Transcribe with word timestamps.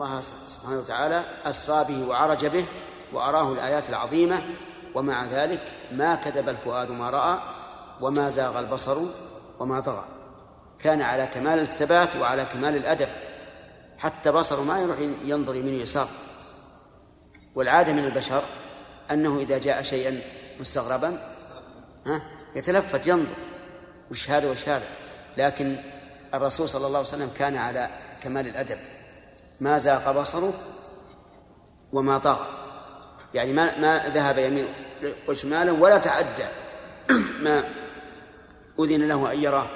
الله 0.00 0.20
سبحانه 0.48 0.78
وتعالى 0.78 1.24
أسرى 1.44 1.84
به 1.84 2.08
وعرج 2.08 2.46
به 2.46 2.64
وأراه 3.12 3.52
الآيات 3.52 3.88
العظيمة 3.88 4.42
ومع 4.94 5.24
ذلك 5.24 5.60
ما 5.92 6.14
كذب 6.14 6.48
الفؤاد 6.48 6.90
ما 6.90 7.10
رأى 7.10 7.38
وما 8.00 8.28
زاغ 8.28 8.58
البصر 8.58 8.98
وما 9.60 9.80
طغى. 9.80 10.04
كان 10.78 11.02
على 11.02 11.26
كمال 11.26 11.58
الثبات 11.58 12.16
وعلى 12.16 12.44
كمال 12.44 12.76
الأدب 12.76 13.08
حتى 13.98 14.32
بصره 14.32 14.62
ما 14.62 14.80
يروح 14.80 14.98
ينظر 15.24 15.54
يمين 15.56 15.74
ويسار. 15.74 16.08
والعادة 17.54 17.92
من 17.92 18.04
البشر 18.04 18.42
أنه 19.10 19.38
إذا 19.38 19.58
جاء 19.58 19.82
شيئا 19.82 20.20
مستغربا 20.60 21.34
ها 22.06 22.22
يتلفت 22.56 23.06
ينظر 23.06 23.34
وش 24.10 24.30
هذا 24.30 24.50
وش 24.50 24.68
هذا؟ 24.68 24.86
لكن 25.36 25.76
الرسول 26.34 26.68
صلى 26.68 26.86
الله 26.86 26.98
عليه 26.98 27.08
وسلم 27.08 27.30
كان 27.38 27.56
على 27.56 27.88
كمال 28.22 28.46
الأدب. 28.46 28.93
ما 29.60 29.78
زاغ 29.78 30.20
بصره 30.20 30.52
وما 31.92 32.18
طغى 32.18 32.64
يعني 33.34 33.52
ما 33.52 33.78
ما 33.78 34.08
ذهب 34.08 34.38
يمين 34.38 34.66
وشمالا 35.28 35.72
ولا 35.72 35.98
تعدى. 35.98 36.46
ما 37.44 37.64
أذن 38.80 39.08
له 39.08 39.32
أن 39.32 39.42
يراه. 39.42 39.66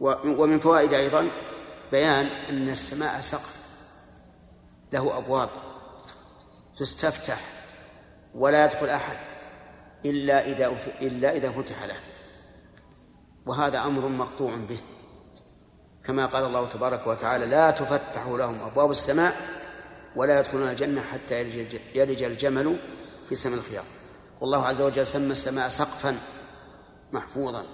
ومن 0.00 0.60
فوائد 0.60 0.92
أيضا 0.92 1.28
بيان 1.92 2.26
أن 2.48 2.68
السماء 2.68 3.20
سقف. 3.20 3.64
له 4.92 5.18
أبواب 5.18 5.48
تستفتح 6.76 7.40
ولا 8.34 8.64
يدخل 8.64 8.88
أحد 8.88 9.18
إلا 10.04 10.46
إذا 10.46 10.76
إلا 11.00 11.36
إذا 11.36 11.50
فتح 11.50 11.82
له. 11.82 11.96
وهذا 13.46 13.84
أمر 13.84 14.08
مقطوع 14.08 14.56
به. 14.56 14.78
كما 16.06 16.26
قال 16.26 16.44
الله 16.44 16.68
تبارك 16.68 17.06
وتعالى 17.06 17.46
لا 17.46 17.70
تفتح 17.70 18.26
لهم 18.26 18.62
أبواب 18.62 18.90
السماء 18.90 19.36
ولا 20.16 20.40
يدخلون 20.40 20.68
الجنة 20.68 21.00
حتى 21.00 21.40
يلج 21.94 22.22
الجمل 22.22 22.76
في 23.28 23.34
سم 23.34 23.54
الخياط. 23.54 23.84
والله 24.40 24.66
عز 24.66 24.82
وجل 24.82 25.06
سمى 25.06 25.32
السماء 25.32 25.68
سقفا 25.68 26.18
محفوظا. 27.12 27.64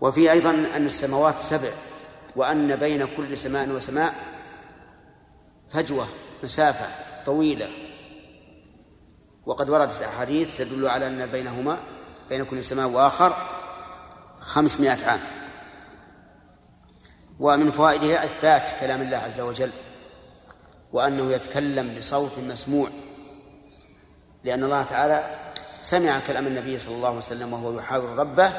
وفي 0.00 0.32
أيضا 0.32 0.50
أن 0.50 0.86
السماوات 0.86 1.38
سبع 1.38 1.70
وأن 2.36 2.76
بين 2.76 3.16
كل 3.16 3.36
سماء 3.36 3.68
وسماء 3.68 4.14
فجوة 5.70 6.08
مسافة 6.42 6.86
طويلة. 7.26 7.68
وقد 9.46 9.70
وردت 9.70 10.02
أحاديث 10.02 10.58
تدل 10.58 10.88
على 10.88 11.06
أن 11.06 11.26
بينهما 11.26 11.78
بين 12.28 12.44
كل 12.44 12.62
سماء 12.62 12.88
وآخر 12.88 13.36
خمسمائة 14.40 15.06
عام. 15.06 15.20
ومن 17.40 17.70
فوائدها 17.70 18.24
إثبات 18.24 18.80
كلام 18.80 19.02
الله 19.02 19.16
عز 19.16 19.40
وجل 19.40 19.72
وأنه 20.92 21.32
يتكلم 21.32 21.94
بصوت 21.98 22.38
مسموع 22.38 22.88
لأن 24.44 24.64
الله 24.64 24.82
تعالى 24.82 25.38
سمع 25.80 26.18
كلام 26.18 26.46
النبي 26.46 26.78
صلى 26.78 26.94
الله 26.94 27.08
عليه 27.08 27.18
وسلم 27.18 27.52
وهو 27.52 27.78
يحاور 27.78 28.18
ربه 28.18 28.52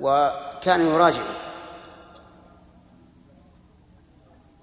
وكان 0.00 0.86
يراجعه 0.86 1.34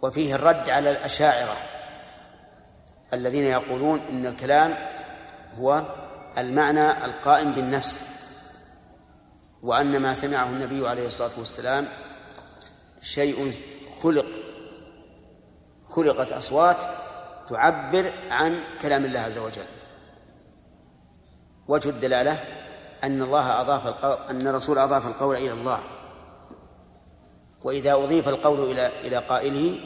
وفيه 0.01 0.35
الرد 0.35 0.69
على 0.69 0.91
الأشاعرة 0.91 1.57
الذين 3.13 3.43
يقولون 3.43 3.99
إن 4.09 4.25
الكلام 4.25 4.77
هو 5.59 5.83
المعنى 6.37 7.05
القائم 7.05 7.51
بالنفس 7.51 8.01
وأن 9.63 9.99
ما 9.99 10.13
سمعه 10.13 10.49
النبي 10.49 10.87
عليه 10.87 11.07
الصلاة 11.07 11.31
والسلام 11.37 11.87
شيء 13.03 13.51
خلق 14.01 14.25
خلقت 15.89 16.31
أصوات 16.31 16.77
تعبر 17.49 18.13
عن 18.29 18.59
كلام 18.81 19.05
الله 19.05 19.19
عز 19.19 19.37
وجل. 19.37 19.65
وجه 21.67 21.89
الدلالة 21.89 22.43
أن 23.03 23.21
الله 23.21 23.61
أضاف 23.61 23.87
القول 23.87 24.17
أن 24.29 24.47
الرسول 24.47 24.77
أضاف 24.77 25.07
القول 25.07 25.35
إلى 25.35 25.51
الله. 25.51 25.79
وإذا 27.63 27.93
أضيف 27.93 28.27
القول 28.27 28.71
إلى 28.71 28.91
إلى 29.03 29.17
قائله 29.17 29.79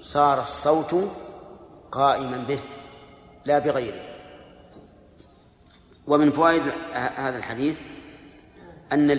صار 0.00 0.42
الصوت 0.42 1.10
قائما 1.92 2.36
به 2.36 2.60
لا 3.44 3.58
بغيره. 3.58 4.02
ومن 6.06 6.32
فوائد 6.32 6.62
هذا 6.92 7.38
الحديث 7.38 7.80
أن 8.92 9.10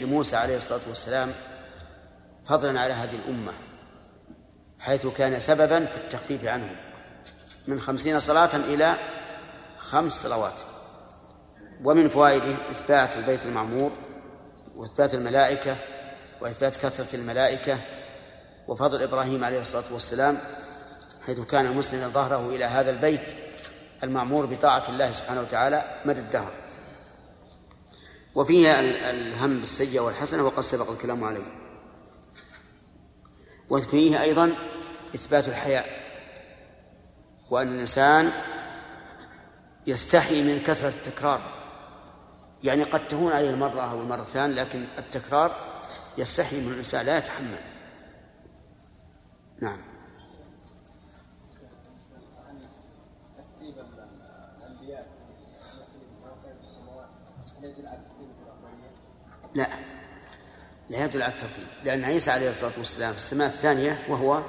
لموسى 0.00 0.36
عليه 0.36 0.56
الصلاة 0.56 0.80
والسلام 0.88 1.32
فضلا 2.50 2.80
على 2.80 2.92
هذه 2.92 3.14
الأمة 3.14 3.52
حيث 4.78 5.06
كان 5.06 5.40
سببا 5.40 5.86
في 5.86 5.96
التخفيف 5.96 6.44
عنهم. 6.44 6.76
من 7.66 7.80
خمسين 7.80 8.20
صلاة 8.20 8.56
إلى 8.56 8.94
خمس 9.78 10.22
صلوات. 10.22 10.54
ومن 11.84 12.08
فوائده 12.08 12.52
إثبات 12.70 13.16
البيت 13.16 13.46
المعمور 13.46 13.90
وإثبات 14.76 15.14
الملائكة 15.14 15.76
وإثبات 16.40 16.76
كثرة 16.76 17.16
الملائكة 17.16 17.78
وفضل 18.68 19.02
إبراهيم 19.02 19.44
عليه 19.44 19.60
الصلاة 19.60 19.84
والسلام 19.92 20.38
حيث 21.26 21.40
كان 21.40 21.76
مسلما 21.76 22.08
ظهره 22.08 22.48
إلى 22.48 22.64
هذا 22.64 22.90
البيت 22.90 23.34
المعمور 24.02 24.46
بطاعة 24.46 24.88
الله 24.88 25.10
سبحانه 25.10 25.40
وتعالى 25.40 25.84
مدى 26.04 26.20
الدهر. 26.20 26.52
وفيها 28.34 28.80
الهم 29.10 29.60
بالسيئة 29.60 30.00
والحسنة 30.00 30.42
وقد 30.42 30.60
سبق 30.60 30.90
الكلام 30.90 31.24
عليه. 31.24 31.69
وفيه 33.70 34.22
أيضا 34.22 34.54
إثبات 35.14 35.48
الحياء 35.48 35.86
وأن 37.50 37.68
الإنسان 37.74 38.30
يستحي 39.86 40.42
من 40.42 40.62
كثرة 40.62 40.88
التكرار. 40.88 41.40
يعني 42.64 42.82
قد 42.82 43.08
تهون 43.08 43.32
عليه 43.32 43.50
المرة 43.50 43.80
أو 43.80 44.00
المرتان 44.00 44.52
لكن 44.52 44.84
التكرار 44.98 45.56
يستحي 46.18 46.60
من 46.60 46.72
الإنسان 46.72 47.06
لا 47.06 47.18
يتحمل. 47.18 47.58
نعم. 49.60 49.78
لا. 59.54 59.66
لا 60.90 61.04
يدل 61.04 61.22
على 61.22 61.32
الترتيب 61.32 61.66
لأن 61.84 62.04
عيسى 62.04 62.30
عليه 62.30 62.50
الصلاة 62.50 62.72
والسلام 62.78 63.12
في 63.12 63.18
السماء 63.18 63.48
الثانية 63.48 63.98
وهو 64.08 64.42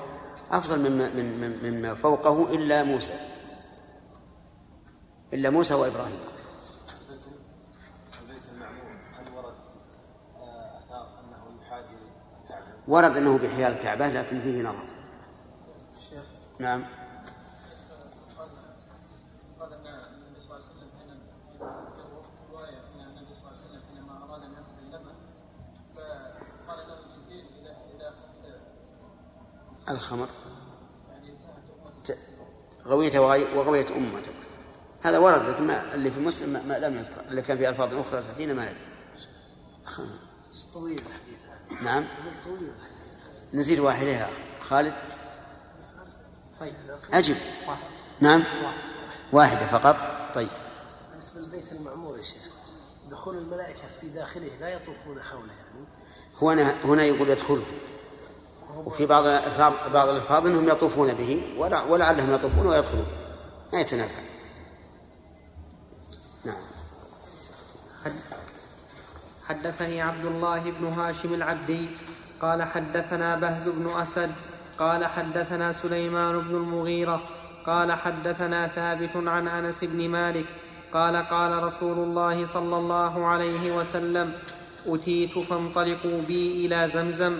أفضل 0.52 0.80
مما 0.80 1.10
من 1.10 1.64
مما 1.64 1.96
فوقه 1.96 2.56
إلا 2.56 2.84
موسى. 2.84 3.14
إلا 5.34 5.50
موسى 5.50 5.74
وإبراهيم. 5.74 6.20
ورد 12.88 13.18
أنه 13.18 13.38
بحيال 13.38 13.72
الكعبة 13.72 14.08
لكن 14.08 14.42
فيه 14.42 14.62
نظر. 14.62 14.86
نعم. 16.60 16.86
الخمر. 29.92 30.28
غويت 32.88 33.16
وغويت 33.16 33.92
أمتك. 33.92 34.34
هذا 35.04 35.18
ورد 35.18 35.50
لكن 35.50 35.68
ما 35.68 35.94
اللي 35.94 36.12
في 36.12 36.20
مسلم 36.20 36.68
ما 36.68 36.80
لم 36.80 36.96
يذكر. 36.96 37.22
اللي 37.28 37.42
كان 37.42 37.58
في 37.58 37.70
ألفاظ 37.70 37.94
أخرى 37.94 38.22
تأتينا 38.22 38.54
ما 38.54 38.64
ندري. 38.64 38.92
طويل 40.74 40.98
الحديث 41.00 41.84
نعم. 41.84 42.06
طويل 42.46 42.72
نزيد 43.54 43.80
واحدة 43.80 44.10
يا 44.10 44.30
خالد؟ 44.62 44.94
طيب. 46.60 46.74
أجب. 47.14 47.36
نعم. 48.20 48.44
واحدة 49.34 49.66
فقط. 49.66 49.96
طيب. 50.36 50.50
بالنسبة 51.10 51.42
للبيت 51.42 51.72
المعمور 51.72 52.18
يا 52.18 52.24
شيخ 52.24 52.50
دخول 53.12 53.38
الملائكة 53.38 53.88
في 54.02 54.10
داخله 54.10 54.50
لا 54.62 54.70
يطوفون 54.70 55.22
حوله 55.22 55.54
يعني. 55.54 55.86
هنا 56.42 56.76
هنا 56.86 57.04
يقول 57.04 57.30
يدخله 57.30 57.64
وفي 58.86 59.06
بعض 59.06 59.24
بعض 59.94 60.08
الألفاظ 60.10 60.48
أنهم 60.48 60.68
يطوفون 60.68 61.14
به 61.14 61.42
ولعلهم 61.90 62.34
يطوفون 62.34 62.68
ويدخلون. 62.68 63.06
ما 63.74 63.82
يتنافى. 63.82 64.22
نعم. 66.46 66.62
حدثني 69.48 70.02
عبد 70.02 70.26
الله 70.26 70.72
بن 70.72 70.88
هاشم 70.88 71.34
العبدي 71.34 71.88
قال 72.42 72.64
حدثنا 72.64 73.36
بهز 73.36 73.68
بن 73.68 74.00
أسد 74.00 74.32
قال 74.80 75.06
حدثنا 75.06 75.74
سليمان 75.74 76.40
بن 76.40 76.56
المغيرة 76.56 77.22
قال 77.66 77.92
حدثنا 77.92 78.68
ثابت 78.68 79.16
عن 79.16 79.48
أنس 79.48 79.84
بن 79.84 80.10
مالك 80.10 80.46
قال 80.94 81.16
قال 81.16 81.64
رسول 81.64 82.00
الله 82.00 82.46
صلى 82.46 82.78
الله 82.78 83.26
عليه 83.26 83.78
وسلم 83.78 84.34
أتيت 84.88 85.40
فانطلقوا 85.40 86.22
بي 86.28 86.66
إلى 86.66 86.90
زمزم 86.90 87.38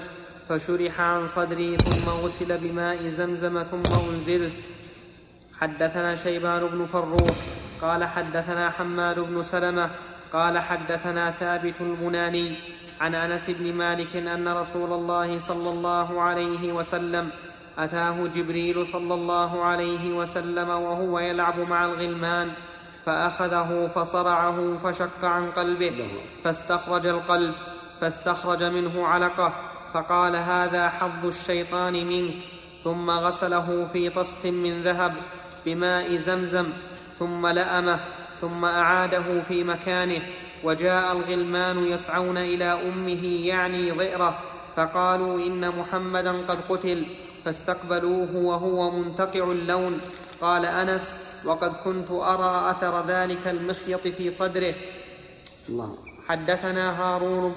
فشرح 0.52 1.02
عن 1.02 1.28
صدري 1.28 1.78
ثم 1.78 2.10
غسل 2.10 2.58
بماء 2.58 3.10
زمزم 3.10 3.64
ثم 3.64 3.84
أنزلت. 4.10 4.70
حدثنا 5.60 6.16
شيبان 6.16 6.68
بن 6.68 6.86
فروح 6.86 7.38
قال 7.82 8.04
حدثنا 8.04 8.70
حماد 8.70 9.20
بن 9.20 9.44
سلمة 9.44 9.90
قال 10.34 10.60
حدثنا 10.60 11.32
ثابت 11.32 11.74
البناني 11.82 12.56
عن 13.02 13.16
أنس 13.16 13.50
بن 13.50 13.74
مالك 13.74 14.16
أن 14.16 14.48
رسول 14.48 14.94
الله 14.94 15.40
صلى 15.40 15.70
الله 15.70 16.22
عليه 16.22 16.74
وسلم 16.74 17.30
أتاه 17.78 18.28
جبريل 18.28 18.88
صلى 18.88 19.14
الله 19.14 19.64
عليه 19.64 20.14
وسلم 20.14 20.70
وهو 20.70 21.20
يلعب 21.20 21.60
مع 21.60 21.86
الغلمان 21.86 22.52
فأخذه 23.06 23.92
فصرعه 23.96 24.78
فشق 24.84 25.26
عن 25.26 25.52
قلبه 25.52 26.08
فاستخرج 26.44 27.08
القلب 27.08 27.54
فاستخرج 28.02 28.64
منه 28.64 29.08
علقة 29.08 29.71
فقال 29.94 30.36
هذا 30.36 30.90
حظ 30.90 31.26
الشيطان 31.26 32.08
منك. 32.08 32.36
ثم 32.84 33.10
غسله 33.10 33.88
في 33.94 34.10
طست 34.10 34.46
من 34.46 34.82
ذهب 34.84 35.14
بماء 35.66 36.16
زمزم 36.16 36.66
ثم 37.20 37.48
لأمه 37.48 38.00
ثم 38.42 38.66
أعاده 38.66 39.42
في 39.48 39.64
مكانه. 39.64 40.22
وجاء 40.64 41.12
الغلمان 41.12 41.86
يسعون 41.86 42.38
إلى 42.38 42.66
أمه 42.66 43.26
يعني 43.26 43.92
ضئره 43.92 44.40
فقالوا 44.76 45.40
إن 45.40 45.70
محمدا 45.70 46.32
قد 46.32 46.62
قتل 46.70 47.06
فاستقبلوه 47.46 48.36
وهو 48.36 48.92
منتقع 48.92 49.44
اللون. 49.52 50.02
قال 50.42 50.66
أنس 50.66 51.18
وقد 51.46 51.74
كنت 51.74 52.12
أرى 52.12 52.72
أثر 52.72 53.06
ذلك 53.08 53.48
المخيط 53.48 54.08
في 54.08 54.30
صدره. 54.30 54.74
الله. 55.70 55.98
حدثنا 56.28 57.02
هارون 57.02 57.56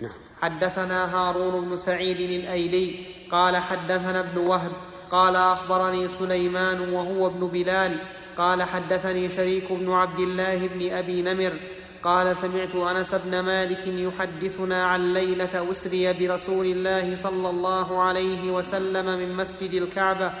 نعم. 0.00 0.12
حدثنا 0.42 1.14
هارون 1.14 1.64
بن 1.64 1.76
سعيد 1.76 2.20
الأيلي 2.20 2.94
قال 3.30 3.56
حدثنا 3.56 4.20
ابن 4.20 4.38
وهب 4.38 4.72
قال 5.10 5.36
أخبرني 5.36 6.08
سليمان 6.08 6.92
وهو 6.92 7.26
ابن 7.26 7.46
بلال 7.46 7.96
قال 8.38 8.62
حدثني 8.62 9.28
شريك 9.28 9.72
بن 9.72 9.92
عبد 9.92 10.18
الله 10.18 10.66
بن 10.66 10.92
أبي 10.92 11.22
نمر 11.22 11.52
قال 12.02 12.36
سمعت 12.36 12.74
أنس 12.74 13.14
بن 13.14 13.40
مالك 13.40 13.86
يحدثنا 13.86 14.86
عن 14.86 15.14
ليلة 15.14 15.70
أسري 15.70 16.12
برسول 16.12 16.66
الله 16.66 17.16
صلى 17.16 17.50
الله 17.50 18.02
عليه 18.02 18.50
وسلم 18.50 19.06
من 19.18 19.36
مسجد 19.36 19.72
الكعبة 19.72 20.32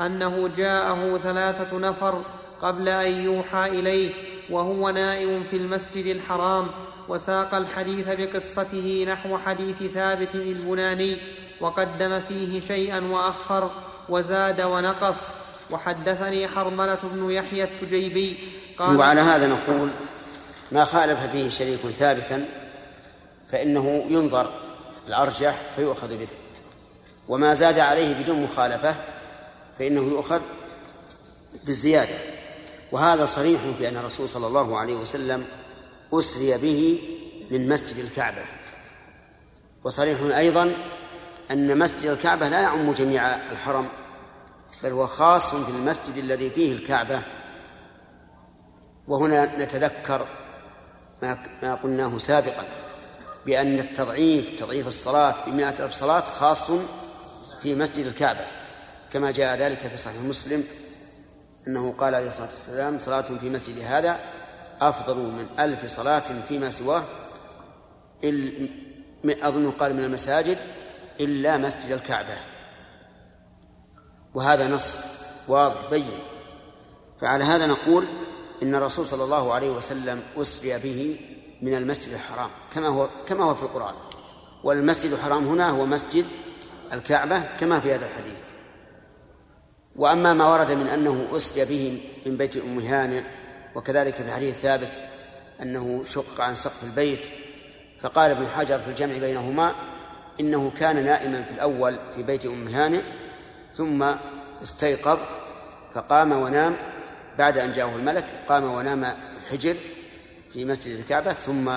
أنه 0.00 0.48
جاءه 0.48 1.18
ثلاثة 1.18 1.78
نفر 1.78 2.22
قبل 2.62 2.88
أن 2.88 3.24
يوحى 3.24 3.66
إليه 3.66 4.14
وهو 4.50 4.90
نائم 4.90 5.44
في 5.44 5.56
المسجد 5.56 6.06
الحرام 6.06 6.66
وساق 7.08 7.54
الحديث 7.54 8.08
بقصته 8.08 9.06
نحو 9.08 9.38
حديث 9.38 9.92
ثابت 9.94 10.34
البناني 10.34 11.18
وقدم 11.60 12.20
فيه 12.20 12.60
شيئا 12.60 13.00
وأخر 13.00 13.70
وزاد 14.08 14.60
ونقص. 14.60 15.32
وحدثني 15.70 16.48
حرملة 16.48 16.98
بن 17.02 17.30
يحيى 17.30 17.64
التجيبي 17.64 18.38
قال 18.78 18.96
وعلى 18.96 19.20
هذا 19.20 19.46
نقول 19.46 19.88
ما 20.72 20.84
خالف 20.84 21.20
فيه 21.32 21.48
شريك 21.48 21.80
ثابتا 21.80 22.46
فإنه 23.52 24.04
ينظر 24.08 24.52
الأرجح 25.06 25.60
فيؤخذ 25.76 26.16
به. 26.16 26.28
وما 27.28 27.54
زاد 27.54 27.78
عليه 27.78 28.22
بدون 28.22 28.42
مخالفة 28.42 28.94
فإنه 29.78 30.00
يؤخذ 30.00 30.40
بالزيادة. 31.64 32.18
وهذا 32.92 33.26
صريح 33.26 33.60
في 33.78 33.88
أن 33.88 33.96
الرسول 33.96 34.28
صلى 34.28 34.46
الله 34.46 34.78
عليه 34.78 34.96
وسلم 34.96 35.44
أسري 36.12 36.58
به 36.58 37.00
من 37.50 37.68
مسجد 37.68 37.98
الكعبة. 37.98 38.44
وصريح 39.84 40.36
أيضا 40.36 40.74
أن 41.50 41.78
مسجد 41.78 42.04
الكعبة 42.04 42.48
لا 42.48 42.60
يعم 42.60 42.92
جميع 42.92 43.26
الحرم 43.26 43.88
بل 44.82 44.92
هو 44.92 45.06
خاص 45.06 45.54
في 45.54 45.70
المسجد 45.70 46.16
الذي 46.16 46.50
فيه 46.50 46.72
الكعبة. 46.72 47.22
وهنا 49.08 49.64
نتذكر 49.64 50.26
ما 51.22 51.38
ما 51.62 51.74
قلناه 51.74 52.18
سابقا 52.18 52.64
بأن 53.46 53.78
التضعيف 53.78 54.60
تضعيف 54.60 54.86
الصلاة 54.86 55.34
بمائة 55.46 55.84
ألف 55.84 55.94
صلاة 55.94 56.24
خاص 56.24 56.70
في 57.62 57.74
مسجد 57.74 58.06
الكعبة. 58.06 58.46
كما 59.12 59.30
جاء 59.30 59.58
ذلك 59.58 59.78
في 59.78 59.96
صحيح 59.96 60.22
مسلم 60.22 60.64
أنه 61.68 61.92
قال 61.92 62.14
عليه 62.14 62.28
الصلاة 62.28 62.48
والسلام 62.48 62.98
صلاة 62.98 63.20
في 63.22 63.50
مسجد 63.50 63.78
هذا 63.78 64.20
أفضل 64.80 65.16
من 65.16 65.60
ألف 65.60 65.86
صلاة 65.86 66.42
فيما 66.48 66.70
سواه 66.70 67.04
أظن 69.24 69.70
قال 69.70 69.94
من 69.94 70.04
المساجد 70.04 70.58
إلا 71.20 71.56
مسجد 71.56 71.90
الكعبة. 71.90 72.38
وهذا 74.34 74.68
نص 74.68 74.96
واضح 75.48 75.90
بين. 75.90 76.18
فعلى 77.20 77.44
هذا 77.44 77.66
نقول 77.66 78.06
إن 78.62 78.74
الرسول 78.74 79.06
صلى 79.06 79.24
الله 79.24 79.54
عليه 79.54 79.70
وسلم 79.70 80.22
أسري 80.36 80.78
به 80.78 81.20
من 81.62 81.74
المسجد 81.74 82.12
الحرام 82.12 82.50
كما 82.74 82.88
هو 82.88 83.08
كما 83.26 83.44
هو 83.44 83.54
في 83.54 83.62
القرآن. 83.62 83.94
والمسجد 84.64 85.12
الحرام 85.12 85.46
هنا 85.46 85.70
هو 85.70 85.86
مسجد 85.86 86.24
الكعبة 86.92 87.42
كما 87.60 87.80
في 87.80 87.94
هذا 87.94 88.06
الحديث. 88.06 88.38
وأما 89.96 90.32
ما 90.32 90.46
ورد 90.52 90.72
من 90.72 90.86
أنه 90.86 91.26
أسري 91.32 91.64
به 91.64 92.02
من 92.26 92.36
بيت 92.36 92.56
أم 92.56 92.78
هانئ 92.78 93.22
وكذلك 93.74 94.14
في 94.14 94.32
حديث 94.32 94.60
ثابت 94.60 95.00
أنه 95.62 96.02
شق 96.04 96.40
عن 96.40 96.54
سقف 96.54 96.84
البيت 96.84 97.26
فقال 98.00 98.30
ابن 98.30 98.46
حجر 98.46 98.78
في 98.78 98.88
الجمع 98.88 99.18
بينهما 99.18 99.74
إنه 100.40 100.72
كان 100.78 101.04
نائما 101.04 101.42
في 101.42 101.50
الأول 101.50 101.98
في 102.16 102.22
بيت 102.22 102.46
أم 102.46 102.68
هانئ 102.68 103.02
ثم 103.74 104.14
استيقظ 104.62 105.18
فقام 105.94 106.32
ونام 106.32 106.76
بعد 107.38 107.58
أن 107.58 107.72
جاءه 107.72 107.96
الملك 107.96 108.24
قام 108.48 108.64
ونام 108.64 109.04
في 109.04 109.38
الحجر 109.46 109.76
في 110.52 110.64
مسجد 110.64 110.98
الكعبة 110.98 111.32
ثم 111.32 111.70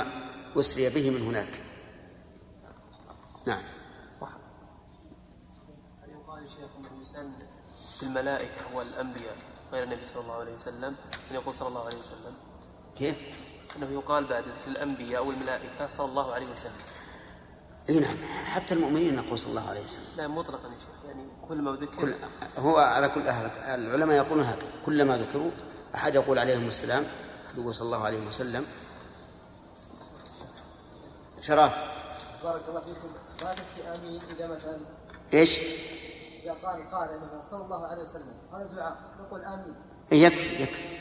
أسري 0.58 0.90
به 0.90 1.10
من 1.10 1.22
هناك. 1.22 1.62
نعم. 3.48 3.62
هل 6.04 6.10
يقال 6.10 6.48
في 8.00 8.04
الملائكة 8.04 8.76
والانبياء 8.76 9.51
غير 9.72 9.84
النبي 9.84 10.06
صلى 10.06 10.22
الله 10.22 10.40
عليه 10.40 10.54
وسلم 10.54 10.96
أن 11.32 11.36
يقول 11.36 11.54
صلى 11.54 11.68
الله 11.68 11.86
عليه 11.86 11.98
وسلم. 12.00 12.34
كيف؟ 12.98 13.16
أنه 13.78 13.92
يقال 13.92 14.28
بعد 14.28 14.44
الأنبياء 14.68 15.26
والملائكه 15.26 15.88
صلى 15.88 16.10
الله 16.10 16.34
عليه 16.34 16.52
وسلم. 16.52 16.72
إي 17.90 18.00
نعم 18.00 18.18
حتى 18.46 18.74
المؤمنين 18.74 19.16
نقول 19.16 19.40
صلى 19.40 19.50
الله 19.50 19.70
عليه 19.70 19.84
وسلم. 19.84 20.18
لا 20.18 20.28
مطلقا 20.28 20.68
يا 20.68 20.78
شيخ 20.78 21.06
يعني 21.08 21.28
كل 21.48 21.62
ما 21.62 21.72
ذكر 21.72 22.02
كل 22.02 22.14
هو 22.58 22.78
على 22.78 23.10
كل 23.10 23.28
أهل 23.28 23.46
العلماء 23.82 24.18
يقولون 24.18 24.46
هكذا 24.46 24.70
كلما 24.86 25.18
ذكروا 25.18 25.52
أحد 25.96 26.16
يقول 26.16 26.40
عليهم 26.40 26.68
السلام 26.68 27.06
أحد 27.48 27.58
يقول 27.58 27.74
صلى 27.74 27.86
الله 27.86 28.06
عليه 28.06 28.28
وسلم. 28.28 28.66
شراف 31.42 31.74
بارك 32.44 32.62
الله 32.70 32.82
فيكم. 32.82 33.10
ما 33.44 33.54
تكفي 33.54 33.96
امين 33.96 34.22
إذا 34.38 34.48
مثلا 34.48 34.80
إيش؟ 35.34 35.60
اذا 36.44 36.54
قال 36.54 37.44
صلى 37.52 37.64
الله 37.64 37.88
عليه 37.88 38.02
وسلم. 38.02 38.34
هذا 38.54 38.76
دعاء. 38.76 38.98
نقول 39.20 39.46
آمين. 39.46 39.76
يكفي 40.12 40.64
يكفي. 40.64 40.98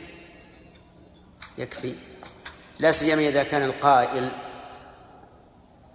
يكفي. 1.59 1.95
لا 2.79 2.93
سيما 2.93 3.23
إذا 3.23 3.43
كان 3.43 3.63
القائل 3.63 4.33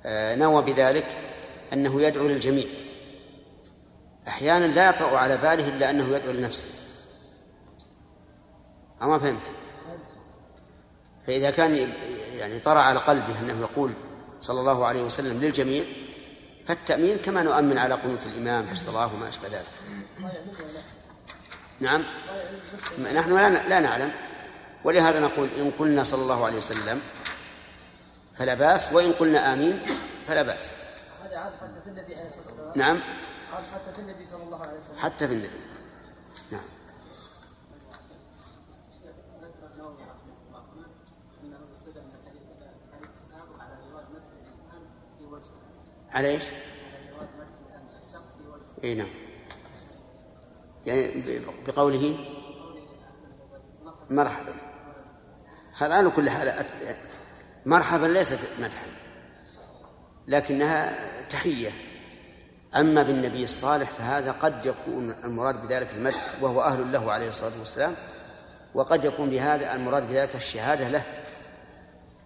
آه، 0.05 0.35
نوى 0.35 0.61
بذلك 0.61 1.07
أنه 1.73 2.01
يدعو 2.01 2.27
للجميع. 2.27 2.67
أحيانا 4.27 4.65
لا 4.65 4.89
يطرأ 4.89 5.17
على 5.17 5.37
باله 5.37 5.67
إلا 5.67 5.89
أنه 5.89 6.15
يدعو 6.15 6.31
لنفسه. 6.31 6.69
أما 9.01 9.19
فهمت؟ 9.19 9.51
فإذا 11.27 11.51
كان 11.51 11.93
يعني 12.33 12.59
طرأ 12.59 12.79
على 12.79 12.99
قلبه 12.99 13.39
أنه 13.39 13.59
يقول 13.59 13.95
صلى 14.39 14.59
الله 14.59 14.85
عليه 14.85 15.03
وسلم 15.03 15.41
للجميع 15.41 15.83
فالتأمين 16.67 17.17
كما 17.17 17.43
نؤمن 17.43 17.77
على 17.77 17.93
قنوت 17.93 18.25
الإمام 18.25 18.65
في 18.65 18.71
الصلاة 18.71 19.15
وما 19.15 19.29
أشبه 19.29 19.47
ذلك. 19.47 19.69
نعم. 21.79 22.03
نحن 23.15 23.35
لا 23.35 23.49
لا 23.69 23.79
نعلم. 23.79 24.11
ولهذا 24.83 25.19
نقول 25.19 25.49
إن 25.57 25.71
قلنا 25.79 26.03
صلى 26.03 26.21
الله 26.21 26.45
عليه 26.45 26.57
وسلم 26.57 27.01
فلا 28.37 28.53
بأس 28.53 28.93
وإن 28.93 29.11
قلنا 29.11 29.53
آمين 29.53 29.79
فلا 30.27 30.41
بأس. 30.41 30.71
هذا 31.23 31.37
عاد 31.37 31.53
حتى 31.53 31.81
في 31.83 31.89
النبي 31.89 32.15
نعم. 32.75 32.99
حتى 33.51 33.93
في 33.95 33.99
النبي 33.99 34.25
صلى 34.31 34.43
الله 34.43 34.61
عليه 34.61 34.79
وسلم 34.79 34.99
حتى 34.99 35.27
في 35.27 35.33
النبي. 35.33 35.59
نعم. 36.51 36.61
على 46.15 46.27
إيش؟ 46.27 46.43
إي 48.83 48.95
نعم. 48.95 49.07
يعني 50.85 51.39
بقوله 51.67 52.17
مرحبا. 54.09 54.53
هذا 55.77 55.93
على 55.93 56.09
كل 56.09 56.29
حال 56.29 56.65
مرحبا 57.65 58.05
ليست 58.05 58.39
مدحا 58.59 58.87
لكنها 60.27 60.95
تحية. 61.29 61.71
أما 62.75 63.03
بالنبي 63.03 63.43
الصالح 63.43 63.89
فهذا 63.89 64.31
قد 64.31 64.65
يكون 64.65 65.11
المراد 65.11 65.67
بذلك 65.67 65.91
المدح 65.93 66.27
وهو 66.41 66.61
أهل 66.61 66.91
له 66.91 67.11
عليه 67.11 67.29
الصلاة 67.29 67.59
والسلام 67.59 67.95
وقد 68.73 69.05
يكون 69.05 69.29
بهذا 69.29 69.75
المراد 69.75 70.09
بذلك 70.09 70.35
الشهادة 70.35 70.89
له 70.89 71.03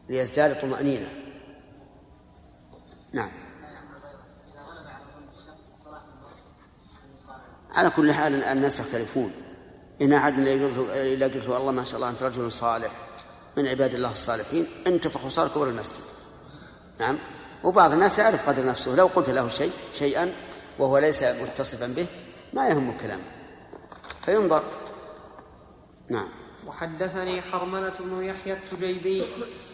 ليزداد 0.10 0.62
طمأنينة. 0.62 1.10
نعم. 3.14 3.49
على 7.80 7.90
كل 7.90 8.14
حال 8.14 8.44
الناس 8.44 8.80
يختلفون. 8.80 9.32
إن 10.02 10.14
أحد 10.14 10.40
إذا 10.40 11.26
قلت 11.26 11.36
له 11.36 11.58
الله 11.58 11.72
ما 11.72 11.84
شاء 11.84 11.96
الله 11.96 12.10
أنت 12.10 12.24
رجل 12.24 12.52
صالح. 12.52 12.92
من 13.58 13.68
عباد 13.68 13.94
الله 13.94 14.12
الصالحين 14.12 14.68
انتفخ 14.88 15.26
وصار 15.26 15.48
كبر 15.48 15.68
المسجد. 15.68 16.04
نعم. 17.00 17.20
وبعض 17.64 17.92
الناس 17.92 18.20
يعرف 18.20 18.50
قدر 18.50 18.66
نفسه. 18.66 18.96
لو 18.96 19.08
قلت 19.08 19.30
له 19.30 19.48
شيء 19.48 19.72
شيئا 19.94 20.34
وهو 20.80 20.98
ليس 20.98 21.24
متصفا 21.24 21.88
به 21.88 22.06
ما 22.54 22.68
يهم 22.68 22.94
كلامه. 23.02 23.24
فينظر. 24.26 24.64
نعم. 26.10 26.30
وحدثني 26.68 27.42
حرملة 27.42 27.94
بن 28.00 28.24
يحيى 28.24 28.54
التجيبي. 28.54 29.24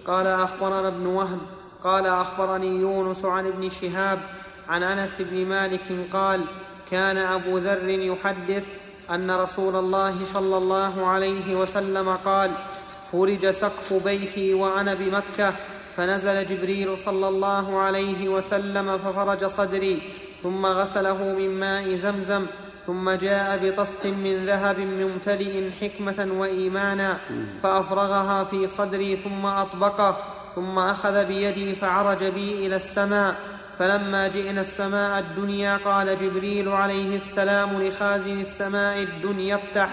قال 0.05 0.27
أخبرنا 0.27 0.87
ابن 0.87 1.05
وهب 1.05 1.39
قال 1.83 2.07
أخبرني 2.07 2.67
يونس 2.67 3.25
عن 3.25 3.47
ابن 3.47 3.69
شهاب 3.69 4.19
عن 4.67 4.83
أنس 4.83 5.21
بن 5.21 5.45
مالك 5.45 6.07
قال 6.13 6.45
كان 6.91 7.17
أبو 7.17 7.57
ذر 7.57 7.89
يحدث 7.89 8.65
أن 9.09 9.31
رسول 9.31 9.75
الله 9.75 10.25
صلى 10.25 10.57
الله 10.57 11.05
عليه 11.05 11.55
وسلم 11.55 12.09
قال 12.09 12.51
فرج 13.11 13.51
سقف 13.51 13.93
بيتي 13.93 14.53
وأنا 14.53 14.93
بمكة 14.93 15.53
فنزل 15.97 16.47
جبريل 16.47 16.97
صلى 16.97 17.27
الله 17.27 17.79
عليه 17.79 18.29
وسلم 18.29 18.97
ففرج 18.97 19.45
صدري 19.45 20.01
ثم 20.43 20.65
غسله 20.65 21.23
من 21.23 21.49
ماء 21.49 21.95
زمزم 21.95 22.45
ثم 22.85 23.11
جاء 23.11 23.57
بطست 23.63 24.07
من 24.07 24.45
ذهب 24.45 24.79
ممتلئ 24.79 25.71
حكمة 25.81 26.27
وإيمانا 26.37 27.17
فأفرغها 27.63 28.43
في 28.43 28.67
صدري 28.67 29.15
ثم 29.15 29.45
أطبقه 29.45 30.17
ثم 30.55 30.79
أخذ 30.79 31.25
بيدي 31.25 31.75
فعرج 31.75 32.23
بي 32.23 32.65
إلى 32.65 32.75
السماء 32.75 33.35
فلما 33.79 34.27
جئنا 34.27 34.61
السماء 34.61 35.19
الدنيا 35.19 35.77
قال 35.77 36.17
جبريل 36.17 36.69
عليه 36.69 37.15
السلام 37.15 37.83
لخازن 37.83 38.41
السماء 38.41 38.97
الدنيا 38.97 39.55
افتح. 39.55 39.89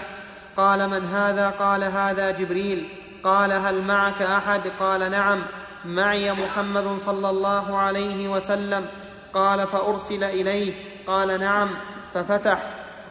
قال 0.57 0.89
من 0.89 1.05
هذا؟ 1.05 1.49
قال 1.49 1.83
هذا 1.83 2.31
جبريل. 2.31 2.89
قال 3.23 3.51
هل 3.51 3.81
معك 3.81 4.21
أحد؟ 4.21 4.61
قال 4.79 5.11
نعم. 5.11 5.41
معي 5.85 6.31
محمد 6.31 6.97
صلى 6.97 7.29
الله 7.29 7.77
عليه 7.77 8.27
وسلم. 8.27 8.85
قال 9.33 9.67
فأرسل 9.67 10.23
إليه. 10.23 10.73
قال 11.07 11.39
نعم. 11.39 11.69
ففتح. 12.13 12.63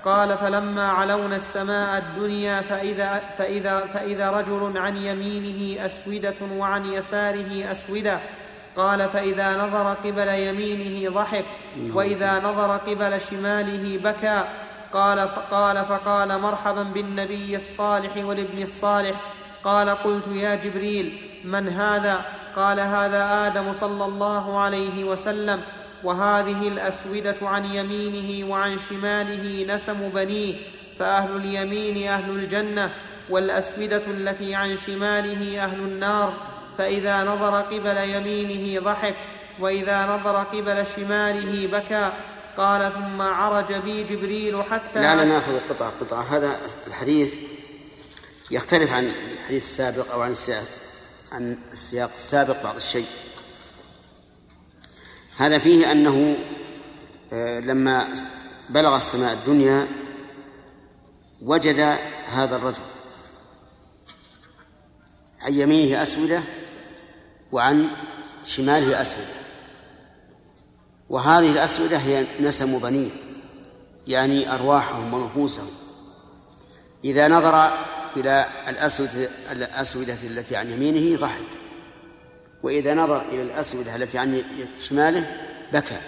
قال 0.05 0.39
فلما 0.39 0.89
علونا 0.89 1.37
السماء 1.37 1.99
الدنيا 1.99 2.61
فإذا, 2.61 3.23
فإذا, 3.39 3.81
فإذا 3.95 4.31
رجل 4.31 4.79
عن 4.79 4.97
يمينه 4.97 5.87
أسودة 5.87 6.35
وعن 6.57 6.93
يساره 6.93 7.73
أسودة. 7.73 8.19
قال 8.77 9.09
فإذا 9.09 9.57
نظر 9.57 9.95
قبل 9.95 10.29
يمينه 10.29 11.11
ضحك 11.11 11.45
وإذا 11.93 12.39
نظر 12.39 12.77
قبل 12.77 13.21
شماله 13.21 13.99
بكى. 14.05 14.45
قال 14.93 15.21
قال 15.51 15.85
فقال 15.85 16.41
مرحبا 16.41 16.83
بالنبي 16.83 17.57
الصالح 17.57 18.17
والابن 18.17 18.63
الصالح. 18.63 19.21
قال 19.65 19.91
قلت 19.91 20.25
يا 20.33 20.55
جبريل 20.55 21.31
من 21.45 21.69
هذا؟ 21.69 22.25
قال 22.57 22.81
هذا 22.81 23.47
آدم 23.47 23.73
صلى 23.73 24.05
الله 24.05 24.61
عليه 24.61 25.05
وسلم. 25.05 25.61
وهذه 26.05 26.69
الأسودة 26.69 27.37
عن 27.43 27.65
يمينه 27.65 28.51
وعن 28.51 28.79
شماله 28.79 29.75
نسم 29.75 30.09
بنيه 30.15 30.55
فأهل 30.99 31.37
اليمين 31.37 32.09
أهل 32.09 32.31
الجنة 32.31 32.91
والأسودة 33.31 34.03
التي 34.07 34.55
عن 34.55 34.77
شماله 34.77 35.65
أهل 35.65 35.79
النار. 35.79 36.33
فإذا 36.79 37.23
نظر 37.23 37.61
قبل 37.61 37.97
يمينه 37.97 38.81
ضحك 38.81 39.15
وإذا 39.61 40.07
نظر 40.07 40.37
قبل 40.37 40.87
شماله 40.87 41.79
بكى 41.79 42.13
قال 42.57 42.93
ثم 42.93 43.23
عرج 43.23 43.73
بي 43.73 44.03
جبريل 44.03 44.63
حتى 44.63 45.01
لا 45.01 45.25
نأخذ 45.25 45.59
قطعة 45.69 45.93
قطعة 46.01 46.37
هذا 46.37 46.57
الحديث 46.87 47.35
يختلف 48.51 48.93
عن 48.93 49.13
الحديث 49.33 49.63
السابق 49.63 50.13
أو 50.13 50.23
عن 50.23 50.33
السياق 50.33 50.65
عن 51.33 51.59
السياق 51.73 52.11
السابق 52.17 52.63
بعض 52.63 52.77
الشيء. 52.77 53.07
هذا 55.37 55.59
فيه 55.59 55.93
أنه 55.93 56.37
آه، 57.33 57.61
لما 57.61 58.15
بلغ 58.69 58.97
السماء 58.97 59.33
الدنيا 59.33 59.89
وجد 61.43 61.99
هذا 62.33 62.57
الرجل. 62.57 62.92
عن 65.43 65.55
يمينه 65.55 66.03
أسودة 66.03 66.41
وعن 67.53 67.89
شماله 68.45 69.03
أسودة. 69.03 69.43
وهذه 71.11 71.53
الأسودة 71.53 71.97
هي 71.97 72.27
نسم 72.41 72.79
بنيه 72.79 73.11
يعني 74.07 74.55
أرواحهم 74.55 75.15
ونفوسهم. 75.15 75.71
إذا 77.05 77.29
نظر 77.29 77.71
إلى 78.17 78.47
الأسودة, 78.69 79.29
الأسودة 79.53 80.17
التي 80.25 80.57
عن 80.57 80.71
يمينه 80.71 81.21
ضحك. 81.21 81.47
وإذا 82.63 82.95
نظر 82.95 83.23
إلى 83.23 83.43
الأسودة 83.43 83.97
التي 83.97 84.19
عن 84.19 84.43
شماله 84.81 85.37
بكى. 85.73 86.01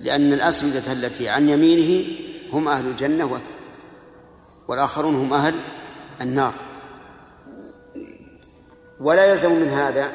لأن 0.00 0.32
الأسودة 0.32 0.92
التي 0.92 1.28
عن 1.28 1.48
يمينه 1.48 2.06
هم 2.52 2.68
أهل 2.68 2.86
الجنة 2.86 3.40
والآخرون 4.68 5.14
هم 5.14 5.34
أهل 5.34 5.54
النار. 6.20 6.54
ولا 9.00 9.24
يلزم 9.24 9.52
من 9.52 9.68
هذا 9.68 10.12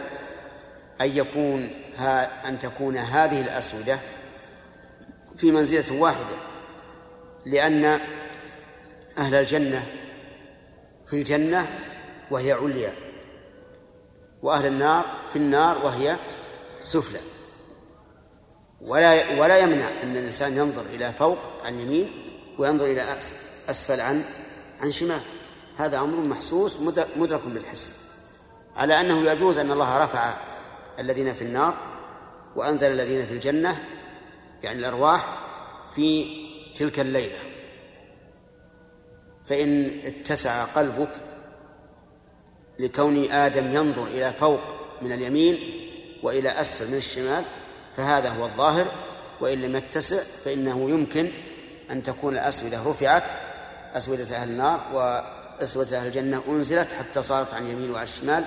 أن 1.02 1.18
يكون 1.18 1.70
أن 2.46 2.60
تكون 2.60 2.98
هذه 2.98 3.42
الأسودة 3.42 4.00
في 5.38 5.52
منزلة 5.52 6.02
واحدة 6.02 6.36
لأن 7.46 8.00
أهل 9.18 9.36
الجنة 9.36 9.86
في 11.08 11.14
الجنة 11.14 11.68
وهي 12.32 12.52
عليا 12.52 12.94
وأهل 14.42 14.66
النار 14.66 15.06
في 15.34 15.36
النار 15.36 15.86
وهي 15.86 16.16
سفلى. 16.80 17.20
ولا 18.82 19.40
ولا 19.40 19.58
يمنع 19.58 19.90
أن 20.04 20.18
الإنسان 20.18 20.58
ينظر 20.58 20.86
إلى 20.86 21.14
فوق 21.14 21.38
عن 21.64 21.74
يمين 21.80 22.12
وينظر 22.58 22.86
إلى 22.86 23.18
أسفل 23.70 24.02
عن 24.02 24.24
عن 24.82 24.92
شمال. 24.92 25.22
هذا 25.78 26.00
أمر 26.00 26.28
محسوس 26.28 26.78
مدرك 27.16 27.42
بالحس. 27.46 27.96
على 28.78 29.00
أنه 29.00 29.32
يجوز 29.32 29.58
أن 29.58 29.72
الله 29.72 30.04
رفع 30.04 30.34
الذين 31.00 31.34
في 31.34 31.44
النار 31.44 31.78
وأنزل 32.56 32.88
الذين 32.88 33.26
في 33.26 33.34
الجنة 33.34 33.84
يعني 34.64 34.80
الأرواح 34.80 35.26
في 35.96 36.26
تلك 36.76 37.00
الليلة. 37.00 37.38
فإن 39.46 40.00
اتسع 40.04 40.64
قلبك 40.64 41.10
لكون 42.80 43.32
آدم 43.32 43.76
ينظر 43.76 44.08
إلى 44.08 44.34
فوق 44.34 44.62
من 45.02 45.12
اليمين 45.12 45.60
وإلى 46.24 46.50
أسفل 46.50 46.92
من 46.92 46.98
الشمال 46.98 47.44
فهذا 47.98 48.30
هو 48.30 48.46
الظاهر. 48.46 48.88
وإن 49.42 49.62
لم 49.62 49.76
يتسع 49.76 50.18
فإنه 50.18 50.90
يمكن 50.90 51.28
أن 51.92 52.04
تكون 52.04 52.34
الأسودة 52.34 52.84
رفعت 52.86 53.24
أسودة 53.94 54.36
أهل 54.36 54.50
النار 54.50 54.82
وأسودة 55.62 55.98
أهل 55.98 56.08
الجنة 56.08 56.42
أنزلت 56.48 56.88
حتى 56.94 57.22
صارت 57.22 57.54
عن 57.54 57.66
اليمين 57.66 57.92
وعن 57.92 58.04
الشمال 58.04 58.46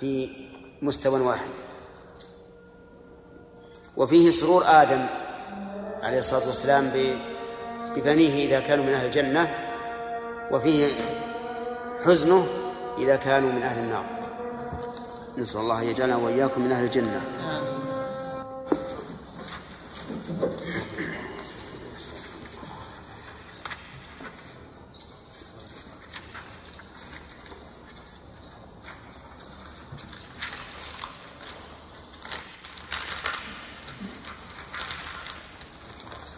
في 0.00 0.30
مستوى 0.82 1.20
واحد. 1.20 1.50
وفيه 3.96 4.30
سرور 4.30 4.62
آدم 4.66 5.06
عليه 6.02 6.18
الصلاة 6.18 6.46
والسلام 6.46 6.90
ببنيه 7.96 8.46
إذا 8.46 8.60
كانوا 8.60 8.84
من 8.84 8.92
أهل 8.92 9.06
الجنة 9.06 9.54
وفيه 10.50 10.88
حزنه 12.04 12.46
إذا 12.98 13.16
كانوا 13.16 13.52
من 13.52 13.62
أهل 13.62 13.78
النار. 13.78 14.04
نسأل 15.38 15.60
الله 15.60 15.82
يجعلنا 15.82 16.16
وإياكم 16.16 16.62
من 16.62 16.72
أهل 16.72 16.84
الجنة. 16.84 17.20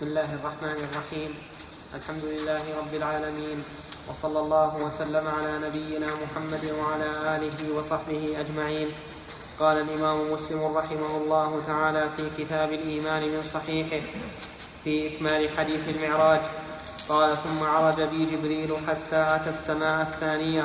بسم 0.01 0.09
الله 0.09 0.35
الرحمن 0.35 0.79
الرحيم. 0.89 1.31
الحمد 1.95 2.25
لله 2.25 2.63
رب 2.81 2.95
العالمين. 2.95 3.59
وصلى 4.09 4.39
الله 4.41 4.77
وسلم 4.77 5.29
على 5.29 5.53
نبينا 5.69 6.09
محمد 6.25 6.65
وعلى 6.81 7.37
آله 7.37 7.59
وصحبه 7.77 8.41
أجمعين. 8.41 8.89
قال 9.61 9.77
الإمام 9.81 10.33
مسلم 10.33 10.77
رحمه 10.77 11.13
الله 11.17 11.63
تعالى 11.67 12.09
في 12.17 12.25
كتاب 12.39 12.73
الإيمان 12.73 13.23
من 13.23 13.43
صحيحه 13.55 14.01
في 14.85 14.93
إكمال 15.09 15.49
حديث 15.59 15.89
المعراج. 15.89 16.41
قال 17.09 17.37
ثم 17.45 17.61
عرج 17.65 18.01
بي 18.01 18.25
جبريل 18.25 18.73
حتى 18.89 19.21
أتى 19.37 19.51
السماء 19.51 20.03
الثانية 20.03 20.65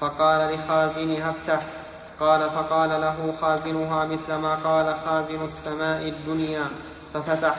فقال 0.00 0.54
لخازنها 0.54 1.30
أفتح. 1.30 1.62
قال 2.20 2.50
فقال 2.50 2.90
له 2.90 3.34
خازنها 3.40 4.04
مثل 4.04 4.34
ما 4.34 4.54
قال 4.54 4.94
خازن 4.94 5.44
السماء 5.44 6.08
الدنيا 6.08 6.66
ففتح. 7.14 7.54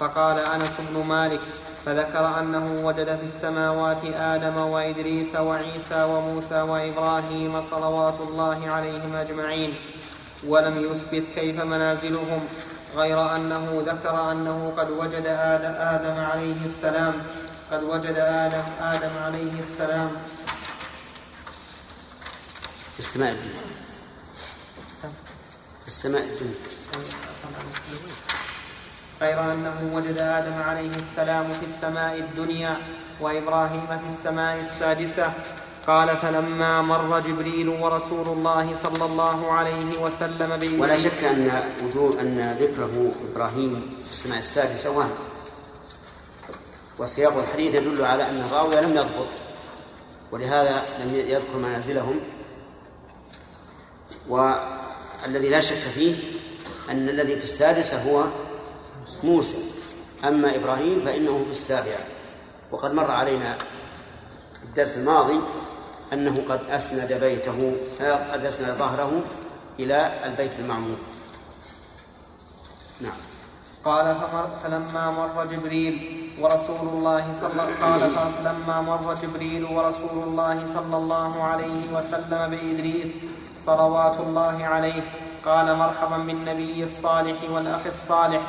فقال 0.00 0.38
أنس 0.38 0.70
بن 0.90 1.04
مالك 1.04 1.40
فذكر 1.86 2.38
أنه 2.38 2.86
وجد 2.86 3.16
في 3.18 3.24
السماوات 3.24 4.04
آدم 4.04 4.56
وإدريس 4.56 5.34
وعيسى 5.34 6.02
وموسى 6.02 6.60
وإبراهيم 6.60 7.62
صلوات 7.62 8.20
الله 8.20 8.68
عليهم 8.70 9.16
أجمعين 9.16 9.74
ولم 10.46 10.92
يثبت 10.92 11.24
كيف 11.34 11.60
منازلهم 11.60 12.46
غير 12.96 13.36
أنه 13.36 13.82
ذكر 13.86 14.32
أنه 14.32 14.72
قد 14.76 14.90
وجد 14.90 15.26
آدم 15.26 16.20
عليه 16.20 16.64
السلام 16.64 17.12
قد 17.72 17.82
وجد 17.82 18.16
آدم 18.18 18.62
آدم 18.80 19.10
عليه 19.24 19.60
السلام. 19.60 20.10
في 22.94 23.00
السماء 23.00 23.32
الدنيا 23.32 23.60
في 25.82 25.88
السماء 25.88 26.22
الدنيا 26.22 26.54
غير 29.20 29.52
أنه 29.52 29.90
وجد 29.94 30.18
آدم 30.18 30.62
عليه 30.62 30.90
السلام 30.98 31.48
في 31.60 31.66
السماء 31.66 32.18
الدنيا 32.18 32.76
وإبراهيم 33.20 33.86
في 33.86 34.06
السماء 34.06 34.60
السادسة. 34.60 35.32
قال 35.86 36.16
فلما 36.16 36.82
مر 36.82 37.20
جبريل 37.20 37.68
ورسول 37.68 38.28
الله 38.28 38.74
صلى 38.74 39.04
الله 39.04 39.52
عليه 39.52 39.98
وسلم 40.00 40.56
بإذنه 40.60 40.82
ولا 40.82 40.96
شك 40.96 41.24
أن 41.24 41.62
وجود 41.84 42.18
أن 42.18 42.56
ذكره 42.60 43.12
إبراهيم 43.32 43.90
في 44.04 44.10
السماء 44.10 44.38
السادسة 44.38 44.90
وهم 44.90 45.10
وسياق 46.98 47.36
الحديث 47.36 47.74
يدل 47.74 48.04
على 48.04 48.22
أن 48.22 48.40
الراوي 48.40 48.80
لم 48.80 48.96
يضبط 48.96 49.28
ولهذا 50.32 50.82
لم 51.04 51.14
يذكر 51.14 51.56
منازلهم. 51.56 52.20
والذي 54.28 55.48
لا 55.50 55.60
شك 55.60 55.76
فيه 55.94 56.14
أن 56.90 57.08
الذي 57.08 57.36
في 57.36 57.44
السادسة 57.44 58.02
هو 58.02 58.24
موسى. 59.24 59.56
أما 60.24 60.56
إبراهيم 60.56 61.00
فإنه 61.04 61.44
في 61.44 61.50
السابعة. 61.50 62.04
وقد 62.72 62.94
مر 62.94 63.10
علينا 63.10 63.56
الدرس 64.62 64.96
الماضي 64.96 65.40
أنه 66.12 66.42
قد 66.48 66.60
أسند 66.70 67.12
بيته 67.12 67.72
قد 68.32 68.44
أسند 68.44 68.68
ظهره 68.68 69.22
إلى 69.78 70.12
البيت 70.24 70.58
المعمور. 70.58 70.96
نعم. 73.00 73.12
قال 73.84 74.16
فلما 74.62 75.10
مر 75.10 75.46
جبريل 75.46 76.20
ورسول 76.40 76.88
الله 76.88 77.34
صلى 77.34 77.74
قال 77.82 78.00
فلما 78.14 78.80
مر 78.80 79.14
جبريل 79.14 79.64
ورسول 79.64 80.22
الله 80.26 80.66
صلى 80.66 80.96
الله 80.96 81.42
عليه 81.42 81.92
وسلم 81.92 82.50
بإدريس 82.50 83.12
صلوات 83.66 84.20
الله 84.20 84.64
عليه 84.64 85.02
قال 85.44 85.76
مرحبا 85.76 86.18
بالنبي 86.18 86.84
الصالح 86.84 87.50
والأخ 87.50 87.86
الصالح. 87.86 88.40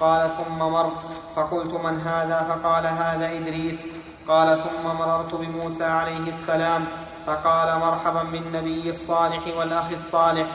قال 0.00 0.30
ثم 0.36 0.58
مر 0.58 0.92
فقلت 1.36 1.70
من 1.70 2.00
هذا؟ 2.00 2.46
فقال 2.48 2.86
هذا 2.86 3.32
إدريس. 3.32 3.88
قال 4.28 4.62
ثم 4.62 4.86
مررت 4.86 5.34
بموسى 5.34 5.84
عليه 5.84 6.30
السلام. 6.30 6.84
فقال 7.26 7.78
مرحبا 7.78 8.22
بالنبي 8.22 8.90
الصالح 8.90 9.56
والأخ 9.56 9.90
الصالح. 9.92 10.46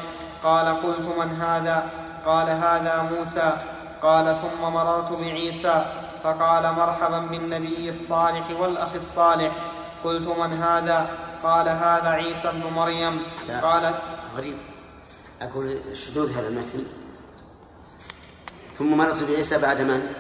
قال 0.44 0.68
قلت 0.68 1.08
من 1.20 1.30
هذا؟ 1.42 1.90
قال 2.26 2.50
هذا 2.50 3.02
موسى. 3.12 3.54
قال 4.02 4.38
ثم 4.42 4.62
مررت 4.62 5.12
بعيسى. 5.22 5.86
فقال 6.24 6.74
مرحبا 6.74 7.20
بالنبي 7.20 7.90
الصالح 7.90 8.60
والأخ 8.60 8.94
الصالح. 8.96 9.52
قلت 10.04 10.28
من 10.28 10.54
هذا؟ 10.54 11.08
قال 11.44 11.70
هذا 11.70 12.10
عيسى 12.10 12.52
بن 12.54 12.74
مريم. 12.74 13.22
قال 13.62 13.94
غريب. 14.38 14.58
أقول 15.42 15.80
شذوذ 15.94 16.38
هذا 16.38 16.48
المتن؟ 16.48 17.05
ثم 18.78 18.98
مرت 18.98 19.24
بعيسى 19.24 19.58
بعد 19.58 19.82
من؟ 19.82 20.14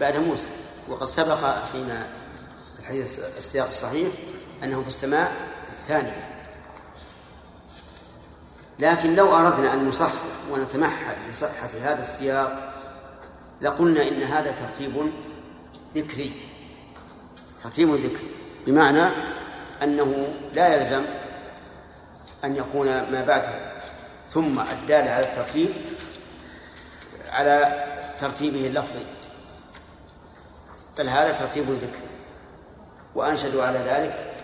بعد 0.00 0.16
موسى. 0.16 0.48
وقد 0.88 1.06
سبق 1.06 1.64
فيما 1.72 2.06
في 2.76 2.80
الحديث 2.80 3.18
السياق 3.38 3.66
الصحيح 3.66 4.08
أنه 4.64 4.82
في 4.82 4.88
السماء 4.88 5.32
الثانية. 5.68 6.28
لكن 8.78 9.14
لو 9.14 9.36
أردنا 9.36 9.74
أن 9.74 9.88
نصحح 9.88 10.22
ونتمحل 10.50 11.14
لصحة 11.30 11.70
هذا 11.82 12.00
السياق 12.00 12.74
لقلنا 13.60 14.08
إن 14.08 14.22
هذا 14.22 14.50
ترتيب 14.50 15.12
ذكري. 15.94 16.32
ترتيب 17.64 17.94
ذكري 17.94 18.26
بمعنى 18.66 19.08
أنه 19.82 20.34
لا 20.52 20.74
يلزم 20.74 21.02
أن 22.44 22.56
يكون 22.56 22.86
ما 22.86 23.24
بعد 23.26 23.44
ثم 24.30 24.60
الدال 24.60 25.08
على 25.08 25.30
الترتيب 25.30 25.68
على 27.32 27.84
ترتيبه 28.18 28.66
اللفظي. 28.66 29.04
بل 30.98 31.08
هذا 31.08 31.32
ترتيب 31.32 31.70
الذكر. 31.70 32.00
وأنشدوا 33.14 33.64
على 33.64 33.78
ذلك 33.78 34.34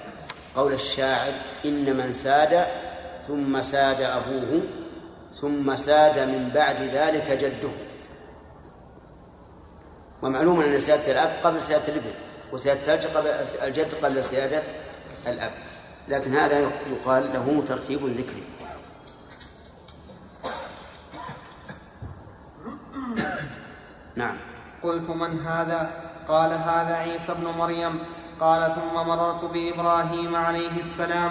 قول 0.55 0.73
الشاعر 0.73 1.33
إن 1.65 1.97
من 1.97 2.13
ساد 2.13 2.67
ثم 3.29 3.63
ساد 3.63 4.01
أبوه 4.01 4.63
ثم 5.41 5.77
ساد 5.77 6.19
من 6.19 6.51
بعد 6.55 6.83
ذلك 6.83 7.31
جده. 7.31 7.73
ومعلوم 10.23 10.61
أن 10.61 10.81
سيادة 10.81 11.13
الأب 11.13 11.31
قبل 11.43 11.63
سيادة 11.63 11.89
الابن 11.89 12.11
وسيادة 12.53 12.95
الجد 12.95 13.17
قبل 13.17 13.29
الجد 13.63 13.95
قبل 14.05 14.25
سيادة 14.25 14.63
الأب. 15.27 15.53
لكن 16.09 16.35
هذا 16.35 16.71
يقال 16.91 17.33
له 17.33 17.63
ترتيب 17.69 18.07
ذكري 18.07 18.43
نعم. 24.19 24.37
قلت 24.83 25.11
من 25.11 25.47
هذا؟ 25.47 25.91
قال 26.29 26.53
هذا 26.53 26.95
عيسى 26.95 27.33
ابن 27.33 27.47
مريم. 27.59 27.99
قال 28.41 28.75
ثم 28.75 29.09
مررت 29.09 29.45
بإبراهيم 29.45 30.37
عليه 30.37 30.81
السلام 30.81 31.31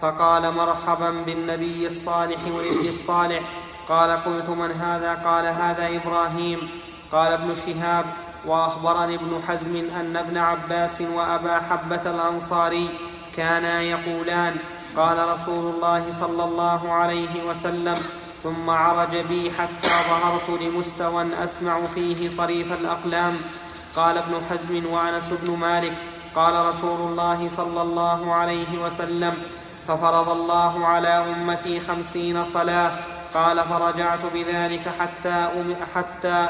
فقال 0.00 0.54
مرحبا 0.54 1.10
بالنبي 1.10 1.86
الصالح 1.86 2.38
والابن 2.46 2.88
الصالح. 2.88 3.42
قال 3.88 4.10
قلت 4.24 4.48
من 4.48 4.70
هذا؟ 4.70 5.14
قال 5.14 5.46
هذا 5.46 5.86
إبراهيم. 5.96 6.70
قال 7.12 7.32
ابن 7.32 7.54
شهاب 7.54 8.04
وأخبرني 8.46 9.14
ابن 9.14 9.42
حزم 9.48 9.76
أن 10.00 10.16
ابن 10.16 10.38
عباس 10.38 11.00
وأبا 11.00 11.58
حبة 11.58 12.10
الأنصاري 12.10 12.88
كانا 13.36 13.82
يقولان 13.82 14.56
قال 14.96 15.28
رسول 15.28 15.74
الله 15.74 16.12
صلى 16.12 16.44
الله 16.44 16.92
عليه 16.92 17.44
وسلم 17.44 17.96
ثم 18.42 18.70
عرج 18.70 19.16
بي 19.16 19.52
حتى 19.52 19.88
ظهرت 20.10 20.60
لمستوى 20.62 21.26
أسمع 21.44 21.80
فيه 21.94 22.28
صريف 22.28 22.72
الأقلام. 22.72 23.32
قال 23.96 24.18
ابن 24.18 24.40
حزم 24.50 24.86
وأنس 24.86 25.32
بن 25.42 25.56
مالك 25.56 25.92
قال 26.34 26.66
رسول 26.66 27.00
الله 27.00 27.48
صلى 27.56 27.82
الله 27.82 28.34
عليه 28.34 28.78
وسلم 28.84 29.34
ففرض 29.86 30.28
الله 30.28 30.86
على 30.86 31.08
أمتي 31.08 31.80
خمسين 31.80 32.44
صلاة. 32.44 32.90
قال 33.34 33.64
فرجعت 33.64 34.18
بذلك 34.34 34.88
حتى, 35.00 35.28
أم 35.28 35.76
حتى, 35.94 36.48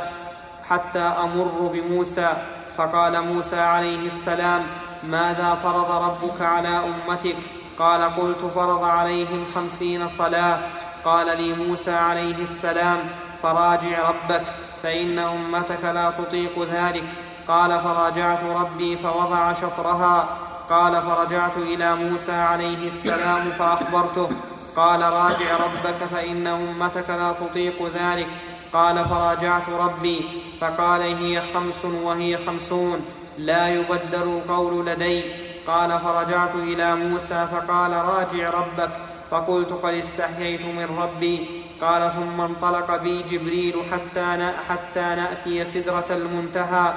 حتى 0.68 0.98
أمر 0.98 1.70
بموسى. 1.74 2.28
فقال 2.76 3.24
موسى 3.24 3.60
عليه 3.60 4.06
السلام 4.06 4.62
ماذا 5.04 5.58
فرض 5.62 5.90
ربك 5.90 6.42
على 6.42 6.68
أمتك؟ 6.68 7.36
قال 7.78 8.02
قلت 8.16 8.52
فرض 8.54 8.84
عليهم 8.84 9.44
خمسين 9.54 10.08
صلاة. 10.08 10.58
قال 11.04 11.42
لي 11.42 11.64
موسى 11.64 11.90
عليه 11.90 12.42
السلام 12.42 12.98
فراجع 13.42 14.08
ربك 14.08 14.42
فإن 14.82 15.18
أمتك 15.18 15.84
لا 15.84 16.10
تطيق 16.10 16.68
ذلك. 16.72 17.04
قال 17.48 17.80
فراجعت 17.80 18.44
ربي 18.44 18.98
فوضع 18.98 19.52
شطرها. 19.52 20.28
قال 20.70 21.02
فرجعت 21.02 21.56
إلى 21.56 21.94
موسى 21.94 22.32
عليه 22.32 22.86
السلام 22.86 23.50
فأخبرته. 23.50 24.28
قال 24.76 25.02
راجع 25.02 25.56
ربك 25.64 25.96
فإن 26.12 26.46
أمتك 26.46 27.10
لا 27.10 27.32
تطيق 27.32 27.92
ذلك. 27.94 28.26
قال 28.72 29.04
فراجعت 29.04 29.68
ربي 29.68 30.24
فقال 30.60 31.02
هي 31.02 31.42
خمس 31.54 31.84
وهي 31.84 32.36
خمسون. 32.36 33.00
لا 33.38 33.68
يبدل 33.68 34.22
القول 34.22 34.86
لدي. 34.86 35.47
قال 35.66 36.00
فرجعت 36.00 36.54
إلى 36.54 36.96
موسى 36.96 37.48
فقال 37.52 37.92
راجع 37.92 38.50
ربك 38.50 38.90
فقلت 39.30 39.72
قد 39.72 39.94
استحييت 39.94 40.60
من 40.60 40.98
ربي. 40.98 41.64
قال 41.80 42.12
ثم 42.12 42.40
انطلق 42.40 42.96
بي 42.96 43.22
جبريل 43.22 43.74
حتى 43.92 44.52
حتى 44.68 45.00
نأتي 45.00 45.64
سدرة 45.64 46.06
المنتهى 46.10 46.94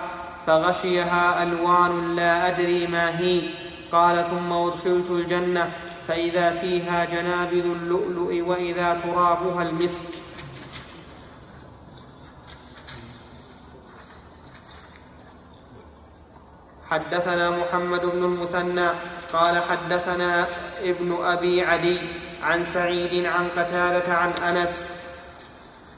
فغشيها 0.48 1.44
ألوان 1.44 2.16
لا 2.16 2.48
أدري 2.48 2.88
ما 2.88 3.20
هي. 3.20 3.42
قال 3.92 4.26
ثم 4.26 4.54
أدخلت 4.54 5.10
الجنة 5.10 5.72
فإذا 6.08 6.52
فيها 6.52 7.06
جنابذ 7.06 7.66
اللؤلؤ 7.66 8.50
وإذا 8.50 9.00
ترابها 9.04 9.64
المسك. 9.64 10.31
حدثنا 16.92 17.50
محمد 17.50 18.02
بن 18.06 18.24
المثنى 18.24 18.88
قال 19.34 19.62
حدثنا 19.70 20.48
ابن 20.84 21.18
أبي 21.24 21.62
عدي 21.62 21.98
عن 22.44 22.64
سعيد 22.64 23.26
عن 23.26 23.48
قتادة 23.58 24.14
عن 24.14 24.32
أنس 24.32 24.90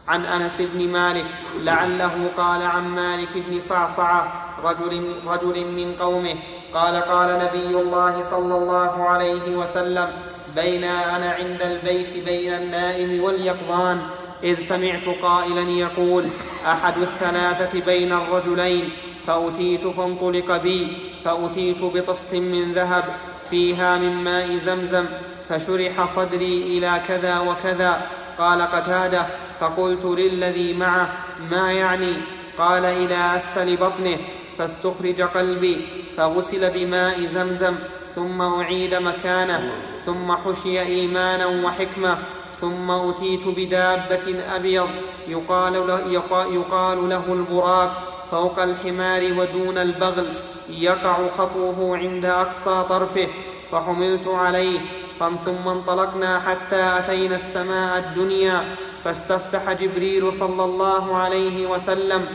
عن 0.07 0.25
أنس 0.25 0.61
بن 0.61 0.87
مالك 0.91 1.25
لعله 1.59 2.29
قال 2.37 2.61
عن 2.61 2.87
مالك 2.87 3.29
بن 3.35 3.59
صعصعة 3.61 4.33
رجل, 4.63 5.15
رجل 5.27 5.65
من 5.65 5.95
قومه 5.99 6.35
قال 6.73 6.95
قال 6.95 7.29
نبي 7.45 7.81
الله 7.81 8.21
صلى 8.23 8.55
الله 8.55 9.09
عليه 9.09 9.55
وسلم 9.55 10.07
بين 10.55 10.83
أنا 10.83 11.31
عند 11.31 11.61
البيت 11.61 12.25
بين 12.25 12.53
النائم 12.53 13.23
واليقظان 13.23 14.01
إذ 14.43 14.59
سمعت 14.61 15.05
قائلا 15.21 15.61
يقول 15.69 16.25
أحد 16.67 16.97
الثلاثة 16.97 17.79
بين 17.79 18.13
الرجلين؟ 18.13 18.89
فاتيت 19.27 19.87
فانطلق 19.87 20.57
بي 20.57 20.87
فاتيت 21.25 21.81
بطست 21.81 22.33
من 22.33 22.71
ذهب 22.75 23.03
فيها 23.49 23.97
من 23.97 24.23
ماء 24.23 24.57
زمزم 24.57 25.05
فشرح 25.49 26.05
صدري 26.05 26.77
إلى 26.77 27.01
كذا 27.07 27.39
وكذا. 27.39 28.01
قال 28.37 28.61
قتادة 28.61 29.25
فقلت 29.59 30.05
للذي 30.05 30.73
معه 30.73 31.09
ما 31.51 31.71
يعني؟ 31.71 32.13
قال 32.57 32.85
إلى 32.85 33.35
أسفل 33.35 33.77
بطنه 33.77 34.17
فاستخرج 34.57 35.21
قلبي 35.21 35.81
فغسل 36.17 36.69
بماء 36.69 37.21
زمزم 37.21 37.75
ثم 38.15 38.41
أعيد 38.41 38.95
مكانه 38.95 39.71
ثم 40.05 40.31
حشي 40.31 40.81
إيمانا 40.81 41.45
وحكمة 41.45 42.17
ثم 42.61 42.91
اتيت 42.91 43.47
بدابة 43.47 44.35
ابيض 44.55 44.89
يقال 45.27 45.87
له, 45.87 45.99
يقال 46.53 47.09
له 47.09 47.23
البراق. 47.33 48.12
فوق 48.33 48.59
الحمار 48.59 49.33
ودون 49.39 49.77
البغل 49.77 50.25
يقع 50.69 51.27
خطوه 51.27 51.97
عند 51.97 52.25
أقصى 52.25 52.85
طرفه 52.89 53.27
فحملت 53.71 54.27
عليه 54.27 54.79
ثم 55.19 55.67
انطلقنا 55.67 56.39
حتى 56.39 56.97
أتينا 56.97 57.35
السماء 57.35 57.97
الدنيا 57.99 58.63
فاستفتح 59.03 59.71
جبريل 59.71 60.33
صلى 60.33 60.63
الله 60.63 61.17
عليه 61.17 61.67
وسلم. 61.67 62.25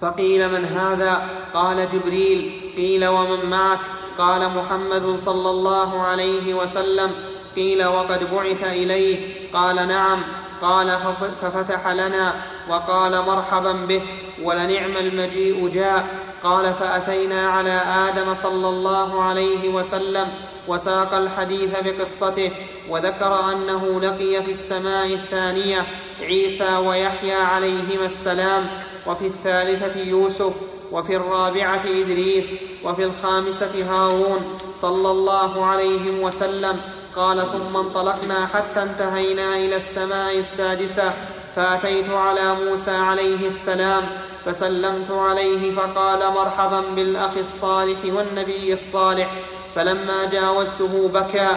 فقيل 0.00 0.52
من 0.52 0.64
هذا؟ 0.64 1.28
قال 1.54 1.88
جبريل. 1.92 2.72
قيل 2.76 3.06
ومن 3.06 3.50
معك؟ 3.50 3.80
قال 4.18 4.50
محمد 4.56 5.16
صلى 5.16 5.50
الله 5.50 6.02
عليه 6.02 6.54
وسلم. 6.54 7.10
قيل 7.56 7.84
وقد 7.86 8.34
بعث 8.34 8.64
إليه. 8.64 9.34
قال 9.52 9.88
نعم. 9.88 10.22
قال 10.62 10.98
ففتح 11.42 11.88
لنا 11.88 12.34
وقال 12.68 13.22
مرحبا 13.22 13.72
به. 13.72 14.02
ولنعم 14.42 14.96
المجيء 14.96 15.68
جاء. 15.68 16.06
قال 16.42 16.74
فأتينا 16.74 17.48
على 17.48 17.82
آدم 18.08 18.34
صلى 18.34 18.68
الله 18.68 19.22
عليه 19.22 19.68
وسلم 19.68 20.28
وساق 20.68 21.14
الحديث 21.14 21.70
بقصته 21.84 22.50
وذكر 22.88 23.52
أنه 23.52 24.00
لقي 24.00 24.44
في 24.44 24.50
السماء 24.50 25.06
الثانية 25.06 25.86
عيسى 26.20 26.76
ويحيى 26.76 27.34
عليهما 27.34 28.06
السلام 28.06 28.66
وفي 29.06 29.26
الثالثة 29.26 30.00
يوسف 30.00 30.54
وفي 30.92 31.16
الرابعة 31.16 31.82
إدريس 31.84 32.46
وفي 32.84 33.04
الخامسة 33.04 33.84
هارون 33.90 34.58
صلى 34.76 35.10
الله 35.10 35.66
عليه 35.66 36.22
وسلم. 36.22 36.80
قال 37.16 37.46
ثم 37.52 37.76
انطلقنا 37.76 38.46
حتى 38.54 38.82
انتهينا 38.82 39.56
إلى 39.56 39.76
السماء 39.76 40.38
السادسة 40.38 41.12
فأتيت 41.56 42.10
على 42.10 42.54
موسى 42.54 42.90
عليه 42.90 43.46
السلام 43.46 44.02
فسلمت 44.44 45.10
عليه 45.10 45.74
فقال 45.74 46.32
مرحبا 46.32 46.80
بالأخ 46.80 47.36
الصالح 47.36 47.98
والنبي 48.04 48.72
الصالح 48.72 49.30
فلما 49.74 50.24
جاوزته 50.24 51.08
بكى 51.08 51.48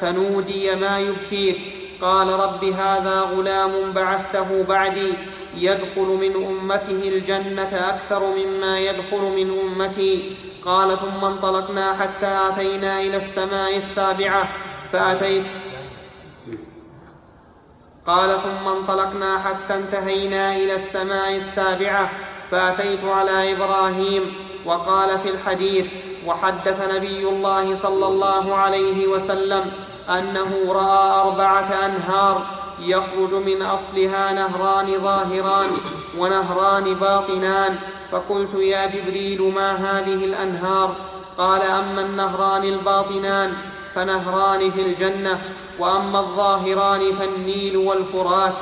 فنودي 0.00 0.74
ما 0.74 0.98
يبكيك 0.98 1.80
قال 2.02 2.28
رب 2.28 2.64
هذا 2.64 3.20
غلام 3.20 3.92
بعثته 3.92 4.62
بعدي 4.62 5.12
يدخل 5.56 6.02
من 6.02 6.46
أمته 6.46 7.08
الجنة 7.08 7.88
أكثر 7.88 8.22
مما 8.36 8.78
يدخل 8.80 9.20
من 9.20 9.60
أمتي. 9.60 10.36
قال 10.64 10.98
ثم 10.98 11.24
انطلقنا 11.24 11.92
حتى 11.92 12.38
آتينا 12.48 13.00
إلى 13.00 13.16
السماء 13.16 13.76
السابعة 13.76 14.48
فأتيت. 14.92 15.44
قال 18.06 18.40
ثم 18.40 18.68
انطلقنا 18.68 19.38
حتى 19.38 19.74
انتهينا 19.74 20.56
إلى 20.56 20.74
السماء 20.74 21.36
السابعة 21.36 22.10
فأتيت 22.50 23.04
على 23.04 23.52
إبراهيم 23.52 24.34
وقال 24.64 25.18
في 25.18 25.30
الحديث 25.30 25.86
وحدث 26.26 26.94
نبي 26.94 27.28
الله 27.28 27.74
صلى 27.74 28.06
الله 28.06 28.54
عليه 28.54 29.06
وسلم 29.06 29.72
أنه 30.08 30.66
رأى 30.68 31.20
أربعة 31.20 31.86
أنهار 31.86 32.46
يخرج 32.80 33.34
من 33.34 33.62
أصلها 33.62 34.32
نهران 34.32 35.00
ظاهران 35.02 35.70
ونهران 36.18 36.94
باطنان 36.94 37.76
فقلت 38.12 38.54
يا 38.54 38.86
جبريل 38.86 39.42
ما 39.42 39.72
هذه 39.72 40.24
الأنهار؟ 40.24 40.94
قال 41.38 41.62
أما 41.62 42.02
النهران 42.02 42.64
الباطنان 42.64 43.52
فنهران 43.94 44.70
في 44.70 44.82
الجنة 44.82 45.40
وأما 45.78 46.20
الظاهران 46.20 47.12
فالنيل 47.12 47.76
والفرات. 47.76 48.54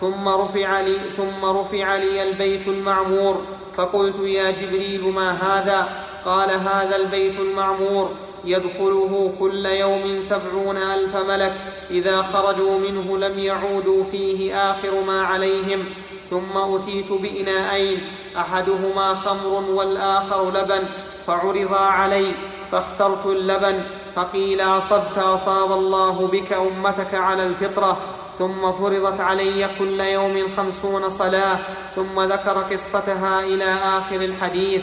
ثم 0.00 0.28
رفع 0.28 0.80
لي 0.80 0.98
ثم 1.16 1.44
رفع 1.44 1.96
لي 1.96 2.22
البيت 2.22 2.68
المعمور. 2.68 3.42
فقلت 3.76 4.14
يا 4.20 4.50
جبريل 4.50 5.12
ما 5.12 5.30
هذا؟ 5.30 5.88
قال 6.24 6.50
هذا 6.50 6.96
البيت 6.96 7.40
المعمور. 7.40 8.10
يدخله 8.44 9.32
كل 9.38 9.66
يوم 9.66 10.20
سبعون 10.20 10.76
ألف 10.76 11.16
ملك. 11.16 11.54
إذا 11.90 12.22
خرجوا 12.22 12.78
منه 12.78 13.18
لم 13.18 13.38
يعودوا 13.38 14.04
فيه 14.04 14.70
آخر 14.70 15.00
ما 15.06 15.22
عليهم. 15.22 15.84
ثم 16.30 16.56
أتيت 16.56 17.12
بإناءين. 17.12 17.98
أحدهما 18.36 19.14
خمر 19.14 19.64
والآخر 19.70 20.50
لبن. 20.50 20.84
فعرضا 21.26 21.78
علي 21.78 22.26
فاخترت 22.72 23.26
اللبن. 23.26 23.80
فقيل 24.16 24.60
أصبت 24.60 25.18
أصاب 25.18 25.72
الله 25.72 26.28
بك 26.32 26.52
أمتك 26.52 27.14
على 27.14 27.46
الفطرة. 27.46 27.98
ثم 28.38 28.72
فرضت 28.72 29.20
علي 29.20 29.70
كل 29.78 30.00
يوم 30.00 30.48
خمسون 30.56 31.10
صلاة 31.10 31.58
ثم 31.96 32.20
ذكر 32.20 32.58
قصتها 32.58 33.40
إلى 33.40 33.74
آخر 33.98 34.16
الحديث. 34.16 34.82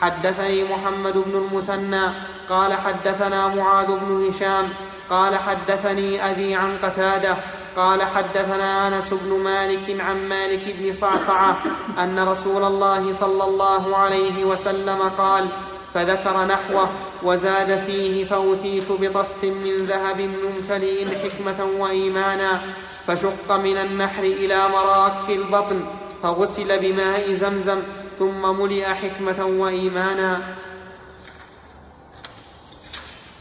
حدثني 0.00 0.64
محمد 0.64 1.12
بن 1.12 1.36
المثنى 1.36 2.02
قال 2.50 2.74
حدثنا 2.74 3.48
معاذ 3.48 3.86
بن 3.86 4.26
هشام 4.28 4.68
قال 5.10 5.36
حدثني 5.36 6.30
أبي 6.30 6.54
عن 6.54 6.78
قتادة 6.82 7.36
قال 7.76 8.02
حدثنا 8.02 8.88
أنس 8.88 9.14
بن 9.14 9.40
مالك 9.44 10.00
عن 10.00 10.28
مالك 10.28 10.76
بن 10.78 10.92
صعصعه 10.92 11.56
أن 11.98 12.28
رسول 12.28 12.64
الله 12.64 13.12
صلى 13.12 13.44
الله 13.44 13.96
عليه 13.96 14.44
وسلم 14.44 14.98
قال 15.18 15.48
فذكر 15.94 16.44
نحوه 16.44 16.90
وزاد 17.22 17.78
فيه 17.78 18.24
فأتيت 18.24 18.92
بطست 18.92 19.44
من 19.44 19.84
ذهب 19.84 20.20
ممتلئ 20.20 21.06
حكمة 21.18 21.64
وإيمانا 21.78 22.62
فشق 23.06 23.52
من 23.52 23.76
النحر 23.76 24.22
إلى 24.22 24.68
مراق 24.68 25.30
البطن 25.30 25.84
فغسل 26.22 26.78
بماء 26.78 27.34
زمزم 27.34 27.82
ثم 28.18 28.60
ملئ 28.60 28.84
حكمة 28.84 29.44
وإيمانا. 29.44 30.56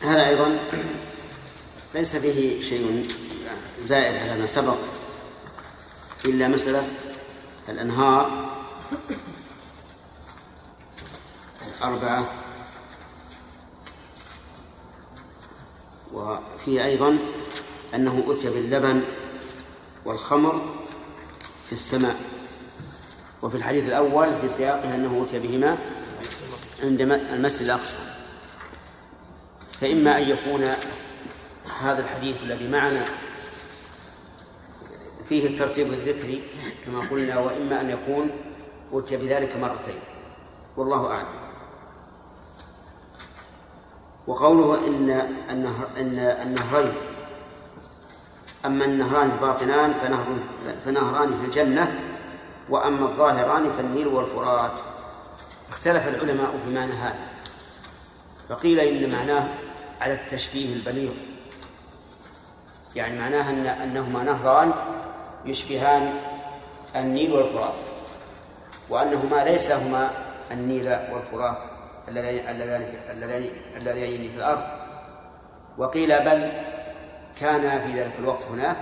هذا 0.01 0.27
أيضا 0.27 0.57
ليس 1.95 2.15
فيه 2.15 2.61
شيء 2.61 3.07
زائد 3.81 4.15
على 4.15 4.41
ما 4.41 4.47
سبق 4.47 4.77
إلا 6.25 6.47
مسألة 6.47 6.83
الأنهار. 7.69 8.53
أربعة 11.83 12.25
وفيه 16.13 16.86
أيضا 16.86 17.17
أنه 17.95 18.23
أتي 18.28 18.49
باللبن 18.49 19.02
والخمر 20.06 20.62
في 21.67 21.73
السماء 21.73 22.15
وفي 23.41 23.58
الحديث 23.58 23.88
الأول 23.88 24.36
في 24.41 24.49
سياقه 24.49 24.95
أنه 24.95 25.26
أتي 25.28 25.39
بهما 25.39 25.78
عند 26.84 27.02
المسجد 27.02 27.62
الأقصى. 27.62 27.97
فإما 29.82 30.17
أن 30.17 30.30
يكون 30.30 30.63
هذا 31.82 32.02
الحديث 32.02 32.43
الذي 32.43 32.67
معنا 32.67 33.06
فيه 35.30 35.47
الترتيب 35.47 35.88
الذكري 35.88 36.41
كما 36.86 36.99
قلنا 36.99 37.39
وإما 37.39 37.82
أن 37.82 37.89
يكون 37.89 38.32
أتي 38.93 39.17
بذلك 39.17 39.58
مرتين. 39.58 39.99
والله 40.78 41.08
أعلم. 41.08 41.42
وقوله 44.27 44.88
إن 44.88 45.29
النهر 45.49 45.88
إن 45.97 46.17
النهرين. 46.17 46.93
أما 48.65 48.86
النهران 48.86 49.31
الباطنان 49.31 49.93
فنهر 49.93 50.25
فنهران 50.86 51.33
في 51.33 51.45
الجنة 51.45 51.99
وأما 52.69 53.05
الظاهران 53.05 53.71
فالنيل 53.71 54.07
والفرات. 54.07 54.71
اختلف 55.69 56.07
العلماء 56.07 56.59
في 56.65 56.73
معنى 56.73 56.91
هذا. 56.91 57.27
فقيل 58.49 58.79
إن 58.79 59.12
معناه 59.12 59.47
على 60.01 60.13
التشبيه 60.13 60.73
البليغ. 60.73 61.12
يعني 62.95 63.19
معناه 63.19 63.49
أن 63.49 63.67
أنهما 63.67 64.23
نهران 64.23 64.73
يشبهان 65.45 66.13
النيل 66.95 67.33
والفرات 67.33 67.73
وأنهما 68.89 69.43
ليس 69.43 69.71
هما 69.71 70.12
النيل 70.51 70.88
والفرات. 71.12 71.72
اللذان 72.07 72.83
اللذين 73.75 74.31
في 74.31 74.37
الأرض. 74.37 74.83
وقيل 75.77 76.19
بل 76.19 76.51
كان 77.35 77.81
في 77.87 78.01
ذلك 78.01 78.13
الوقت 78.19 78.43
هناك 78.45 78.77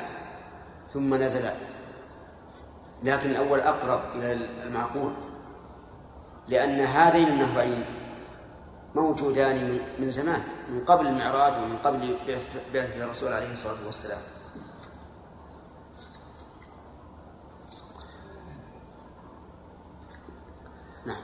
ثم 0.93 1.15
نزلا 1.15 1.53
لكن 3.03 3.29
الأول 3.29 3.59
أقرب 3.59 4.01
إلى 4.15 4.33
المعقول 4.63 5.13
لأن 6.47 6.79
هذين 6.79 7.27
النهرين 7.27 7.85
موجودان 8.95 9.79
من 9.99 10.11
زمان 10.11 10.41
من 10.69 10.85
قبل 10.85 11.07
المعراج 11.07 11.53
ومن 11.53 11.77
قبل 11.77 12.17
بعثة 12.73 13.03
الرسول 13.03 13.33
عليه 13.33 13.51
الصلاة 13.51 13.85
والسلام 13.85 14.21
نعم 21.05 21.21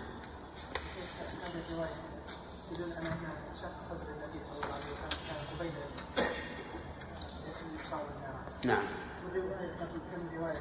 نعم. 8.65 8.83
والرواية 9.25 9.71
كم 9.79 10.37
رواية 10.39 10.59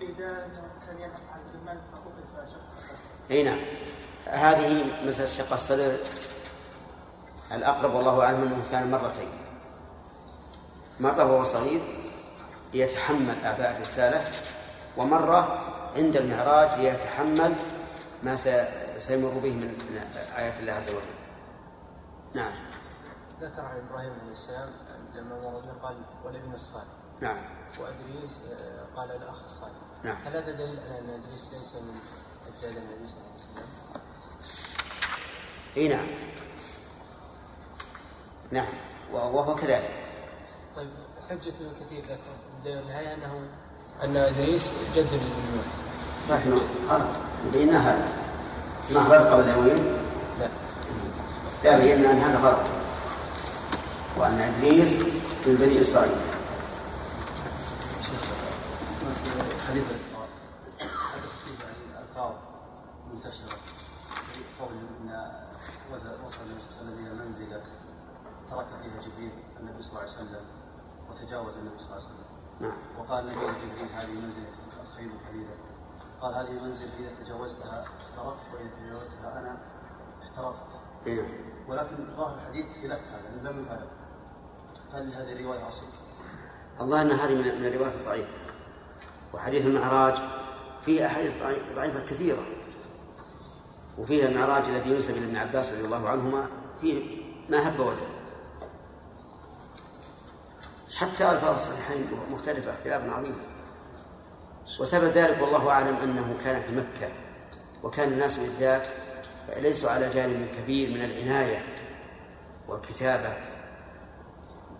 إذا 0.00 0.28
كان 0.86 0.96
يفعل 0.98 1.40
المال 1.54 1.78
فأخذ 1.92 2.10
فشق 2.36 3.30
أي 3.30 3.42
نعم. 3.42 3.58
هذه 4.26 4.84
مسألة 5.04 5.28
شق 5.28 5.52
الصدر 5.52 5.96
الأقرب 7.52 7.94
والله 7.94 8.24
أعلم 8.24 8.42
أنه 8.42 8.62
كان 8.72 8.90
مرتين. 8.90 9.28
مرة 11.00 11.24
وهو 11.24 11.44
صغير 11.44 11.80
ليتحمل 12.74 13.34
أعباء 13.44 13.76
الرسالة 13.76 14.24
ومرة 14.96 15.58
عند 15.96 16.16
المعراج 16.16 16.80
ليتحمل 16.80 17.54
ما 18.22 18.36
سيمر 19.00 19.28
به 19.28 19.54
من 19.54 19.74
آيات 20.36 20.60
الله 20.60 20.72
عز 20.72 20.88
وجل. 20.88 21.20
نعم. 22.34 22.52
ذكر 23.40 23.60
عن 23.60 23.76
إبراهيم 23.76 24.12
عليه 24.22 24.32
السلام 24.32 24.68
لما 25.14 25.40
مر 25.40 25.78
قال 25.82 25.96
والابن 26.24 26.54
الصالح. 26.54 26.84
نعم. 27.20 27.36
وأدريس 27.80 28.40
آه، 28.52 28.86
قال 28.96 29.10
الأخ 29.10 29.44
الصالح. 29.44 29.72
نعم. 30.04 30.16
هل 30.24 30.36
هذا 30.36 30.52
دليل 30.52 30.80
على 30.80 30.98
أن 30.98 31.10
أدريس 31.10 31.50
ليس 31.52 31.74
من 31.74 32.00
أجداد 32.46 32.76
النبي 32.76 33.08
صلى 33.08 33.18
الله 33.20 33.32
عليه 33.32 33.66
وسلم؟ 33.66 34.02
إي 35.76 35.88
نعم. 35.88 36.06
نعم. 38.50 38.72
وهو 39.12 39.54
كذلك. 39.54 39.90
طيب 40.76 40.90
حجة 41.30 41.54
ابن 41.60 41.72
كثير 41.80 42.02
ذكر. 42.02 42.80
النهاية 42.80 43.14
أنه 43.14 43.44
أن 44.04 44.16
إدريس 44.16 44.72
جد 44.94 45.08
للنوح 45.12 45.66
نحن 46.30 46.60
بينا 47.52 48.08
ما 48.94 49.00
غلط 49.00 49.26
قبل 49.32 49.48
يومين 49.48 49.76
لا. 50.40 50.48
لا 51.64 51.78
بينا 51.78 52.10
أن 52.10 52.18
هذا 52.18 52.38
غلط 52.38 52.68
وأن 54.18 54.40
إدريس 54.40 54.92
من 55.46 55.54
بني 55.60 55.80
إسرائيل. 55.80 56.16
حديث 59.68 59.84
الإسراء 59.90 60.28
الألفاظ 61.90 62.32
منتشرة 63.12 63.56
قول 64.60 64.72
ان 64.72 65.30
وصل 65.92 66.06
النبي 66.06 66.60
صلى 66.62 66.80
الله 66.80 66.92
عليه 66.92 66.92
وسلم 66.92 67.06
إلى 67.06 67.24
منزله 67.24 67.62
ترك 68.50 68.66
فيها 68.82 69.00
جبريل 69.00 69.32
النبي 69.60 69.82
صلى 69.82 69.90
الله 69.90 70.00
عليه 70.00 70.12
وسلم 70.12 70.44
وتجاوز 71.10 71.54
النبي 71.56 71.78
صلى 71.78 71.86
الله 71.86 71.94
عليه 71.96 72.04
وسلم 72.04 72.24
نعم. 72.60 72.78
وقال 72.98 73.24
النبي 73.24 73.46
لجبريل 73.46 73.88
هذه 73.94 74.10
منزلة 74.24 74.52
الخير 74.82 75.10
القليله 75.10 75.54
قال 76.20 76.34
هذه 76.34 76.50
المنزله 76.50 76.90
إذا 76.98 77.24
تجاوزتها 77.24 77.84
احترقت 77.84 78.40
وإذا 78.54 78.70
تجاوزتها 78.80 79.38
أنا 79.38 79.58
احترقت. 80.22 80.80
نعم 81.06 81.50
ولكن 81.68 82.16
ظاهر 82.16 82.34
الحديث 82.34 82.66
خلاف 82.82 83.00
هذا 83.12 83.50
لم 83.50 83.62
يفعل 83.62 83.86
هل 84.92 85.12
هذه 85.12 85.32
الروايه 85.32 85.68
اصل؟ 85.68 85.86
الله 86.80 87.02
أن 87.02 87.10
هذه 87.10 87.34
من 87.34 87.66
الروايات 87.66 87.94
الضعيفة. 87.94 88.38
وحديث 89.34 89.66
المعراج 89.66 90.18
فيه 90.84 91.06
أحاديث 91.06 91.32
ضعيفة 91.74 92.04
كثيرة. 92.04 92.42
وفيها 93.98 94.28
المعراج 94.28 94.64
الذي 94.64 94.90
ينسب 94.90 95.16
إلى 95.16 95.24
ابن 95.24 95.36
عباس 95.36 95.72
رضي 95.72 95.84
الله 95.84 96.08
عنهما 96.08 96.48
فيه 96.80 97.22
ما 97.48 97.68
هب 97.68 97.80
ولا. 97.80 98.20
حتى 100.96 101.32
ألفاظ 101.32 101.54
الصحيحين 101.54 102.10
مختلفة 102.30 102.72
اختلافا 102.72 103.10
عظيما 103.10 103.49
وسبب 104.78 105.04
ذلك 105.04 105.42
والله 105.42 105.70
أعلم 105.70 105.96
أنه 105.96 106.36
كان 106.44 106.62
في 106.62 106.76
مكة 106.76 107.12
وكان 107.82 108.12
الناس 108.12 108.36
بالذات 108.36 108.86
ليسوا 109.56 109.90
على 109.90 110.08
جانب 110.08 110.48
كبير 110.58 110.90
من 110.90 111.04
العناية 111.04 111.64
والكتابة. 112.68 113.32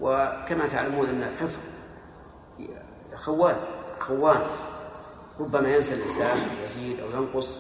وكما 0.00 0.66
تعلمون 0.68 1.09
أن 1.09 1.22
الحفظ 1.22 1.59
خوان 3.14 3.57
خوان. 4.00 4.40
ربما 5.40 5.74
ينسى 5.74 5.94
الإنسان 5.94 6.38
أو 6.38 6.64
يزيد 6.64 7.00
أو 7.00 7.11
ينقص. 7.11 7.57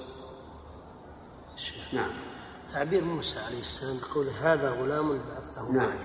نعم. 1.92 2.10
تعبير 2.72 3.04
موسى 3.04 3.38
عليه 3.38 3.60
السلام 3.60 3.98
بقول 3.98 4.26
هذا 4.42 4.70
غلام 4.70 5.20
بعثته. 5.34 5.72
نعم. 5.72 5.98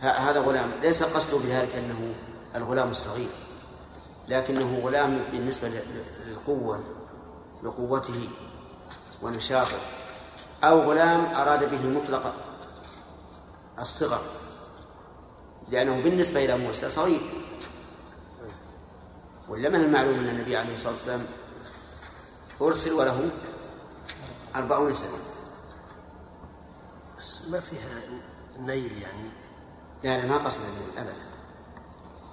هذا 0.00 0.40
غلام. 0.40 0.70
ليس 0.82 1.02
قصده 1.02 1.38
بذلك 1.38 1.76
أنه 1.76 2.14
الغلام 2.54 2.90
الصغير. 2.90 3.28
لكنه 4.28 4.80
غلام 4.84 5.24
بالنسبة 5.32 5.82
للقوة 6.26 6.84
لقوته 7.62 8.28
ونشاطه 9.22 9.78
أو 10.64 10.80
غلام 10.80 11.24
أراد 11.34 11.70
به 11.70 12.00
مطلق 12.00 12.34
الصغر 13.78 14.20
لأنه 15.68 16.00
بالنسبة 16.02 16.44
إلى 16.44 16.58
موسى 16.58 16.90
صغير. 16.90 17.22
ولا 19.48 19.68
من 19.68 19.80
المعلوم 19.80 20.18
أن 20.18 20.28
النبي 20.28 20.56
عليه 20.56 20.74
الصلاة 20.74 20.92
والسلام 20.92 21.26
أرسل 22.60 22.92
وله 22.92 23.30
أربعون 24.56 24.94
سنة. 24.94 25.18
بس 27.18 27.48
ما 27.48 27.60
فيها 27.60 28.02
نيل 28.58 29.02
يعني؟ 29.02 29.30
لا 30.02 30.18
لا 30.18 30.26
ما 30.26 30.36
قصد 30.36 30.60
النيل 30.60 30.98
أبدا 30.98 31.24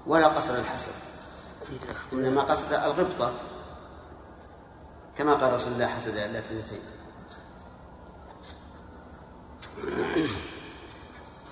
ولا 0.08 0.28
قصد 0.28 0.56
الحسن 0.56 0.92
إنما 2.14 2.42
قصد 2.42 2.74
الغبطة 2.74 3.32
كما 5.18 5.34
قال 5.34 5.54
رسول 5.54 5.74
الله 5.74 5.88
حسد 5.88 6.18
إلا 6.18 6.42
في 6.42 6.60
اثنتين 6.60 6.82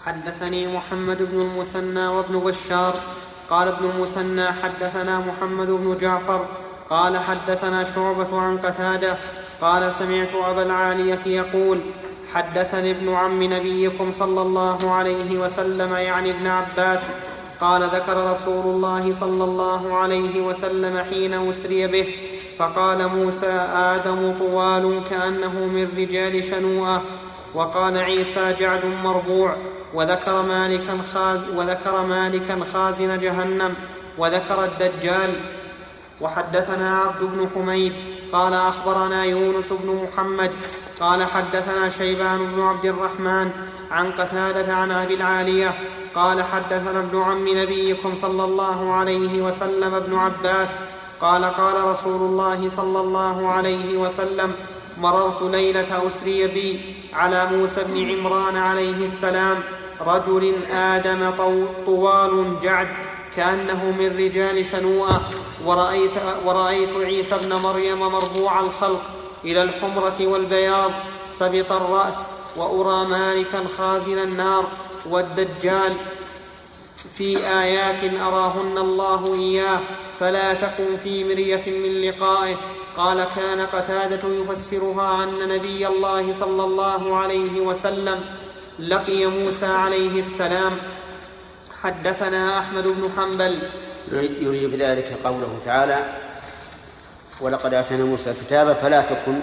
حدثني 0.06 0.78
محمد 0.78 1.18
بن 1.18 1.42
المثنى 1.42 2.08
وابن 2.08 2.40
بشار 2.40 2.96
قال 3.50 3.68
ابن 3.68 3.90
المثنى 3.90 4.52
حدثنا 4.52 5.20
محمد 5.20 5.68
بن 5.68 5.98
جعفر 6.02 6.46
قال 6.90 7.18
حدثنا 7.18 7.84
شعبة 7.84 8.42
عن 8.42 8.58
قتادة 8.58 9.18
قال 9.62 9.94
سمعت 9.94 10.36
أبا 10.36 10.64
العالية 10.64 11.20
يقول 11.26 11.82
حدثني 12.34 12.92
ابن 12.92 13.14
عم 13.14 13.44
نبيكم 13.44 14.12
صلى 14.12 14.42
الله 14.42 14.92
عليه 14.92 15.38
وسلم 15.38 15.94
يعني 15.94 16.32
ابن 16.32 16.48
عباس 16.48 17.12
قال 17.62 17.84
ذكر 17.84 18.32
رسول 18.32 18.76
الله 18.76 19.14
صلى 19.14 19.44
الله 19.44 19.96
عليه 19.96 20.42
وسلم 20.42 21.04
حين 21.10 21.50
أسري 21.50 21.88
به 21.88 22.16
فقال 22.58 23.08
موسى 23.08 23.68
آدم 23.76 24.34
طوال 24.40 25.02
كأنه 25.10 25.66
من 25.66 25.90
رجال 25.98 26.44
شنوءة 26.44 27.04
وقال 27.54 27.98
عيسى 27.98 28.56
جعد 28.60 28.86
مربوع 29.04 29.56
وذكر 29.94 30.42
مالكا 30.42 31.00
خاز 31.14 31.44
وذكر 31.56 32.06
مالكا 32.06 32.60
خازن 32.74 33.20
جهنم 33.20 33.74
وذكر 34.18 34.64
الدجال. 34.64 35.36
وحدثنا 36.22 37.00
عبد 37.00 37.24
بن 37.24 37.50
حميد 37.56 37.94
قال 38.34 38.54
أخبرنا 38.54 39.24
يونس 39.24 39.74
بن 39.74 40.04
محمد 40.04 40.52
قال 41.00 41.24
حدثنا 41.24 41.90
شيبان 41.90 42.38
بن 42.56 42.62
عبد 42.62 42.86
الرحمن 42.86 43.52
عن 43.92 44.12
قتادة 44.12 44.74
عن 44.74 44.92
أبي 44.92 45.14
العالية 45.14 45.74
قال 46.16 46.44
حدثنا 46.44 47.00
ابن 47.00 47.22
عم 47.22 47.48
نبيكم 47.48 48.16
صلى 48.16 48.44
الله 48.44 48.94
عليه 48.94 49.42
وسلم 49.42 49.94
ابن 49.96 50.16
عباس 50.16 50.70
قال 51.22 51.46
قال 51.46 51.84
رسول 51.88 52.22
الله 52.22 52.70
صلى 52.70 53.00
الله 53.00 53.52
عليه 53.52 53.98
وسلم 53.98 54.54
مررت 54.98 55.56
ليلة 55.56 56.08
أسري 56.08 56.48
بي 56.48 56.80
على 57.14 57.46
موسى 57.46 57.84
بن 57.84 58.12
عمران 58.12 58.58
عليه 58.58 59.06
السلام 59.06 59.58
رجل 60.02 60.54
آدم 60.74 61.30
طوال 61.86 62.56
جعد 62.64 62.88
كأنه 63.36 63.96
من 64.00 64.16
رجال 64.18 64.66
شنوءة 64.66 65.22
ورأيت, 65.66 66.12
ورأيت 66.46 66.90
عيسى 66.96 67.36
ابن 67.36 67.56
مريم 67.56 68.00
مربوع 68.00 68.60
الخلق 68.60 69.02
إلى 69.46 69.64
الحمرة 69.64 70.16
والبياض 70.22 70.92
سبط 71.40 71.72
الرأس 71.72 72.26
وأرى 72.58 73.08
مالكا 73.08 73.68
خازن 73.78 74.20
النار 74.20 74.68
والدجال. 75.10 75.94
في 77.16 77.38
آيات 77.38 78.20
أراهن 78.22 78.78
الله 78.78 79.36
إياه 79.36 79.80
فلا 80.20 80.54
تكن 80.54 80.98
في 81.04 81.24
مرية 81.24 81.64
من 81.68 82.02
لقائه. 82.02 82.56
قال 82.98 83.28
كان 83.36 83.66
قتادة 83.74 84.30
يفسرها 84.30 85.24
أن 85.24 85.50
نبي 85.50 85.88
الله 85.88 86.34
صلى 86.34 86.64
الله 86.64 87.18
عليه 87.18 87.62
وسلم 87.62 88.26
لقي 88.80 89.26
موسى 89.26 89.66
عليه 89.66 90.20
السلام. 90.20 90.72
حدثنا 91.84 92.60
أحمد 92.60 92.84
بن 92.84 93.10
حنبل. 93.18 93.60
يريد 94.12 94.72
بذلك 94.72 95.18
قوله 95.24 95.60
تعالى 95.66 96.18
ولقد 97.42 97.74
آتينا 97.74 98.06
موسى 98.06 98.32
الكتاب 98.32 98.76
فلا 98.76 99.02
تكن 99.02 99.40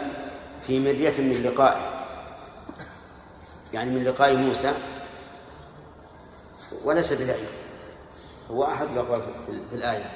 في 0.66 0.80
مرية 0.80 1.20
من 1.20 1.42
لقائه. 1.42 2.06
يعني 3.72 3.90
من 3.90 4.04
لقاء 4.04 4.36
موسى 4.36 4.74
وليس 6.84 7.12
بلعب 7.12 7.36
هو 8.50 8.64
أحد 8.64 8.86
الأقوال 8.92 9.22
في 9.46 9.74
الآية. 9.74 10.10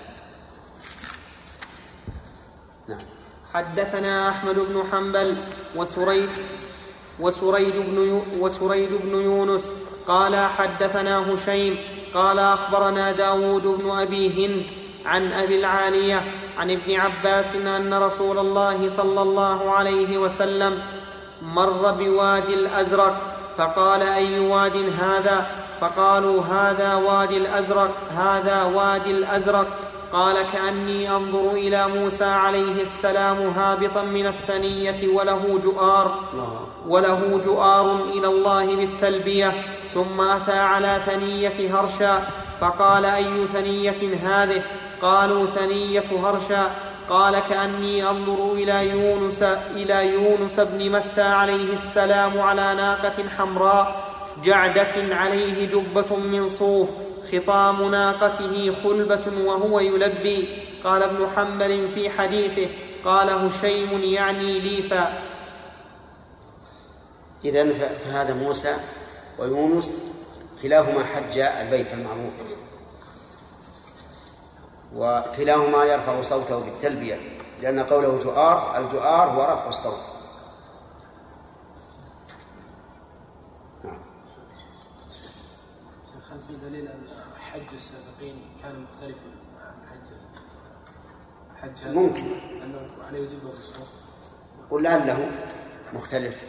نعم. 2.89 2.99
حدثنا 3.55 4.29
أحمد 4.29 4.55
بن 4.55 4.83
حنبل 4.93 5.37
وسريج 5.77 6.29
وسريج 7.21 7.75
بن 7.75 8.23
وسريج 8.39 8.89
بن 8.91 9.23
يونس 9.23 9.75
قال 10.07 10.37
حدثنا 10.37 11.35
هشيم 11.35 12.00
قال 12.15 12.39
أخبرنا 12.39 13.13
داود 13.13 13.63
بن 13.63 13.99
أبي 13.99 14.47
هند 14.47 14.63
عن 15.07 15.33
أبي 15.33 15.59
العالية 15.59 16.23
عن 16.59 16.71
ابن 16.71 16.95
عباس 17.01 17.55
أن 17.55 17.95
رسول 17.95 18.39
الله 18.39 18.89
صلى 18.89 19.23
الله 19.23 19.71
عليه 19.71 20.19
وسلم 20.19 20.79
مر 21.43 21.91
بوادي 21.91 22.55
الأزرق 22.55 23.17
فقال 23.59 24.03
أي 24.03 24.39
واد 24.41 24.93
هذا؟ 25.01 25.47
فقالوا 25.81 26.43
هذا 26.43 26.95
وادي 26.95 27.37
الأزرق 27.37 27.91
هذا 28.17 28.63
وادي 28.63 29.11
الأزرق. 29.11 29.67
قال 30.13 30.37
كأني 30.53 31.11
أنظر 31.11 31.53
إلى 31.53 31.89
موسى 31.89 32.25
عليه 32.25 32.83
السلام 32.83 33.37
هابطا 33.37 34.03
من 34.03 34.27
الثنية 34.27 35.09
وله 35.09 35.61
جؤار 35.65 36.15
وله 36.89 37.41
جؤار 37.45 37.97
إلى 38.15 38.27
الله 38.27 38.77
بالتلبية 38.77 39.63
ثم 39.95 40.21
أتى 40.21 40.59
على 40.59 41.01
ثنية 41.07 41.75
هرشا 41.75 42.23
فقال 42.61 43.05
أي 43.05 43.47
ثنية 43.47 44.17
هذه؟ 44.25 44.63
قالوا 45.03 45.47
ثنية 45.47 46.05
هرشا. 46.25 46.71
قال 47.11 47.39
كأني 47.39 48.11
أنظر 48.11 48.53
إلى 48.53 48.89
يونس 48.91 49.43
إلى 49.77 50.07
يونس 50.07 50.61
بن 50.61 50.93
متى 50.93 51.23
عليه 51.23 51.73
السلام 51.73 52.41
على 52.41 52.75
ناقة 52.75 53.29
حمراء 53.39 54.05
جعدة 54.45 55.17
عليه 55.17 55.69
جبة 55.69 56.17
من 56.17 56.49
صوف 56.49 56.89
خطام 57.33 57.91
ناقته 57.91 58.75
خلبة 58.85 59.45
وهو 59.45 59.81
يلبي. 59.81 60.49
قال 60.85 61.03
ابن 61.03 61.27
حنبل 61.37 61.91
في 61.95 62.11
حديثه 62.11 62.71
قال 63.05 63.31
هشيم 63.31 64.01
يعني 64.01 64.59
ليفا. 64.59 65.23
إذا 67.45 67.73
فهذا 67.73 68.35
موسى 68.35 68.77
ويونس 69.39 69.95
كلاهما 70.63 71.05
حج 71.05 71.39
البيت 71.39 71.93
المعمور 71.93 72.33
وكلاهما 74.95 75.85
يرفع 75.85 76.23
صوته 76.23 76.61
بالتلبية 76.61 77.19
لأن 77.63 77.81
قوله 77.81 78.19
جؤار 78.19 78.79
الجؤار 78.79 79.29
هو 79.29 79.43
رفع 79.43 79.69
الصوت. 79.69 80.01
نعم. 83.85 83.99
هل 86.31 86.39
في 86.49 86.55
دليل 86.69 86.89
أن 86.89 87.03
حج 87.61 87.75
السابقين 87.75 88.35
كان 88.63 88.85
مختلفا 88.85 89.31
عن 89.61 89.75
حج 89.91 91.85
حج 91.85 91.95
ممكن. 91.95 92.27
أنه 92.65 92.87
عليه 93.09 93.21
وجوب 93.21 93.41
الرسول 93.45 93.87
قل 94.71 94.83
لعله 94.83 95.31
مختلف. 95.93 96.45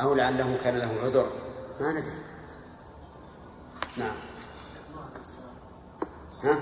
أو 0.00 0.14
لعله 0.14 0.58
كان 0.64 0.78
له 0.78 1.00
عذر. 1.02 1.32
ما 1.80 1.92
ندري. 1.92 2.12
نعم. 3.96 4.16
ها؟ 6.44 6.58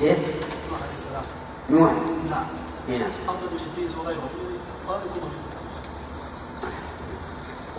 كيف؟ 0.00 0.18
نوح 1.70 1.92
نعم. 2.30 2.46
نعم. 2.88 3.10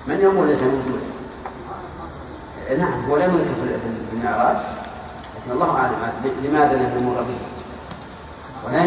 من 0.08 0.20
يقول 0.20 0.48
ليس 0.48 0.62
موجود؟ 0.64 1.17
نعم 2.76 3.06
هو 3.06 3.18
لم 3.18 3.34
يذكر 3.36 3.54
في 3.56 4.14
المعراج 4.14 4.58
لكن 5.36 5.52
الله 5.52 5.78
أعلم 5.78 5.96
لماذا 6.44 6.76
لم 6.76 6.98
يمر 6.98 7.22
به. 7.22 7.38
ولا 8.66 8.78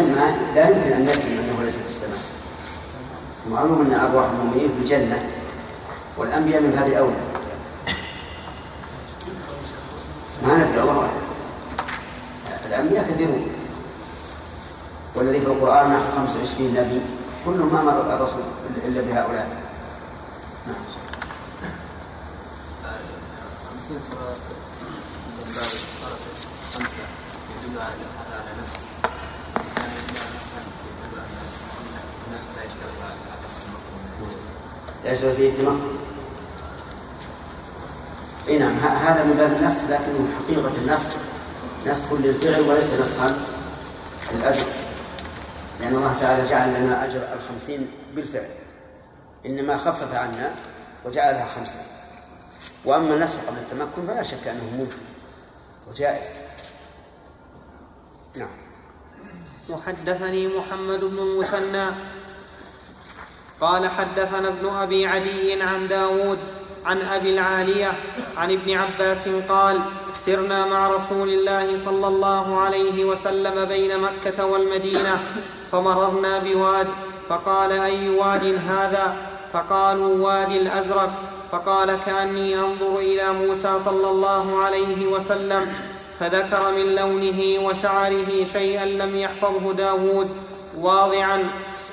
لا 0.55 0.69
يمكن 0.69 0.91
أن 0.93 1.01
نجزم 1.01 1.31
أنه 1.31 1.63
ليس 1.63 1.75
في 1.75 1.85
السماء. 1.85 2.19
معلوم 3.49 3.81
أن 3.81 3.93
ارواح 3.93 4.25
المؤمنين 4.25 4.69
في 4.69 4.77
الجنة 4.77 5.29
والأنبياء 6.17 6.61
من 6.61 6.77
هذه 6.77 6.95
اولى 6.99 7.15
ما 10.47 10.57
ندري 10.57 10.81
الله 10.81 10.99
أعلم. 10.99 11.21
الأنبياء 12.65 13.05
كثيرون. 13.09 13.47
والذي 15.15 15.39
في 15.39 15.47
القرآن 15.47 15.99
25 16.15 16.73
نبي 16.73 17.01
كلهم 17.45 17.73
ما 17.73 17.81
مر 17.83 18.15
الرسول 18.15 18.43
إلا 18.85 19.01
بهؤلاء. 19.01 19.47
نعم. 20.67 20.75
خمسين 23.91 24.09
سورة 24.11 24.35
خمسة 26.73 26.97
يدل 27.65 27.81
على 27.81 28.61
نسخ 28.61 28.77
النسخ 32.27 32.45
لا 35.03 35.11
يشتغل 35.11 35.35
فيه 35.35 35.49
التمكن 35.49 35.79
إي 38.47 38.57
نعم 38.57 38.77
هذا 38.79 39.23
من 39.23 39.33
باب 39.33 39.51
النسخ 39.51 39.81
لكنه 39.89 40.27
حقيقة 40.37 40.71
النسخ 40.77 41.09
نسخ 41.87 42.13
للفعل 42.13 42.61
وليس 42.61 42.89
نسخا 43.01 43.45
للأجر 44.33 44.67
لأن 45.81 45.95
الله 45.95 46.15
تعالى 46.21 46.49
جعل 46.49 46.69
لنا 46.69 47.05
أجر 47.05 47.27
الخمسين 47.33 47.87
بالفعل. 48.15 48.49
إنما 49.45 49.77
خفف 49.77 50.13
عنا 50.13 50.55
وجعلها 51.05 51.47
خمسة. 51.55 51.79
وأما 52.85 53.15
النسخ 53.15 53.37
قبل 53.47 53.57
التمكن 53.57 54.07
فلا 54.07 54.23
شك 54.23 54.47
أنه 54.47 54.63
ممكن 54.77 54.97
وجائز. 55.89 56.25
نعم. 58.35 58.47
وحدثني 59.69 60.47
محمد 60.47 60.99
بن 60.99 61.17
المثنى. 61.17 61.85
قال 63.61 63.89
حدثنا 63.89 64.47
ابن 64.47 64.69
أبي 64.69 65.07
عدي 65.07 65.63
عن 65.63 65.87
داود 65.87 66.37
عن 66.85 67.01
أبي 67.01 67.33
العالية 67.33 67.93
عن 68.37 68.51
ابن 68.51 68.73
عباس 68.73 69.27
قال 69.49 69.79
سرنا 70.13 70.65
مع 70.65 70.87
رسول 70.87 71.29
الله 71.29 71.77
صلى 71.77 72.07
الله 72.07 72.59
عليه 72.61 73.05
وسلم 73.05 73.65
بين 73.65 73.99
مكة 73.99 74.45
والمدينة 74.45 75.19
فمررنا 75.71 76.39
بواد 76.39 76.87
فقال 77.29 77.71
أي 77.71 78.09
واد 78.09 78.59
هذا؟ 78.69 79.15
فقالوا 79.53 80.27
وادي 80.27 80.61
الأزرق. 80.61 81.11
فقال 81.51 81.99
كأني 82.05 82.55
أنظر 82.55 82.99
إلى 82.99 83.33
موسى 83.33 83.79
صلى 83.85 84.09
الله 84.09 84.63
عليه 84.63 85.05
وسلم 85.05 85.73
فذكر 86.19 86.71
من 86.71 86.95
لونه 86.95 87.67
وشعره 87.67 88.43
شيئا 88.53 88.85
لم 88.85 89.17
يحفظه 89.17 89.73
داود 89.73 90.29
واضعا 90.77 91.49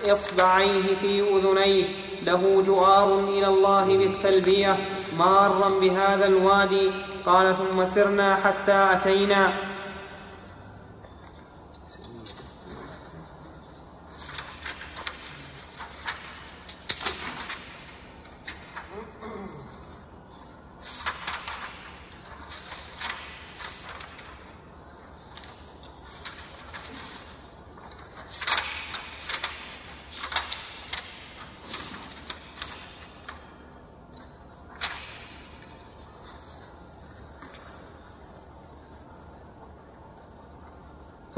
إصبعيه 0.07 0.83
في 1.03 1.21
أذنيه 1.21 1.85
له 2.27 2.63
جؤار 2.67 3.21
إلى 3.29 3.47
الله 3.47 3.85
بالتلبية 3.99 4.77
مارا 5.19 5.71
بهذا 5.81 6.27
الوادي 6.27 6.91
قال 7.27 7.57
ثم 7.57 7.87
سرنا 7.87 8.35
حتى 8.35 8.89
أتينا. 8.93 9.53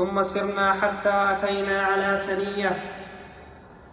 ثم 0.01 0.23
سرنا 0.23 0.73
حتى 0.73 1.13
أتينا 1.13 1.83
على 1.83 2.23
ثنية. 2.27 2.83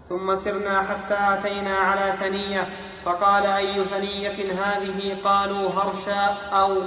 ثم 0.10 0.36
سرنا 0.36 0.82
حتى 0.82 1.18
أتينا 1.20 1.76
على 1.76 2.14
ثنية. 2.22 2.68
فقال 3.06 3.46
أي 3.46 3.86
ثنية 3.86 4.52
هذه؟ 4.64 5.18
قالوا 5.24 5.70
هرشا 5.70 6.38
أو 6.52 6.82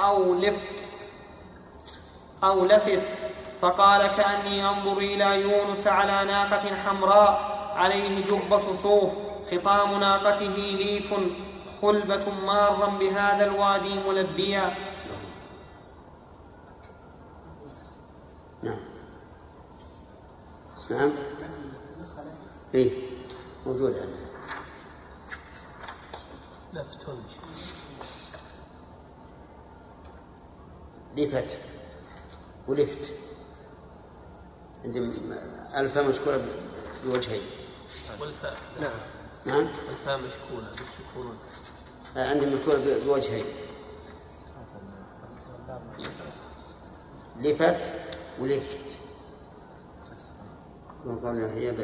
أو 0.00 0.34
لفت. 0.34 0.84
أو 2.44 2.64
لفت. 2.64 3.08
فقال 3.62 4.06
كأني 4.06 4.68
أنظر 4.68 4.98
إلى 4.98 5.40
يونس 5.40 5.86
على 5.86 6.24
ناقة 6.32 6.62
حمراء 6.86 7.40
عليه 7.76 8.24
جبة 8.24 8.72
صوف 8.72 9.10
خطام 9.50 10.00
ناقته 10.00 10.56
ليف 10.78 11.14
خلبة 11.82 12.24
مارا 12.46 12.86
بهذا 12.86 13.44
الوادي 13.46 13.94
ملبيا. 14.08 14.93
نعم. 20.94 21.12
إيه 22.74 23.10
موجود 23.66 23.92
عندنا 23.92 24.24
لفتون. 26.72 27.24
لفت. 31.16 31.58
ولفت. 32.68 33.12
عندي 34.84 34.98
ألفا 35.76 36.02
مذكورة 36.02 36.40
بوجهين. 37.04 37.42
والفاء. 38.20 38.56
نعم. 38.80 38.92
نعم. 39.46 39.66
والفاء 39.88 40.18
مشكولة 40.18 40.70
مشكورون 40.72 41.38
عندي 42.16 42.46
مذكورة 42.46 42.78
بوجهين. 43.06 43.44
لفت 47.40 47.92
ولفت. 48.40 48.83
وقالنا 51.06 51.52
هي 51.52 51.74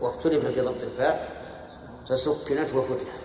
واختلف 0.00 0.46
في 0.46 0.60
ضبط 0.60 0.82
الفاء 0.82 1.38
فسكنت 2.08 2.74
وفتحت. 2.74 3.20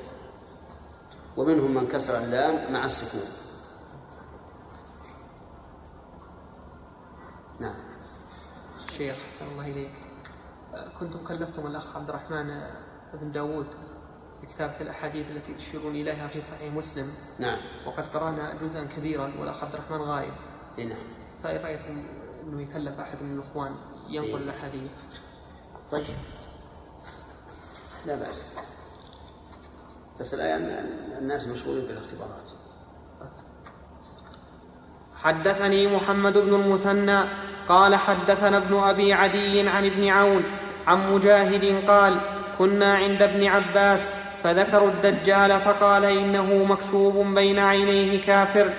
ومنهم 1.37 1.73
من 1.73 1.87
كسر 1.87 2.17
اللام 2.17 2.73
مع 2.73 2.85
السكون. 2.85 3.21
نعم. 7.59 7.75
شيخ 8.89 9.15
أحسن 9.25 9.45
الله 9.51 9.67
إليك. 9.67 9.93
كنتم 10.99 11.23
كلفتم 11.23 11.67
الأخ 11.67 11.95
عبد 11.95 12.09
الرحمن 12.09 12.47
بن 13.13 13.31
داود 13.31 13.67
بكتابة 14.43 14.81
الأحاديث 14.81 15.31
التي 15.31 15.53
تشيرون 15.53 15.95
إليها 15.95 16.27
في 16.27 16.41
صحيح 16.41 16.73
مسلم. 16.73 17.13
نعم. 17.39 17.57
وقد 17.85 18.05
قرأنا 18.13 18.57
جزءا 18.63 18.83
كبيرا 18.83 19.33
والأخ 19.39 19.63
عبد 19.63 19.73
الرحمن 19.73 20.01
غائب. 20.01 20.33
إي 20.77 20.85
نعم. 20.85 21.03
فإن 21.43 21.63
رأيتم 21.63 22.03
أنه 22.47 22.61
يكلف 22.61 22.99
أحد 22.99 23.21
من 23.21 23.31
الإخوان 23.31 23.75
ينقل 24.09 24.41
الأحاديث 24.41 24.89
طيب. 25.91 26.03
لا 28.05 28.15
بأس. 28.15 28.51
بس 30.19 30.33
الآن 30.33 30.85
الناس 31.17 31.47
مشغولين 31.47 31.85
بالاختبارات. 31.85 32.49
حدثني 35.15 35.95
محمد 35.95 36.37
بن 36.37 36.53
المثنى 36.53 37.19
قال 37.69 37.95
حدثنا 37.95 38.57
ابن 38.57 38.79
أبي 38.79 39.13
عدي 39.13 39.69
عن 39.69 39.85
ابن 39.85 40.07
عون 40.07 40.43
عن 40.87 41.13
مجاهد 41.13 41.89
قال 41.89 42.17
كنا 42.57 42.95
عند 42.95 43.21
ابن 43.21 43.45
عباس 43.47 44.11
فذكروا 44.43 44.89
الدجال 44.89 45.61
فقال 45.61 46.05
إنه 46.05 46.65
مكتوب 46.65 47.27
بين 47.27 47.59
عينيه 47.59 48.21
كافر. 48.21 48.73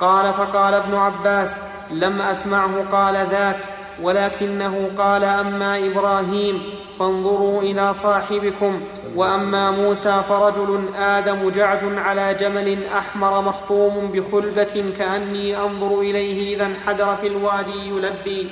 قال 0.00 0.34
فقال 0.34 0.74
ابن 0.74 0.94
عباس 0.94 1.60
لم 1.92 2.20
أسمعه 2.22 2.84
قال 2.92 3.14
ذاك 3.30 3.58
ولكنه 4.02 4.90
قال 4.98 5.24
أما 5.24 5.78
إبراهيم 5.78 6.62
فانظروا 6.98 7.62
إلى 7.62 7.94
صاحبكم 7.94 8.80
وأما 9.14 9.70
موسى 9.70 10.22
فرجل 10.28 10.88
آدم 10.98 11.50
جعد 11.50 11.98
على 11.98 12.34
جمل 12.34 12.86
أحمر 12.86 13.40
مخطوم 13.40 14.12
بخلبة 14.12 14.92
كأني 14.98 15.56
أنظر 15.56 16.00
إليه 16.00 16.56
إذا 16.56 16.66
انحدر 16.66 17.16
في 17.16 17.26
الوادي 17.26 17.88
يلبي. 17.88 18.48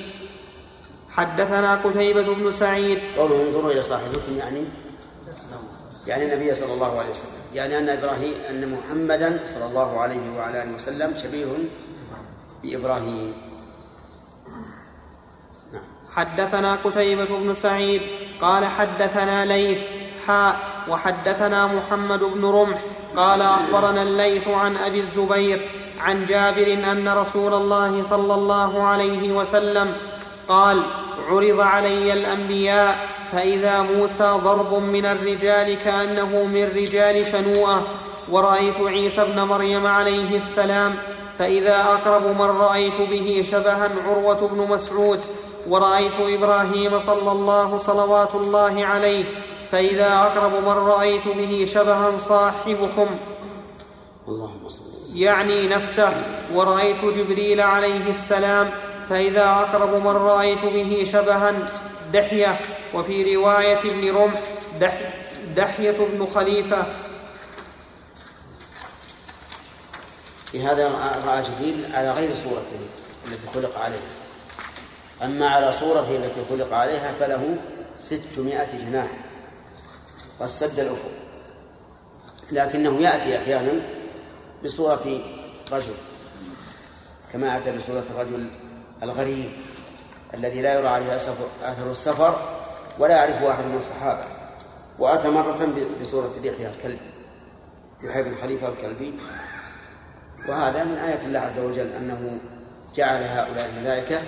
حدثنا 1.11 1.75
قتيبة 1.75 2.33
بن 2.33 2.51
سعيد. 2.51 2.99
قوله 3.17 3.47
انظروا 3.47 3.71
إلى 3.71 3.81
صاحبكم 3.81 4.37
يعني؟ 4.37 4.63
يعني 6.07 6.33
النبي 6.33 6.53
صلى 6.53 6.73
الله 6.73 6.99
عليه 6.99 7.09
وسلم. 7.09 7.39
يعني 7.55 7.77
أن 7.77 7.89
إبراهيم 7.89 8.33
أن 8.49 8.69
محمدا 8.69 9.39
صلى 9.45 9.65
الله 9.65 9.99
عليه 9.99 10.37
وعلى 10.37 10.63
آله 10.63 10.75
وسلم 10.75 11.13
شبيه 11.23 11.45
بإبراهيم. 12.63 13.33
نعم. 15.73 15.81
حدثنا 16.15 16.77
قتيبة 16.83 17.37
بن 17.37 17.53
سعيد 17.53 18.01
قال 18.41 18.65
حدثنا 18.65 19.45
ليث 19.45 19.79
حاء 20.27 20.59
وحدثنا 20.89 21.67
محمد 21.67 22.19
بن 22.19 22.45
رمح 22.45 22.79
قال 23.15 23.41
أخبرنا 23.41 24.01
الليث 24.01 24.47
عن 24.47 24.77
أبي 24.77 24.99
الزبير 24.99 25.69
عن 25.99 26.25
جابر 26.25 26.73
أن 26.73 27.09
رسول 27.09 27.53
الله 27.53 28.03
صلى 28.03 28.33
الله 28.33 28.83
عليه 28.83 29.31
وسلم 29.31 29.93
قال 30.47 30.83
عرض 31.29 31.61
علي 31.61 32.13
الأنبياء 32.13 33.07
فإذا 33.31 33.81
موسى 33.81 34.39
ضرب 34.43 34.73
من 34.83 35.05
الرجال 35.05 35.77
كأنه 35.83 36.43
من 36.45 36.71
رجال 36.75 37.25
شنوءة 37.25 37.87
ورأيت 38.29 38.79
عيسى 38.79 39.21
ابن 39.21 39.41
مريم 39.41 39.87
عليه 39.87 40.37
السلام 40.37 40.95
فإذا 41.39 41.75
أقرب 41.75 42.27
من 42.27 42.41
رأيت 42.41 43.01
به 43.09 43.43
شبها 43.51 43.89
عروة 44.07 44.47
بن 44.47 44.57
مسعود 44.57 45.19
ورأيت 45.69 46.19
إبراهيم 46.19 46.99
صلى 46.99 47.31
الله 47.31 47.77
صلوات 47.77 48.35
الله 48.35 48.85
عليه 48.85 49.25
فإذا 49.71 50.13
أقرب 50.13 50.51
من 50.51 50.87
رأيت 50.87 51.27
به 51.27 51.65
شبها 51.65 52.17
صاحبكم 52.17 53.07
يعني 55.13 55.67
نفسه 55.67 56.13
ورأيت 56.53 57.05
جبريل 57.05 57.61
عليه 57.61 58.09
السلام 58.09 58.69
فإذا 59.09 59.45
أقرب 59.49 60.07
من 60.07 60.11
رأيت 60.11 60.65
به 60.65 61.03
شبها 61.11 61.53
دحية 62.13 62.59
وفي 62.93 63.35
رواية 63.35 63.79
ابن 63.79 64.15
رمح 64.15 64.41
دح 64.81 64.97
دحية 65.55 65.97
بن 66.13 66.27
خليفة 66.35 66.85
في 70.51 70.63
هذا 70.63 70.87
رأى 71.25 71.41
جبريل 71.41 71.95
على 71.95 72.11
غير 72.11 72.35
صورته 72.35 72.79
التي 73.27 73.47
خلق 73.53 73.79
عليها. 73.79 74.09
أما 75.23 75.47
على 75.47 75.71
صورته 75.71 76.15
التي 76.15 76.45
خلق 76.49 76.73
عليها 76.73 77.13
فله 77.19 77.57
ستمائة 77.99 78.77
جناح. 78.77 79.07
قد 80.39 80.47
سد 80.47 80.79
الأفق. 80.79 81.11
لكنه 82.51 83.01
يأتي 83.01 83.37
أحيانا 83.37 83.81
بصورة 84.65 85.21
رجل 85.71 85.95
كما 87.33 87.57
أتى 87.57 87.77
بصورة 87.77 88.03
الرجل 88.09 88.51
الغريب 89.03 89.51
الذي 90.33 90.61
لا 90.61 90.73
يرى 90.73 90.87
عليه 90.87 91.15
أثر 91.15 91.91
السفر 91.91 92.59
ولا 92.99 93.15
يعرفه 93.15 93.51
أحد 93.51 93.65
من 93.65 93.77
الصحابة. 93.77 94.23
وأتى 94.99 95.29
مرة 95.29 95.67
بصورة 96.01 96.31
دحية 96.43 96.67
الكلبي 96.67 97.11
يحيى 98.03 98.23
بن 98.23 98.35
خليفة 98.41 98.67
الكلبي 98.69 99.13
وهذا 100.49 100.83
من 100.83 100.97
آية 100.97 101.25
الله 101.25 101.39
عز 101.39 101.59
وجل 101.59 101.87
أنه 101.87 102.39
جعل 102.95 103.23
هؤلاء 103.23 103.69
الملائكة 103.75 104.21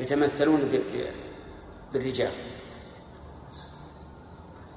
يتمثلون 0.00 0.82
بالرجال. 1.92 2.30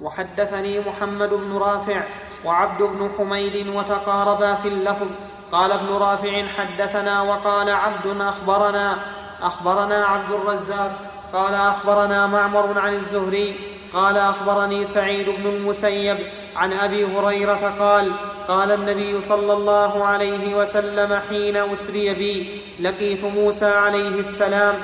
وحدثني 0.01 0.79
محمد 0.79 1.29
بن 1.29 1.57
رافع 1.57 2.03
وعبد 2.45 2.83
بن 2.83 3.09
حميد 3.17 3.67
وتقاربا 3.67 4.55
في 4.55 4.67
اللفظ. 4.67 5.07
قال 5.51 5.71
ابن 5.71 5.87
رافع 5.87 6.47
حدثنا 6.47 7.21
وقال 7.21 7.69
عبد 7.69 8.21
أخبرنا 8.21 8.97
أخبرنا 9.41 10.05
عبد 10.05 10.31
الرزاق. 10.31 10.95
قال 11.33 11.53
أخبرنا 11.53 12.27
معمر 12.27 12.79
عن 12.79 12.93
الزهري. 12.93 13.55
قال 13.93 14.17
أخبرني 14.17 14.85
سعيد 14.85 15.29
بن 15.29 15.47
المسيب. 15.47 16.17
عن 16.59 16.73
أبي 16.73 17.05
هريرة 17.05 17.73
قال 17.79 18.11
قال 18.47 18.71
النبي 18.71 19.21
صلى 19.21 19.53
الله 19.53 20.05
عليه 20.05 20.55
وسلم 20.55 21.19
حين 21.29 21.57
أسري 21.57 22.13
بي 22.13 22.61
لقيت 22.79 23.23
موسى 23.23 23.65
عليه 23.65 24.19
السلام 24.19 24.75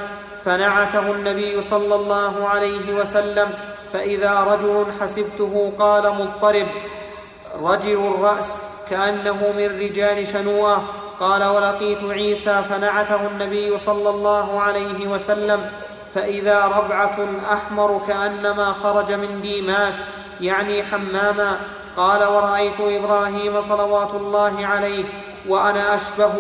فنعته 0.46 1.12
النبي 1.12 1.62
صلى 1.62 1.96
الله 1.96 2.48
عليه 2.48 2.94
وسلم 2.94 3.50
فإذا 3.94 4.40
رجل 4.40 4.86
حسبته 5.02 5.74
قال 5.80 6.04
مضطرب 6.14 6.68
رجل 7.62 8.08
الرأس 8.08 8.62
كأنه 8.90 9.54
من 9.58 9.80
رجال 9.80 10.28
شنوءة 10.28 10.84
قال 11.20 11.44
ولقيت 11.44 12.04
عيسى 12.04 12.64
فنعته 12.70 13.28
النبي 13.28 13.80
صلى 13.80 14.10
الله 14.10 14.60
عليه 14.62 15.08
وسلم 15.08 15.72
فإذا 16.16 16.66
ربعة 16.66 17.18
أحمر 17.54 18.02
كأنما 18.08 18.74
خرج 18.74 19.12
من 19.12 19.42
ديماس 19.42 20.08
يعني 20.42 20.84
حماما 20.84 21.60
قال 21.98 22.24
ورأيت 22.24 22.80
إبراهيم 22.80 23.62
صلوات 23.62 24.14
الله 24.14 24.66
عليه 24.66 25.04
وأنا 25.48 25.96
أشبه 25.96 26.32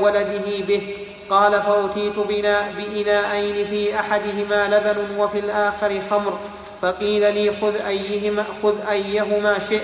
ولده 0.00 0.64
به 0.68 0.96
قال 1.30 1.62
فأتيت 1.62 2.18
بنا 2.18 2.68
بإناءين 2.76 3.66
في 3.66 3.94
أحدهما 4.00 4.68
لبن 4.68 5.18
وفي 5.18 5.38
الآخر 5.38 6.00
خمر 6.10 6.38
فقيل 6.82 7.34
لي 7.34 7.50
خذ 7.60 7.86
أيهما, 7.86 8.44
خذ 8.62 8.74
أيهما 8.90 9.58
شئت 9.58 9.82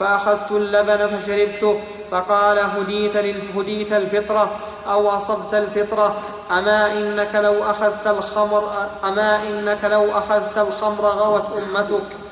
فأخذت 0.00 0.50
اللبن 0.50 1.06
فشربته 1.06 1.80
فقال 2.10 2.58
هديت, 2.58 3.16
هديت 3.56 3.92
الفطرة 3.92 4.50
أو 4.86 5.08
أصبت 5.08 5.54
الفطرة 5.54 6.16
أما 6.50 6.92
إنك 6.92 7.34
لو 7.34 7.64
أخذت 7.64 8.06
الخمر 8.06 8.88
أما 9.04 9.42
إنك 9.42 9.84
لو 9.84 10.12
أخذت 10.12 10.58
الخمر 10.58 11.06
غوت 11.06 11.44
أمتك. 11.58 12.31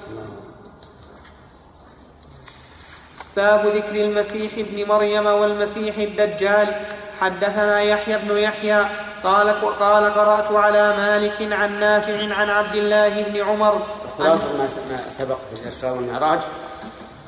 باب 3.37 3.67
ذكر 3.67 3.95
المسيح 4.05 4.53
ابن 4.59 4.89
مريم 4.89 5.27
والمسيح 5.27 5.97
الدجال. 5.97 6.87
حدثنا 7.21 7.83
يحيى 7.83 8.19
بن 8.19 8.37
يحيى 8.37 8.87
قال 9.25 9.61
قال 9.61 10.15
قرأت 10.15 10.53
على 10.53 10.97
مالك 10.97 11.53
عن 11.53 11.81
نافع 11.81 12.35
عن 12.35 12.51
عبد 12.51 12.77
الله 12.77 13.23
بن 13.23 13.41
عمر. 13.41 13.87
خلاصة 14.19 14.57
ما 14.57 14.69
سبق 15.11 15.39
في 15.55 15.63
الإسراء 15.63 15.95
والمعراج 15.95 16.41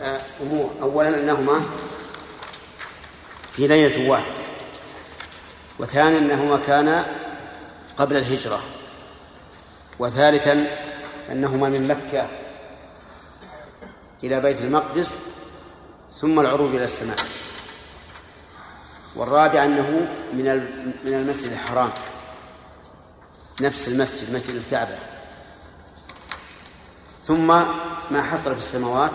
آه، 0.03 0.19
أمور. 0.43 0.71
أولا 0.83 1.09
أنهما 1.09 1.61
في 3.53 3.67
ليلة 3.67 4.11
واحدة 4.11 4.35
وثانيا 5.79 6.19
أنهما 6.19 6.59
كانا 6.67 7.07
قبل 7.97 8.17
الهجرة 8.17 8.61
وثالثا 9.99 10.67
أنهما 11.33 11.69
من 11.69 11.89
مكة 11.89 12.27
إلى 14.25 14.41
بيت 14.41 14.61
المقدس 14.61 15.19
ثم 16.23 16.41
العروج 16.41 16.75
إلى 16.75 16.85
السماء. 16.85 17.17
والرابع 19.17 19.65
أنه 19.65 20.11
من 20.33 20.45
من 21.05 21.15
المسجد 21.15 21.53
الحرام. 21.53 21.91
نفس 23.61 23.89
المسجد 23.89 24.35
مسجد 24.35 24.55
الكعبة. 24.55 24.99
ثم 27.27 27.47
ما 28.11 28.23
حصل 28.23 28.55
في 28.55 28.61
السماوات 28.61 29.13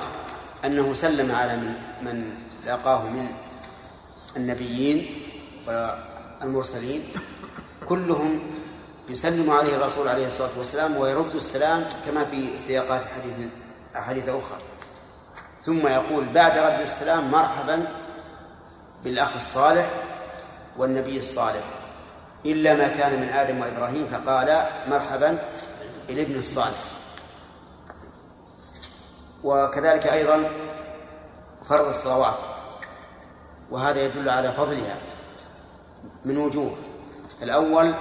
أنه 0.66 0.94
سلم 0.94 1.32
على 1.32 1.58
من, 1.58 1.74
من 2.02 2.34
لاقاه 2.66 3.10
من 3.10 3.30
النبيين 4.38 5.24
والمرسلين. 5.68 7.04
كلهم 7.90 8.40
يسلم 9.10 9.50
عليه 9.50 9.76
الرسول 9.76 10.08
عليه 10.08 10.28
الصلاة 10.28 10.58
والسلام 10.58 10.98
ويرد 10.98 11.36
السلام 11.36 11.86
كما 12.06 12.26
في 12.26 12.58
سياقات 12.58 13.02
حديث 13.16 13.48
أحاديث 13.96 14.30
أخرى. 14.30 14.58
ثم 15.68 15.88
يقول 15.88 16.26
بعد 16.26 16.58
رد 16.58 16.82
السلام 16.82 17.32
مرحبا 17.32 17.88
بالأخ 19.04 19.36
الصالح 19.36 19.90
والنبي 20.78 21.18
الصالح. 21.18 21.64
إلا 22.46 22.74
ما 22.74 22.88
كان 22.88 23.22
من 23.22 23.30
آدم 23.30 23.62
وإبراهيم 23.62 24.08
فقال 24.08 24.62
مرحبا 24.90 25.38
بالابن 26.08 26.40
الصالح. 26.40 26.84
وكذلك 29.44 30.08
أيضا 30.08 30.50
فرض 31.70 31.88
الصلوات. 31.88 32.38
وهذا 33.72 34.02
يدل 34.02 34.30
على 34.30 34.54
فضلها 34.54 34.96
من 36.26 36.38
وجوه. 36.38 36.76
الأول 37.42 37.96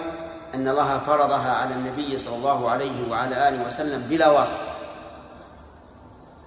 أن 0.55 0.69
الله 0.69 0.99
فرضها 0.99 1.55
على 1.55 1.75
النبي 1.75 2.19
صلى 2.19 2.37
الله 2.37 2.71
عليه 2.71 3.11
وعلى 3.11 3.49
آله 3.49 3.67
وسلم 3.67 4.03
بلا 4.03 4.29
واسطة. 4.29 4.69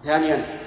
ثانيا 0.04 0.59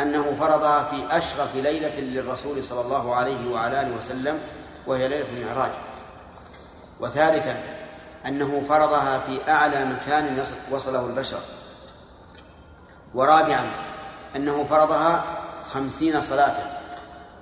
أنه 0.00 0.36
فرضها 0.40 0.84
في 0.84 1.16
أشرف 1.18 1.56
ليلة 1.56 2.00
للرسول 2.00 2.64
صلى 2.64 2.80
الله 2.80 3.14
عليه 3.14 3.50
وعلى 3.50 3.80
آله 3.80 3.96
وسلم 3.96 4.38
وهي 4.86 5.08
ليلة 5.08 5.26
المعراج. 5.36 5.70
وثالثا 7.00 7.56
أنه 8.26 8.62
فرضها 8.68 9.18
في 9.18 9.50
أعلى 9.50 9.84
مكان 9.84 10.44
وصله 10.70 11.06
البشر. 11.06 11.40
ورابعا 13.14 13.70
أنه 14.36 14.64
فرضها 14.64 15.24
خمسين 15.66 16.20
صلاة 16.20 16.54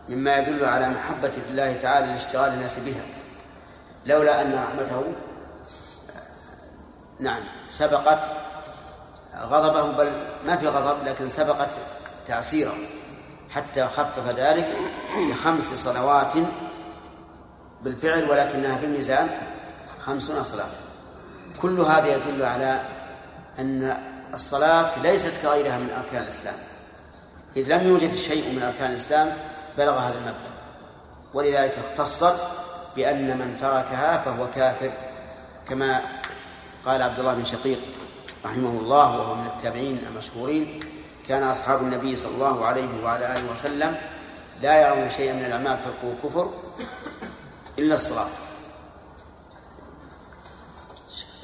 مما 0.09 0.37
يدل 0.37 0.65
على 0.65 0.89
محبة 0.89 1.33
الله 1.51 1.73
تعالى 1.73 2.07
لاشتغال 2.07 2.53
الناس 2.53 2.79
بها. 2.79 3.03
لولا 4.07 4.43
أن 4.43 4.55
رحمته 4.55 5.03
نعم 7.21 7.43
سبقت 7.69 8.19
غضبه 9.43 9.93
بل 9.93 10.13
ما 10.45 10.57
في 10.57 10.69
غضب 10.69 11.05
لكن 11.05 11.29
سبقت 11.29 11.71
تعسيرا 12.27 12.75
حتى 13.51 13.85
خفف 13.85 14.29
ذلك 14.29 14.77
بخمس 15.31 15.65
صلوات 15.65 16.33
بالفعل 17.83 18.31
ولكنها 18.31 18.77
في 18.77 18.87
الميزان 18.87 19.29
خمسون 20.07 20.43
صلاة 20.43 20.71
كل 21.63 21.81
هذا 21.81 22.17
يدل 22.17 22.43
على 22.43 22.81
أن 23.59 23.97
الصلاة 24.35 24.99
ليست 24.99 25.43
كغيرها 25.43 25.79
من 25.79 25.91
أركان 25.91 26.23
الإسلام. 26.23 26.55
إذ 27.57 27.77
لم 27.77 27.89
يوجد 27.89 28.15
شيء 28.15 28.55
من 28.57 28.63
أركان 28.63 28.91
الإسلام 28.91 29.37
بلغ 29.79 29.99
هذا 29.99 30.15
المبلغ 30.15 30.55
ولذلك 31.35 31.75
اختصت 31.79 32.35
بأن 32.97 33.39
من 33.39 33.57
تركها 33.61 34.19
فهو 34.19 34.47
كافر 34.55 34.91
كما 35.69 36.01
قال 36.85 37.03
عبد 37.03 37.19
الله 37.19 37.35
بن 37.35 37.45
شقيق 37.45 37.79
رحمه 38.45 38.71
الله 38.71 39.19
وهو 39.19 39.35
من 39.35 39.47
التابعين 39.47 39.99
المشهورين. 40.11 40.81
كان 41.29 41.43
أصحاب 41.43 41.83
النبي 41.83 42.17
صلى 42.17 42.35
الله 42.35 42.67
عليه 42.67 42.89
وعلى 43.05 43.33
آله 43.33 43.53
وسلم 43.53 43.97
لا 44.63 44.87
يرون 44.87 45.11
شيئا 45.11 45.35
من 45.35 45.45
الأعمال 45.45 45.79
تركه 45.79 46.15
كفر 46.23 46.51
إلا 47.79 47.95
الصلاة. 47.95 48.29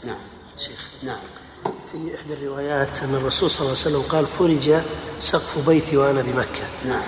نعم. 0.05 0.19
شيخ 0.57 0.89
نعم. 1.03 1.19
في 1.93 2.17
إحدى 2.17 2.35
الروايات 2.35 3.03
أن 3.03 3.15
الرسول 3.15 3.51
صلى 3.51 3.61
الله 3.61 3.71
عليه 3.71 3.81
وسلم 3.81 4.03
قال 4.03 4.27
فرج 4.27 4.83
سقف 5.21 5.67
بيتي 5.67 5.97
وأنا 5.97 6.23
بمكة. 6.23 6.65
نعم. 6.87 7.03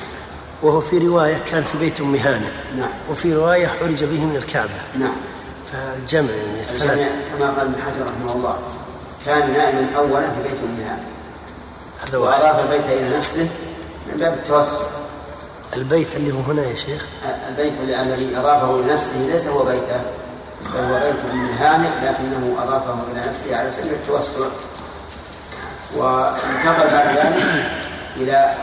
وهو 0.62 0.80
في 0.80 0.98
رواية 0.98 1.38
كان 1.38 1.62
في 1.62 1.78
بيت 1.78 2.00
أم 2.00 2.14
هانئ. 2.14 2.50
نعم. 2.76 2.90
وفي 3.10 3.34
رواية 3.34 3.66
حرج 3.66 4.04
به 4.04 4.24
من 4.24 4.36
الكعبة. 4.36 4.80
نعم. 4.98 5.16
فالجمع 5.72 6.30
يعني 6.30 6.60
الثلاث. 6.60 7.12
كما 7.38 7.50
قال 7.50 7.66
ابن 7.66 7.82
حجر 7.82 8.06
رحمه 8.06 8.32
الله 8.32 8.58
كان 9.26 9.52
نائما 9.52 9.96
أولا 9.96 10.34
في 10.34 10.42
بيت 10.42 10.58
أم 10.58 10.76
هانئ. 10.80 11.02
هذا 12.08 12.18
واحد. 12.18 12.42
وأضاف 12.42 12.58
البيت 12.60 12.86
إلى 12.86 13.18
نفسه 13.18 13.48
من 14.06 14.16
باب 14.16 14.32
التوسع. 14.32 14.76
البيت 15.76 16.16
اللي 16.16 16.32
هو 16.32 16.40
هنا 16.40 16.62
يا 16.62 16.76
شيخ. 16.76 17.06
البيت 17.48 17.80
الذي 17.80 18.36
أضافه 18.36 18.76
لنفسه 18.76 19.16
ليس 19.16 19.46
هو 19.46 19.64
بيته 19.64 20.00
بل 20.74 20.80
هو 20.80 21.00
بيت 21.00 21.30
أم 21.32 21.46
هانئ 21.46 21.88
لكنه 21.88 22.56
أضافه 22.62 22.96
إلى 23.12 23.20
نفسه 23.30 23.56
على 23.56 23.70
سبيل 23.70 23.92
التوسع. 23.92 24.32
وانتقل 25.96 26.90
بعد 26.92 27.16
ذلك 27.16 27.42
إلى 28.16 28.54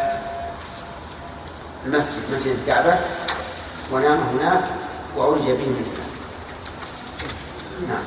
المسجد 1.85 2.33
مسجد 2.33 2.57
الكعبة. 2.61 2.99
ونام 3.91 4.19
هناك 4.19 4.61
وعرج 5.17 5.41
به 5.41 5.51
من 5.51 5.85
هناك 5.89 6.09
نعم. 7.89 8.03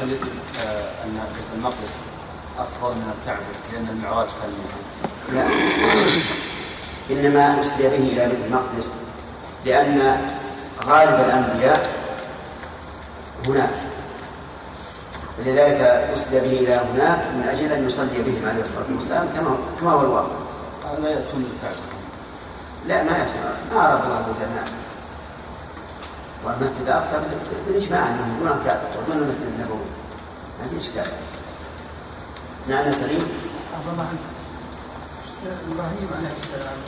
هل 0.00 0.12
يجب 0.12 0.28
آه، 0.66 1.04
أن 1.04 1.20
بيت 1.34 1.44
المقدس؟ 1.54 1.94
أفضل 2.58 2.94
من 2.94 3.12
الكعبة 3.20 3.46
لأن 3.72 3.88
المعراج 3.88 4.28
كان؟ 4.28 4.52
لا. 5.34 5.44
إنما 7.10 7.60
أسري 7.60 7.82
به 7.82 7.96
إلى 7.96 8.26
بيت 8.28 8.44
المقدس 8.46 8.90
لأن 9.64 10.26
غالب 10.84 11.20
الأنبياء 11.20 11.94
هناك. 13.46 13.70
لذلك 15.38 15.80
أسري 16.14 16.40
به 16.40 16.46
إلى 16.60 16.74
هناك 16.74 17.18
من 17.34 17.48
أجل 17.48 17.72
أن 17.72 17.86
يصلي 17.86 18.22
بهم 18.22 18.48
عليه 18.48 18.62
الصلاة 18.62 18.86
والسلام 18.94 19.28
كما 19.36 19.56
كما 19.80 19.92
هو 19.92 20.00
الواقع. 20.00 20.36
لا 21.02 21.10
ياتون 21.10 21.40
للكعبة. 21.44 21.82
لا 22.86 23.02
ما 23.02 23.10
يفهم 23.10 23.74
ما 23.74 23.86
أراد 23.86 24.04
الله 24.04 24.16
عز 24.16 24.24
وجل 24.24 24.72
والمسجد 26.44 26.80
الأقصى 26.80 27.16
بالإجماع 27.66 28.06
أنه 28.06 28.36
دون 28.40 28.48
الكعبة 28.48 28.80
ودون 28.98 29.22
المسجد 29.22 29.52
النبوي. 29.58 29.86
ما 30.60 30.68
في 30.68 30.80
إشكال. 30.80 31.12
نعم 32.68 32.86
يا 32.86 32.92
سليم 32.92 33.24
الله 33.92 34.06
عنك 34.10 34.24
إبراهيم 35.72 36.08
عليه 36.16 36.32
السلام 36.42 36.78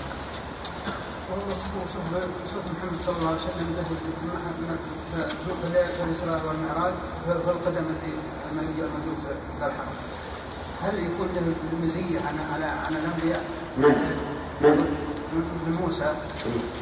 وصف 1.52 1.70
محمد 2.72 2.98
صلى 3.06 3.16
الله 3.16 3.28
عليه 3.28 3.44
وسلم 3.48 3.68
له 3.78 3.88
ذوق 5.48 5.60
الاسراء 6.04 6.40
والمعراج 6.46 6.94
ذو 7.28 7.50
القدم 7.50 7.86
في 8.00 8.10
المندوب 8.84 9.16
في 9.58 9.66
الحرم 9.66 9.94
هل 10.82 10.94
يكون 10.98 11.28
له 11.36 11.46
المزية 11.72 12.18
عن 12.28 12.36
على 12.54 12.64
عن 12.64 12.92
الأنبياء؟ 13.00 13.42
من؟ 13.76 13.94
من؟ 14.60 15.00
موسى 15.80 16.14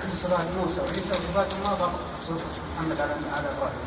في 0.03 0.17
صفات 0.17 0.47
موسى 0.61 0.81
وعيسى 0.81 1.11
وصفات 1.11 1.55
ما 1.65 1.73
ضبط 1.75 2.01
صفة 2.29 2.61
محمد 2.77 3.01
على 3.01 3.13
على 3.37 3.49
إبراهيم 3.57 3.83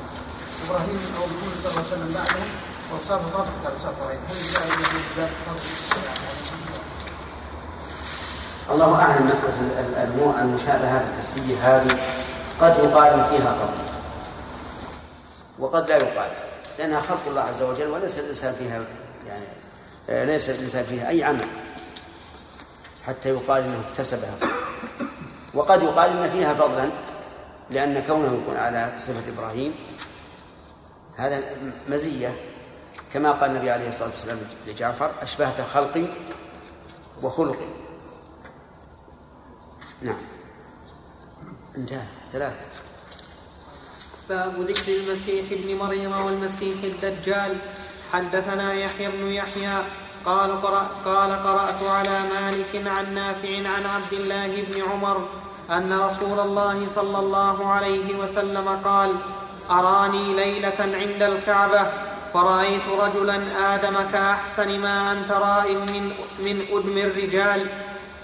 إبراهيم 0.65 0.99
أو 1.17 1.23
محمد 1.25 1.55
صلى 1.63 1.69
الله 1.71 1.83
عليه 1.85 1.93
وسلم 1.95 2.11
بعدهم 2.13 2.47
إبراهيم 2.95 3.31
الله 8.71 9.03
ال- 9.61 9.79
ال- 9.79 10.39
المشابهات 10.39 11.01
الحسية 11.09 11.57
هذه 11.77 11.97
قد 12.61 12.77
يقال 12.77 13.23
فيها 13.23 13.53
فضل 13.53 13.83
وقد 15.59 15.87
لا 15.89 15.97
يقال. 15.97 16.31
لأنها 16.79 17.01
خلق 17.01 17.27
الله 17.27 17.41
عز 17.41 17.61
وجل 17.61 17.87
وليس 17.87 18.19
الإنسان 18.19 18.55
فيها 18.59 18.81
يعني 19.27 19.45
آه، 20.09 20.25
ليس 20.25 20.49
الإنسان 20.49 20.83
فيها 20.83 21.09
أي 21.09 21.23
عمل. 21.23 21.47
حتى 23.07 23.29
يقال 23.29 23.63
إنه 23.63 23.81
اكتسبها. 23.91 24.33
وقد 25.53 25.83
يقال 25.83 26.17
إن 26.17 26.29
فيها 26.31 26.53
فضلا 26.53 26.89
لأن 27.69 28.03
كونه 28.07 28.33
يكون 28.43 28.57
على 28.57 28.91
صفة 28.97 29.31
إبراهيم 29.37 29.75
هذا 31.17 31.41
مزية. 31.87 32.35
كما 33.13 33.31
قال 33.31 33.51
النبي 33.51 33.69
عليه 33.69 33.89
الصلاة 33.89 34.09
والسلام 34.09 34.39
لجعفر 34.67 35.11
أشبهت 35.21 35.61
خلقي 35.61 36.05
وخلقي. 37.23 37.65
نعم. 40.01 40.17
انتهى. 41.77 42.05
ثلاثة. 42.33 42.55
باب 44.29 44.61
ذكر 44.61 44.91
المسيح 44.95 45.45
ابن 45.51 45.77
مريم 45.77 46.11
والمسيح 46.11 46.83
الدجال. 46.83 47.57
حدثنا 48.13 48.73
يحيى 48.73 49.07
بن 49.11 49.27
يحيى. 49.27 49.83
قال 50.25 50.61
قرأ 50.61 50.87
قال 51.05 51.31
قرأت 51.31 51.83
على 51.83 52.19
مالك 52.19 52.87
عن 52.87 53.13
نافع 53.13 53.69
عن 53.69 53.85
عبد 53.85 54.13
الله 54.13 54.63
بن 54.63 54.81
عمر 54.91 55.27
أن 55.71 55.93
رسول 55.93 56.39
الله 56.39 56.87
صلى 56.87 57.19
الله 57.19 57.67
عليه 57.67 58.15
وسلم 58.15 58.69
قال 58.83 59.15
أراني 59.69 60.33
ليلة 60.33 60.79
عند 60.79 61.23
الكعبة. 61.23 62.10
فرأيت 62.33 62.81
رجلا 62.99 63.39
آدم 63.75 63.93
كأحسن 64.13 64.79
ما 64.79 65.11
أنت 65.11 65.31
رائم 65.31 65.77
من 65.77 66.13
من 66.39 66.65
أدم 66.71 66.97
الرجال. 66.97 67.67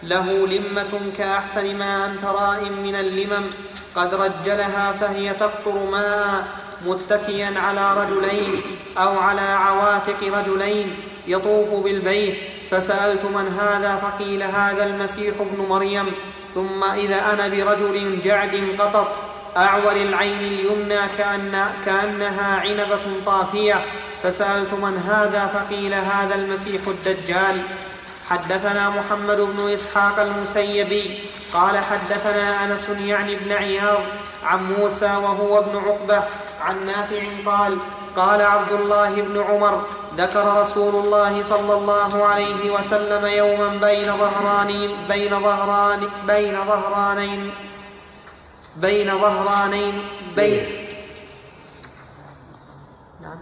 له 0.03 0.47
لمة 0.47 1.12
كأحسن 1.18 1.76
ما 1.76 2.05
أنت 2.05 2.26
رائم 2.26 2.72
من 2.84 2.95
اللمم. 2.95 3.49
قد 3.95 4.14
رجلها 4.14 4.91
فهي 4.91 5.34
تقطر 5.34 5.89
ماء 5.91 6.47
متكيا 6.86 7.53
على 7.60 7.93
رجلين 7.93 8.62
أو 8.97 9.20
على 9.20 9.41
عواتق 9.41 10.39
رجلين 10.39 10.95
يطوف 11.28 11.84
بالبيت. 11.84 12.36
فسألت 12.72 13.26
من 13.26 13.47
هذا؟ 13.60 13.95
فقيل 13.95 14.43
هذا 14.43 14.86
المسيح 14.86 15.36
ابن 15.39 15.66
مريم. 15.70 16.12
ثم 16.55 16.84
إذا 16.84 17.34
أنا 17.34 17.47
برجل 17.47 18.22
جعد 18.22 18.76
قطط. 18.80 19.26
أعور 19.58 19.95
العين 19.95 20.39
اليمنى 20.39 20.99
كأن 21.18 21.66
كأنها 21.86 22.60
عنبة 22.60 22.99
طافية. 23.26 23.86
فسألت 24.24 24.74
من 24.74 24.97
هذا 24.97 25.47
فقيل 25.47 25.93
هذا 25.93 26.36
المسيح 26.36 26.82
الدجال. 26.88 27.62
حدثنا 28.30 28.89
محمد 28.89 29.38
بن 29.41 29.74
إسحاق 29.74 30.20
المسيبي. 30.20 31.20
قال 31.53 31.78
حدثنا 31.78 32.64
أنس 32.64 32.89
يعني 32.89 33.36
بن 33.36 33.51
عياض 33.51 33.99
عن 34.43 34.74
موسى 34.74 35.05
وهو 35.05 35.60
ابن 35.60 35.78
عقبة 35.78 36.24
عن 36.62 36.86
نافع 36.86 37.51
قال 37.51 37.78
قال 38.16 38.41
عبد 38.41 38.72
الله 38.72 39.10
بن 39.10 39.43
عمر 39.49 39.84
ذكر 40.18 40.62
رسول 40.62 40.95
الله 40.95 41.41
صلى 41.41 41.74
الله 41.74 42.26
عليه 42.26 42.70
وسلم 42.70 43.26
يوما 43.26 43.68
بين 43.68 44.18
ظهرانين 44.18 44.89
بين 45.10 45.39
ظهران 45.39 46.10
بين 46.28 46.58
ظهرانين. 46.68 47.51
بين 48.82 49.19
ظهرانين 49.19 50.01
بين 50.36 50.61
نعم. 53.21 53.38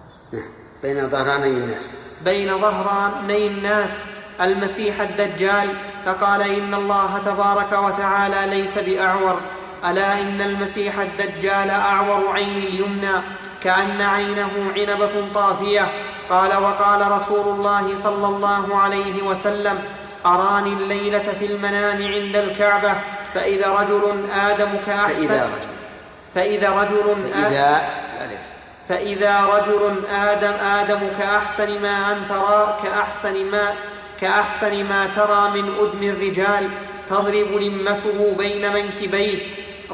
بين 0.83 1.09
ظهراني 1.09 1.47
الناس. 1.47 1.91
بين 2.25 2.61
ظهراني 2.61 3.47
الناس. 3.47 4.05
المسيح 4.41 5.01
الدجال 5.01 5.73
فقال 6.05 6.41
إن 6.41 6.73
الله 6.73 7.21
تبارك 7.25 7.71
وتعالى 7.71 8.61
ليس 8.61 8.77
بأعور. 8.77 9.39
ألا 9.85 10.21
إن 10.21 10.41
المسيح 10.41 10.99
الدجال 10.99 11.69
أعور 11.69 12.29
عين 12.33 12.57
اليمنى 12.57 13.21
كأن 13.61 14.01
عينه 14.01 14.71
عنبة 14.75 15.27
طافية. 15.35 15.91
قال 16.29 16.63
وقال 16.63 17.11
رسول 17.11 17.55
الله 17.55 17.97
صلى 17.97 18.27
الله 18.27 18.77
عليه 18.77 19.23
وسلم 19.23 19.83
أراني 20.25 20.73
الليلة 20.73 21.33
في 21.39 21.45
المنام 21.45 22.03
عند 22.03 22.35
الكعبة. 22.35 22.95
فإذا 23.35 23.71
رجل 23.71 24.29
آدم 24.49 24.69
كاحسن 24.85 25.27
فإذا 25.27 25.43
رجل. 25.45 25.69
فإذا 26.35 26.69
رجل 26.69 27.09
آدم 27.09 27.21
فإذا 27.31 27.89
ألف. 28.21 28.41
فإذا 28.89 29.45
رجل 29.45 30.03
آدم 30.11 30.53
آدم 30.53 30.99
كأحسن 31.19 31.81
ما 31.81 32.11
أن 32.11 32.27
ترى 32.29 32.77
كأحسن 32.83 33.45
ما 33.51 33.73
كأحسن 34.21 34.85
ما 34.85 35.07
ترى 35.15 35.61
من 35.61 35.69
أدم 35.79 36.03
الرجال 36.03 36.69
تضرب 37.09 37.51
لمته 37.51 38.35
بين 38.37 38.73
منكبيه. 38.73 39.39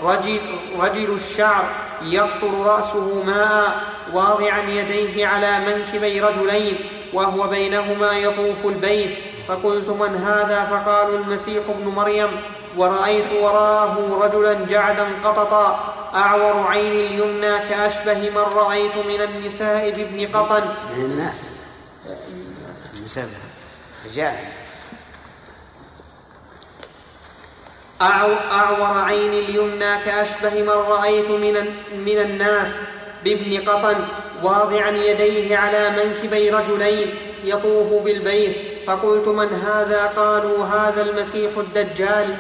رجل, 0.03 0.39
رجل 0.79 1.13
الشعر 1.13 1.63
يقطر 2.01 2.53
رأسه 2.65 3.23
ماء 3.23 3.83
واضعا 4.13 4.59
يديه 4.59 5.27
على 5.27 5.59
منكبي 5.59 6.21
رجلين 6.21 6.75
وهو 7.13 7.47
بينهما 7.47 8.11
يطوف 8.11 8.65
البيت. 8.65 9.17
فقلت 9.47 9.89
من 9.89 10.15
هذا؟ 10.15 10.67
فقالوا 10.71 11.17
المسيح 11.17 11.63
ابن 11.69 11.87
مريم. 11.95 12.29
ورأيت 12.77 13.31
وراءه 13.41 14.19
رجلا 14.23 14.53
جعدا 14.53 15.07
قططا 15.23 15.93
أعور 16.15 16.67
عين 16.67 16.91
اليمنى 16.93 17.59
كأشبه 17.59 18.29
من 18.29 18.37
رأيت 18.37 18.95
من 18.95 19.21
النساء 19.21 19.89
بابن 19.91 20.37
قطن. 20.37 20.63
من 20.97 21.05
الناس. 21.05 21.49
النساء 22.97 23.27
رجال. 24.05 24.35
أعو- 28.01 28.51
أعور 28.51 28.97
عين 29.01 29.33
اليمنى 29.33 29.97
كأشبه 30.05 30.61
من 30.61 30.69
رأيت 30.69 31.29
من, 31.29 31.75
من 32.05 32.19
الناس 32.19 32.75
بابن 33.23 33.69
قطن. 33.69 33.95
واضعا 34.43 34.89
يديه 34.89 35.57
على 35.57 35.89
منكبي 35.89 36.49
رجلين 36.49 37.15
يطوف 37.43 38.03
بالبيت. 38.03 38.70
فقلت 38.87 39.27
من 39.27 39.61
هذا؟ 39.67 40.05
قالوا 40.05 40.65
هذا 40.65 41.01
المسيح 41.01 41.51
الدجال. 41.57 42.37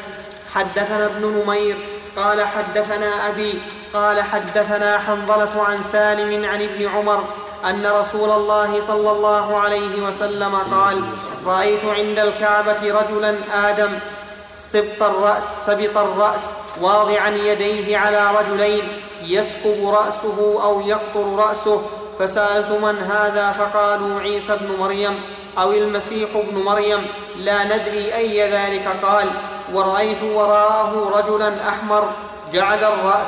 حدثنا 0.53 1.05
ابن 1.05 1.25
نمير. 1.27 1.77
قال 2.15 2.41
حدثنا 2.41 3.27
أبي. 3.27 3.59
قال 3.93 4.21
حدثنا 4.21 4.99
حنظلة 4.99 5.63
عن 5.63 5.83
سالم 5.83 6.45
عن 6.45 6.61
ابن 6.61 6.87
عمر 6.87 7.23
أن 7.69 7.87
رسول 7.87 8.31
الله 8.31 8.81
صلى 8.81 9.11
الله 9.11 9.59
عليه 9.59 10.07
وسلم 10.07 10.55
قال 10.55 11.03
رأيت 11.45 11.85
عند 11.85 12.19
الكعبة 12.19 13.01
رجلا 13.01 13.35
آدم. 13.53 13.99
سبط 14.53 15.03
الرأس 15.03 15.65
سبط 15.65 15.97
الرأس 15.97 16.51
واضعا 16.81 17.29
يديه 17.29 17.97
على 17.97 18.31
رجلين 18.39 18.87
يسكب 19.23 19.89
رأسه 19.89 20.59
أو 20.63 20.81
يقطر 20.81 21.35
رأسه. 21.35 21.81
فسألت 22.19 22.71
من 22.71 22.97
هذا؟ 22.97 23.51
فقالوا 23.51 24.19
عيسى 24.19 24.53
ابن 24.53 24.77
مريم. 24.79 25.21
أو 25.57 25.71
المسيح 25.71 26.29
ابن 26.35 26.57
مريم 26.57 27.07
لا 27.35 27.63
ندري 27.63 28.15
أي 28.15 28.51
ذلك 28.51 28.87
قال 29.03 29.31
ورأيت 29.73 30.23
وراءه 30.23 31.11
رجلا 31.17 31.69
أحمر 31.69 32.11
جعد 32.53 32.83
الرأس 32.83 33.27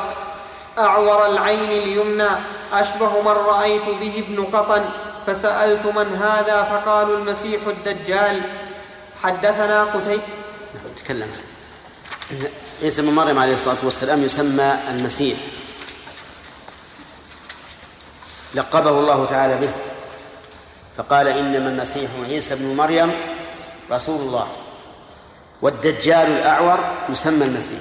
أعور 0.80 1.26
العين 1.26 1.72
اليمنى 1.72 2.30
أشبه 2.74 3.22
من 3.22 3.28
رأيت 3.28 3.84
به 4.02 4.24
ابن 4.28 4.46
قطن 4.46 4.86
فسألت 5.28 5.86
من 5.86 6.16
هذا؟ 6.16 6.64
فقالوا 6.64 7.18
المسيح 7.18 7.62
الدجال. 7.68 8.42
حدثنا 9.24 9.84
قتي 9.84 10.22
تكلم. 10.98 11.32
عيسى 12.82 13.02
بن 13.02 13.10
مريم 13.10 13.40
عليه 13.40 13.54
الصلاة 13.54 13.78
والسلام 13.84 14.24
يسمى 14.24 14.76
المسيح. 14.90 15.38
لقبه 18.56 18.90
الله 18.90 19.26
تعالى 19.26 19.58
به. 19.58 19.93
فقال 20.98 21.28
إنما 21.28 21.70
المسيح 21.70 22.12
عيسى 22.30 22.56
بن 22.56 22.76
مريم 22.76 23.12
رسول 23.92 24.22
الله. 24.22 24.48
والدجال 25.62 26.32
الأعور 26.32 26.80
يسمى 27.10 27.46
المسيح. 27.46 27.80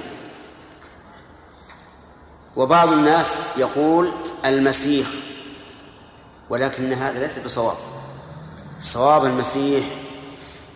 وبعض 2.55 2.91
الناس 2.91 3.35
يقول 3.57 4.11
المسيح 4.45 5.07
ولكن 6.49 6.93
هذا 6.93 7.19
ليس 7.19 7.39
بصواب. 7.39 7.77
صواب 8.79 9.25
المسيح 9.25 9.85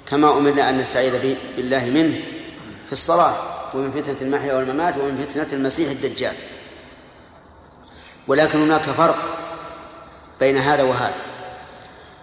كما 0.10 0.32
أمرنا 0.32 0.70
أن 0.70 0.78
نستعيذ 0.78 1.36
بالله 1.56 1.86
منه 1.86 2.20
في 2.86 2.92
الصلاة 2.92 3.36
ومن 3.74 3.92
فتنة 3.92 4.18
المحيا 4.22 4.54
والممات 4.54 4.98
ومن 4.98 5.26
فتنة 5.28 5.48
المسيح 5.54 5.90
الدجال. 5.90 6.36
ولكن 8.28 8.62
هناك 8.62 8.82
فرق 8.82 9.38
بين 10.40 10.58
هذا 10.58 10.84
وهذا. 10.84 11.37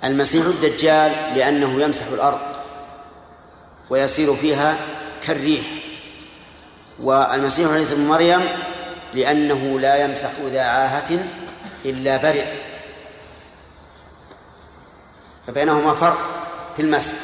المسيح 0.05 0.47
الدجال 0.47 1.13
لأنه 1.37 1.83
يمسح 1.83 2.07
الأرض 2.07 2.41
ويسير 3.91 4.37
فيها 4.37 4.79
كالريح. 5.23 5.67
والمسيح 7.01 7.71
عيسى 7.71 7.95
بن 7.95 8.07
مريم 8.07 8.49
لأنه 9.15 9.81
لا 9.81 10.05
يمسح 10.05 10.31
ذا 10.47 10.63
عاهة 10.63 11.25
إلا 11.85 12.17
برئ 12.17 12.47
فبينهما 15.47 15.95
فرق 15.95 16.19
في 16.77 16.83
المسح. 16.83 17.15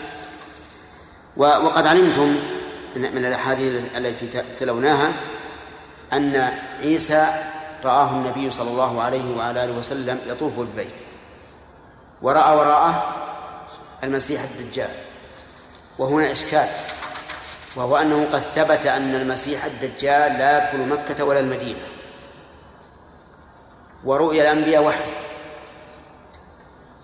وقد 1.36 1.86
علمتم 1.86 2.36
من 2.96 3.24
الأحاديث 3.24 3.96
التي 3.96 4.42
تلوناها 4.60 5.12
أن 6.12 6.52
عيسى 6.80 7.26
رآه 7.84 8.10
النبي 8.10 8.50
صلى 8.50 8.70
الله 8.70 9.02
عليه 9.02 9.36
وعلى 9.36 9.64
آله 9.64 9.72
وسلم 9.72 10.18
يطوف 10.26 10.56
بالبيت 10.56 10.94
ورأى 12.22 12.56
وراءه 12.56 13.16
المسيح 14.04 14.42
الدجال. 14.42 14.90
وهنا 15.98 16.32
إشكال. 16.32 16.68
وهو 17.76 17.96
أنه 17.96 18.24
قد 18.32 18.40
ثبت 18.40 18.86
أن 18.86 19.14
المسيح 19.14 19.64
الدجال 19.64 20.32
لا 20.32 20.58
يدخل 20.58 20.88
مكة 20.88 21.24
ولا 21.24 21.40
المدينة. 21.40 21.80
ورؤيا 24.04 24.42
الأنبياء 24.42 24.82
وحي. 24.82 25.12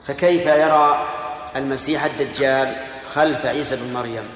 فكيف 0.06 0.46
يرى 0.46 1.08
المسيح 1.56 2.04
الدجال 2.04 2.76
خلف 3.14 3.46
عيسى 3.46 3.76
بن 3.76 3.92
مريم؟ 3.92 4.28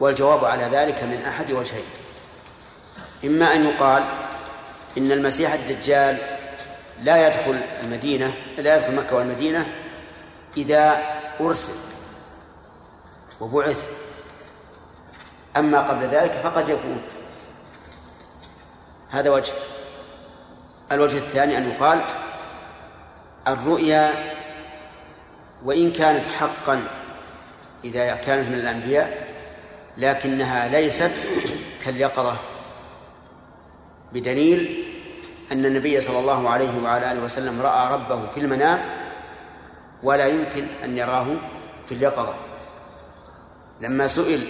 والجواب 0.00 0.44
على 0.44 0.64
ذلك 0.64 1.02
من 1.02 1.22
أحد 1.22 1.52
وجهين. 1.52 1.84
إما 3.24 3.54
أن 3.54 3.66
يقال 3.66 4.04
إن 4.98 5.12
المسيح 5.12 5.52
الدجال 5.52 6.18
لا 7.02 7.26
يدخل 7.26 7.60
المدينة 7.82 8.34
لا 8.58 8.76
يدخل 8.76 8.94
مكة 8.94 9.16
والمدينة 9.16 9.66
إذا 10.56 11.02
أرسل 11.40 11.72
وبعث. 13.40 13.88
أما 15.56 15.80
قبل 15.80 16.04
ذلك 16.04 16.32
فقد 16.32 16.68
يكون. 16.68 17.02
هذا 19.10 19.30
وجه. 19.30 19.52
الوجه 20.92 21.16
الثاني 21.16 21.58
أن 21.58 21.70
يقال 21.70 22.00
الرؤيا 23.48 24.12
وإن 25.64 25.92
كانت 25.92 26.26
حقا 26.26 26.88
إذا 27.84 28.14
كانت 28.14 28.48
من 28.48 28.54
الأنبياء 28.54 29.26
لكنها 29.96 30.68
ليست 30.68 31.12
كاليقظة 31.84 32.36
بدليل 34.12 34.93
أن 35.52 35.64
النبي 35.64 36.00
صلى 36.00 36.18
الله 36.18 36.48
عليه 36.48 36.82
وعلى 36.84 37.12
آله 37.12 37.24
وسلم 37.24 37.60
رأى 37.62 37.94
ربه 37.94 38.26
في 38.34 38.40
المنام 38.40 38.82
ولا 40.02 40.26
يمكن 40.26 40.66
أن 40.84 40.96
يراه 40.96 41.26
في 41.86 41.94
اليقظة. 41.94 42.34
لما 43.80 44.06
سئل 44.06 44.48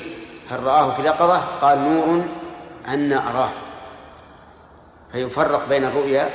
هل 0.51 0.63
رآه 0.63 0.93
في 0.93 1.01
اليقظة 1.01 1.39
قال 1.39 1.79
نور 1.79 2.25
أنا 2.89 3.31
أراه. 3.31 3.51
فيفرق 5.13 5.69
بين 5.69 5.85
الرؤيا 5.85 6.31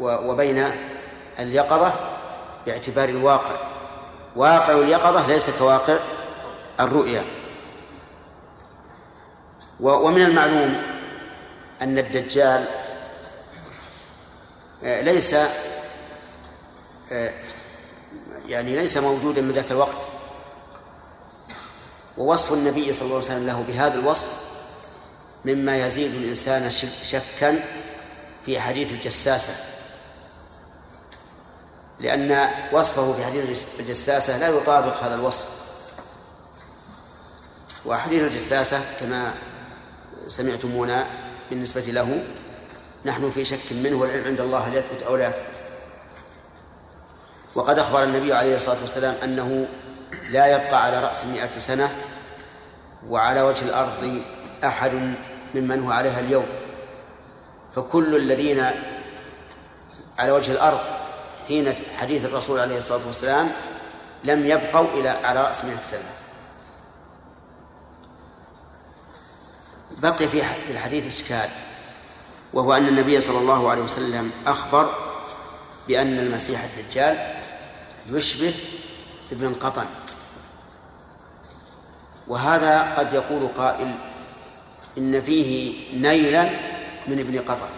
وبين 0.00 0.64
اليقظة 1.38 1.92
باعتبار 2.66 3.08
الواقع. 3.08 3.54
واقع 4.36 4.72
اليقظة 4.72 5.26
ليس 5.26 5.50
كواقع 5.58 5.96
الرؤيا. 6.80 7.24
ومن 9.80 10.22
المعلوم 10.22 10.95
أن 11.82 11.98
الدجال 11.98 12.68
آه، 14.84 15.00
ليس 15.00 15.34
آه، 17.12 17.32
يعني 18.48 18.76
ليس 18.76 18.96
موجودا 18.96 19.42
من 19.42 19.52
ذاك 19.52 19.70
الوقت. 19.70 20.08
ووصف 22.18 22.52
النبي 22.52 22.92
صلى 22.92 23.02
الله 23.02 23.16
عليه 23.16 23.26
وسلم 23.26 23.46
له 23.46 23.64
بهذا 23.68 23.94
الوصف 23.94 24.30
مما 25.44 25.76
يزيد 25.76 26.14
الإنسان 26.14 26.70
شكا 27.02 27.64
في 28.46 28.60
حديث 28.60 28.92
الجساسة. 28.92 29.52
لأن 32.00 32.48
وصفه 32.72 33.12
في 33.12 33.24
حديث 33.24 33.66
الجساسة 33.80 34.38
لا 34.38 34.48
يطابق 34.48 35.02
هذا 35.02 35.14
الوصف. 35.14 35.44
وحديث 37.86 38.22
الجساسة 38.22 38.80
كما 39.00 39.34
سمعتمونا 40.28 41.06
بالنسبة 41.50 41.80
له 41.80 42.24
نحن 43.04 43.30
في 43.30 43.44
شك 43.44 43.72
منه 43.72 43.96
والعلم 43.96 44.24
عند 44.24 44.40
الله 44.40 44.58
هل 44.58 44.74
يثبت 44.76 45.02
أو 45.02 45.16
لا 45.16 45.28
يثبت. 45.28 45.56
وقد 47.54 47.78
أخبر 47.78 48.02
النبي 48.02 48.32
عليه 48.32 48.56
الصلاة 48.56 48.80
والسلام 48.80 49.14
أنه 49.24 49.66
لا 50.30 50.46
يبقى 50.46 50.84
على 50.84 51.04
رأس 51.04 51.24
مئة 51.24 51.58
سنة 51.58 51.92
وعلى 53.08 53.42
وجه 53.42 53.64
الأرض 53.64 54.22
أحد 54.64 55.14
ممن 55.54 55.82
هو 55.82 55.90
عليها 55.90 56.20
اليوم. 56.20 56.46
فكل 57.76 58.16
الذين 58.16 58.70
على 60.18 60.32
وجه 60.32 60.52
الأرض 60.52 60.80
حين 61.48 61.74
حديث 61.98 62.24
الرسول 62.24 62.60
عليه 62.60 62.78
الصلاة 62.78 63.06
والسلام 63.06 63.50
لم 64.24 64.46
يبقوا 64.46 64.88
إلى 64.88 65.08
على 65.08 65.42
رأس 65.42 65.64
مئة 65.64 65.76
سنة. 65.76 66.15
بقي 70.02 70.28
في 70.28 70.70
الحديث 70.70 71.06
إشكال 71.06 71.50
وهو 72.52 72.72
أن 72.72 72.88
النبي 72.88 73.20
صلى 73.20 73.38
الله 73.38 73.70
عليه 73.70 73.82
وسلم 73.82 74.30
أخبر 74.46 74.94
بأن 75.88 76.18
المسيح 76.18 76.62
الدجال 76.62 77.36
يشبه 78.06 78.54
ابن 79.32 79.54
قطن. 79.54 79.86
وهذا 82.28 82.94
قد 82.94 83.14
يقول 83.14 83.48
قائل 83.48 83.94
إن 84.98 85.22
فيه 85.22 85.74
نيلا 86.00 86.50
من 87.06 87.18
ابن 87.18 87.38
قطن. 87.38 87.68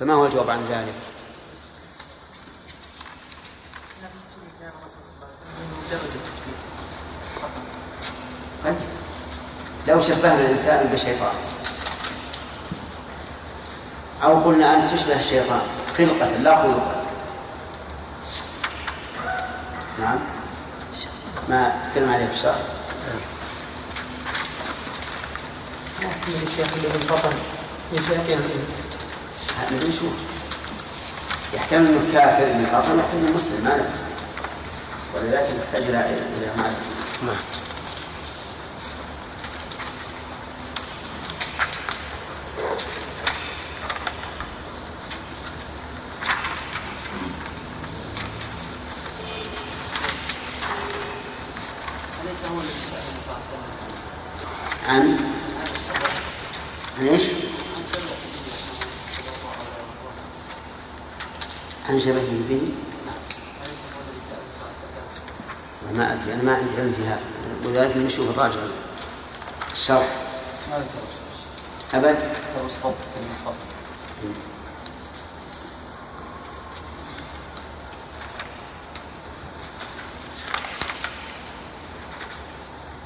فما 0.00 0.14
هو 0.14 0.26
الجواب 0.26 0.50
عن 0.50 0.64
ذلك؟ 0.64 0.94
طيب 5.90 6.29
لو 9.90 10.00
شبهنا 10.00 10.40
الإنسان 10.40 10.90
بشيطان. 10.92 11.34
أو 14.22 14.44
قلنا 14.44 14.74
أن 14.76 14.88
تشبه 14.88 15.16
الشيطان 15.16 15.60
خلقة 15.98 16.26
لا 16.26 16.56
خلقا 16.56 17.04
نعم. 20.00 20.18
ما 21.48 21.82
تكلم 21.92 22.12
عليه 22.12 22.26
في 22.26 22.32
الشرح؟ 22.32 22.56
اللي 26.76 26.88
بالبطن 26.88 27.36
من 27.92 28.00
شياطين 28.00 28.38
الإنس 28.38 28.84
هذا 29.58 29.76
يحتمل 31.54 31.86
إنه 31.86 32.12
كافر 32.12 32.46
من 32.46 32.66
البطن 32.72 32.98
يحتمل 32.98 33.34
مسلم 33.34 33.64
ما 33.64 33.90
ولذلك 35.14 35.48
نحتاج 35.60 35.82
إلى 35.82 36.00
إلى 36.00 36.50
معرفة 36.56 37.00
نعم 37.26 37.36
أليس 52.30 52.44
هو 52.44 52.60
الذي 52.60 52.80
سأل 52.80 52.98
النبي 52.98 53.22
صلى 53.26 53.34
الله 53.34 53.34
عليه 53.34 53.44
وسلم 53.44 54.00
عن 54.88 55.30
عن 56.98 57.08
إيش؟ 57.08 57.22
عن 61.88 62.00
شبهه 62.00 62.48
به 62.48 62.74
ما 66.42 66.60
ادري 66.80 66.88
أنا 66.88 66.88
ما 66.88 66.88
عندي 66.88 66.88
علم 66.88 66.92
في 66.92 67.08
هذا 67.08 67.20
ولذلك 67.64 67.96
نشوف 67.96 68.30
الراجع. 68.30 68.60
الشرح 69.72 70.08
أبد. 71.94 72.18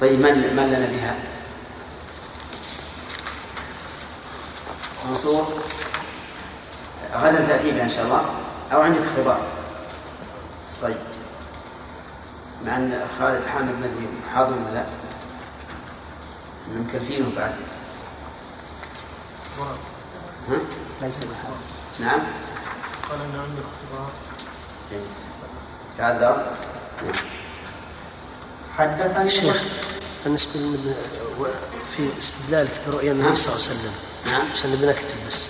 طيب 0.01 0.19
من 0.19 0.55
من 0.55 0.67
لنا 0.67 0.85
بها؟ 0.85 1.15
منصور؟ 5.09 5.47
غدا 7.15 7.45
تأتي 7.45 7.71
بها 7.71 7.83
إن 7.83 7.89
شاء 7.89 8.05
الله. 8.05 8.25
أو 8.73 8.81
عندك 8.81 9.01
اختبار؟ 9.01 9.41
طيب. 10.81 11.14
مع 12.63 12.77
أن 12.77 13.07
خالد 13.19 13.45
حامد 13.45 13.73
مدري 13.75 14.07
حاضر 14.33 14.53
ولا 14.53 14.73
لا. 14.73 14.85
مكلفينه 16.69 17.31
بعد. 17.35 17.55
ها؟ 20.49 20.57
ليس 21.01 21.19
بحاضر. 21.19 21.57
نعم. 21.99 22.19
قال 23.09 23.21
ان 23.21 23.39
عندي 23.39 23.61
اختبار. 23.61 24.09
إيه. 24.91 24.99
تعذر. 25.97 26.45
نعم. 27.03 27.15
حدثني 28.77 29.29
شيخ 29.29 29.63
بالنسبة 30.23 30.51
للمد... 30.55 30.95
في 31.97 32.09
استدلالك 32.19 32.81
برؤيا 32.87 33.11
النبي 33.11 33.35
صلى 33.35 33.55
الله 33.55 33.65
عليه 33.67 33.75
وسلم. 33.79 33.93
نعم. 34.25 34.51
عشان 34.53 34.75
بنكتب 34.75 35.15
بس. 35.27 35.49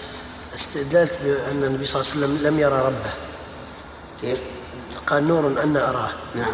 استدلالك 0.55 1.19
بأن 1.23 1.63
النبي 1.63 1.85
صلى 1.85 2.01
الله 2.01 2.11
عليه 2.11 2.25
وسلم 2.25 2.47
لم 2.47 2.59
يرى 2.59 2.81
ربه. 2.81 3.11
كيف؟ 4.21 4.41
قال 5.07 5.27
نور 5.27 5.63
أنا 5.63 5.89
أراه. 5.89 6.11
نعم. 6.35 6.53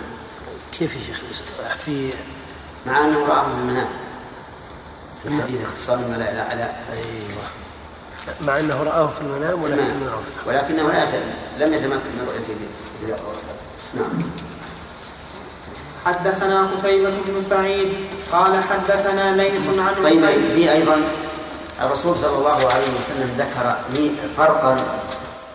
كيف 0.71 0.95
يا 0.95 0.99
شيخ 0.99 1.21
في 1.85 2.09
مع 2.87 3.05
أنه 3.05 3.27
رآه 3.27 3.43
في 3.43 3.51
المنام 3.51 3.89
في 5.23 5.41
حديث 5.43 5.61
اختصار 5.61 5.99
الملائكة 5.99 6.43
على 6.43 6.63
أيوه. 6.89 7.43
مع 8.41 8.59
أنه 8.59 8.83
رآه 8.83 9.07
في 9.07 9.21
المنام 9.21 9.63
ولكن 9.63 9.81
المنام. 9.81 10.03
يراه 10.03 10.19
ولكنه 10.47 10.87
لا 10.91 11.65
لم 11.65 11.73
يتمكن 11.73 12.09
من 12.17 12.27
رؤيته. 12.27 12.55
نعم. 13.93 14.23
حدثنا 16.05 16.67
قتيبة 16.67 17.09
بن 17.27 17.41
سعيد 17.41 17.93
قال 18.31 18.63
حدثنا 18.63 19.35
ليث 19.35 19.79
عن 19.79 20.03
طيب 20.03 20.25
في 20.25 20.71
أيضا 20.71 21.01
الرسول 21.81 22.17
صلى 22.17 22.37
الله 22.37 22.71
عليه 22.73 22.97
وسلم 22.97 23.35
ذكر 23.37 23.75
فرقا 24.37 24.77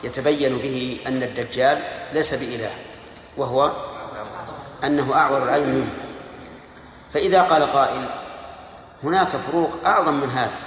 يتبين 0.05 0.59
به 0.59 1.01
أن 1.07 1.23
الدجال 1.23 1.83
ليس 2.13 2.35
بإله 2.35 2.71
وهو 3.37 3.73
أنه 4.85 5.15
أعور 5.15 5.43
العين 5.43 5.69
منه. 5.69 5.91
فإذا 7.13 7.43
قال 7.43 7.63
قائل 7.63 8.09
هناك 9.05 9.29
فروق 9.29 9.87
أعظم 9.87 10.15
من 10.15 10.31
هذا. 10.31 10.59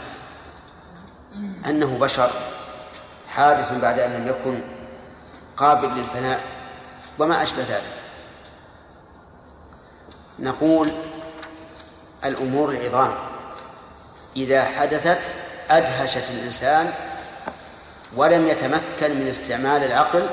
أنه 1.66 1.97
بشر 1.97 2.32
حادث 3.28 3.72
بعد 3.72 3.99
أن 3.99 4.12
لم 4.12 4.28
يكن 4.28 4.62
قابل 5.57 5.88
للفناء 5.88 6.41
وما 7.20 7.43
أشبه 7.43 7.62
ذلك. 7.62 7.93
نقول 10.39 10.91
الأمور 12.26 12.70
العظام. 12.70 13.16
إذا 14.36 14.64
حدثت 14.64 15.20
أدهشت 15.70 16.24
الإنسان 16.32 16.93
ولم 18.16 18.47
يتمكن 18.47 19.20
من 19.20 19.28
استعمال 19.30 19.84
العقل 19.84 20.30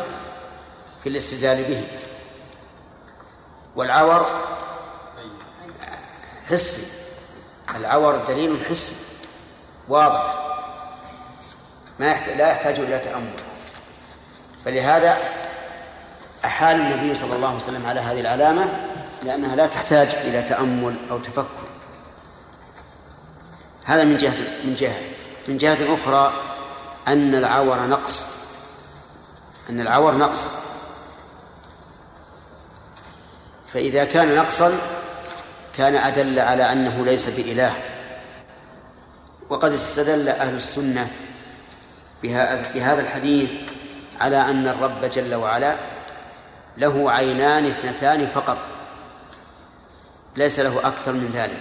في 1.02 1.08
الاستدلال 1.08 1.64
به. 1.64 1.86
والعور 3.76 4.26
حسي. 6.50 6.82
العور 7.76 8.16
دليل 8.16 8.64
حسي. 8.70 8.96
واضح. 9.88 10.34
ما 11.98 12.06
يحتاج 12.06 12.36
لا 12.36 12.48
يحتاج 12.48 12.80
إلى 12.80 12.98
تأمل. 12.98 13.36
فلهذا 14.64 15.18
أحال 16.44 16.76
النبي 16.76 17.14
صلى 17.14 17.36
الله 17.36 17.48
عليه 17.48 17.56
وسلم 17.56 17.86
على 17.86 18.00
هذه 18.00 18.20
العلامة 18.20 18.88
لأنها 19.22 19.56
لا 19.56 19.66
تحتاج 19.66 20.14
إلى 20.14 20.42
تأمل 20.42 20.96
أو 21.10 21.18
تفكر. 21.18 21.66
هذا 23.84 24.04
من 24.04 24.16
جهة 24.16 24.64
من 24.64 24.74
جهة. 24.74 25.00
من 25.48 25.58
جهة 25.58 25.94
أخرى 25.94 26.32
أن 27.08 27.34
العور 27.34 27.86
نقص. 27.86 28.26
أن 29.70 29.80
العور 29.80 30.16
نقص. 30.16 30.50
فإذا 33.76 34.04
كان 34.04 34.36
نقصا 34.36 34.78
كان 35.76 35.96
أدل 35.96 36.38
على 36.38 36.72
أنه 36.72 37.04
ليس 37.04 37.28
بإله. 37.28 37.74
وقد 39.48 39.72
استدل 39.72 40.28
أهل 40.28 40.54
السنة 40.54 41.10
بهذا 42.22 43.00
الحديث 43.00 43.50
على 44.20 44.40
أن 44.40 44.68
الرب 44.68 45.04
جل 45.04 45.34
وعلا 45.34 45.76
له 46.76 47.10
عينان 47.10 47.66
اثنتان 47.66 48.26
فقط. 48.26 48.58
ليس 50.36 50.60
له 50.60 50.88
أكثر 50.88 51.12
من 51.12 51.30
ذلك. 51.34 51.60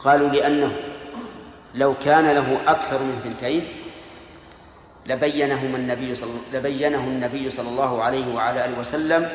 قالوا 0.00 0.28
لأنه 0.28 0.76
لو 1.74 1.94
كان 2.04 2.30
له 2.30 2.60
أكثر 2.66 3.02
من 3.02 3.20
ثنتين 3.24 3.68
لبينهما 5.06 5.76
النبي 5.76 6.14
لبينه 6.52 7.04
النبي 7.04 7.50
صلى 7.50 7.68
الله 7.68 8.02
عليه 8.02 8.34
وعلى 8.34 8.64
آله 8.64 8.78
وسلم 8.78 9.30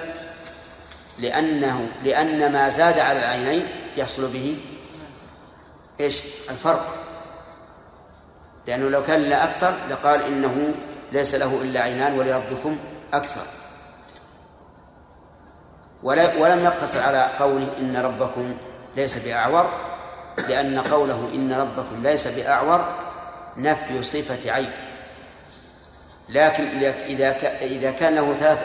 لأنه 1.20 1.90
لأن 2.04 2.52
ما 2.52 2.70
زاد 2.70 3.00
على 3.00 3.20
العينين 3.20 3.68
يحصل 3.98 4.28
به 4.28 4.58
إيش؟ 6.00 6.22
الفرق. 6.50 6.96
لأنه 8.68 8.90
لو 8.90 9.04
كان 9.04 9.22
لا 9.22 9.44
أكثر 9.44 9.74
لقال 9.90 10.24
إنه 10.24 10.74
ليس 11.12 11.36
له 11.36 11.62
إلا 11.62 11.82
عينان 11.82 12.20
ولربكم 12.20 12.80
أكثر. 13.14 13.46
ولم 16.04 16.66
يقتصر 16.66 17.00
على 17.00 17.30
قوله 17.40 17.68
إن 17.80 17.98
ربكم 17.98 18.58
ليس 18.96 19.18
بأعور 19.18 19.70
لأن 20.50 20.80
قوله 20.80 21.30
إن 21.34 21.54
ربكم 21.54 22.04
ليس 22.04 22.28
بأعور 22.28 22.86
نفي 23.58 24.04
صفة 24.04 24.52
عيب 24.52 24.70
لكن 26.30 26.64
إذا 27.08 27.36
إذا 27.62 27.92
كان 27.92 28.16
له 28.16 28.34
ثلاث 28.34 28.64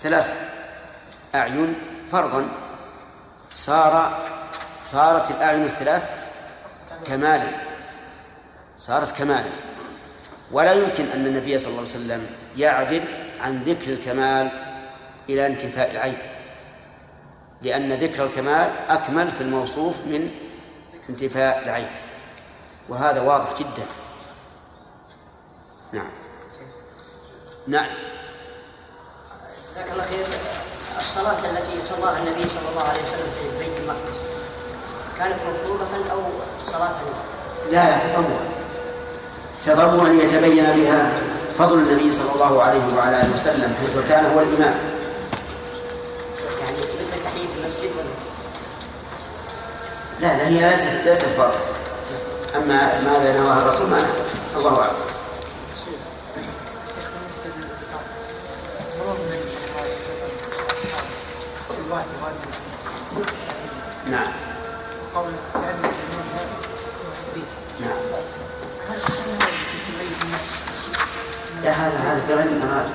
ثلاث 0.00 0.34
أعين 1.34 1.74
فرضا. 2.12 2.48
صار 3.54 4.24
صارت 4.84 5.30
الأعين 5.30 5.64
الثلاث 5.64 6.10
كمالا 7.06 7.48
صارت 8.78 9.16
كمالا 9.16 9.50
ولا 10.52 10.72
يمكن 10.72 11.06
أن 11.06 11.26
النبي 11.26 11.58
صلى 11.58 11.68
الله 11.68 11.80
عليه 11.80 11.90
وسلم 11.90 12.26
يعدل 12.56 13.04
عن 13.40 13.62
ذكر 13.62 13.92
الكمال 13.92 14.50
إلى 15.28 15.46
انتفاء 15.46 15.90
العيب 15.90 16.18
لأن 17.62 17.92
ذكر 17.92 18.24
الكمال 18.24 18.70
أكمل 18.88 19.30
في 19.30 19.40
الموصوف 19.40 19.96
من 20.06 20.30
انتفاء 21.08 21.62
العيب 21.64 21.88
وهذا 22.88 23.20
واضح 23.20 23.54
جدا. 23.58 23.86
نعم. 25.92 26.10
نعم. 27.66 27.86
جزاك 29.74 29.92
الله 29.92 30.04
خير. 30.04 30.63
الصلاة 31.04 31.50
التي 31.50 31.76
صلاها 31.88 32.18
النبي 32.18 32.42
صلى 32.50 32.68
الله 32.72 32.82
عليه 32.88 33.00
وسلم 33.02 33.28
في 33.38 33.58
بيت 33.58 33.78
المقدس 33.82 34.18
كانت 35.18 35.34
مفروضة 35.34 36.12
أو 36.12 36.20
صلاة 36.72 36.92
لا 37.70 37.84
لا 37.90 37.98
تطوع. 38.12 38.40
تطوع 39.66 40.08
ليتبين 40.08 40.64
بها 40.64 41.12
فضل 41.58 41.78
النبي 41.78 42.12
صلى 42.12 42.32
الله 42.34 42.62
عليه 42.62 42.96
وعلى 42.96 43.20
آله 43.20 43.34
وسلم 43.34 43.74
حيث 43.80 44.08
كان 44.08 44.24
هو 44.34 44.40
الإمام. 44.40 44.74
يعني 46.60 46.76
مثل 47.00 47.22
تحية 47.24 47.48
المسجد 47.60 47.90
ولا؟ 47.98 48.14
لا 50.20 50.36
لا 50.36 50.48
هي 50.48 50.70
ليست 50.70 50.88
ليست 51.04 51.24
فرض 51.36 51.54
أما 52.56 53.00
ماذا 53.04 53.40
نواها 53.40 53.62
الرسول 53.62 53.86
ما. 53.90 53.98
الله 54.56 54.78
أعلم. 54.80 55.03
نعم. 64.14 64.32
قول 65.14 65.32
كان 65.54 65.74
موسى 65.82 66.44
وإدريس 67.04 67.52
نعم 67.80 67.96
لا 71.64 71.70
هذا 71.70 71.98
هذا 71.98 72.20
في 72.26 72.34
غير 72.34 72.46
المعراج. 72.46 72.86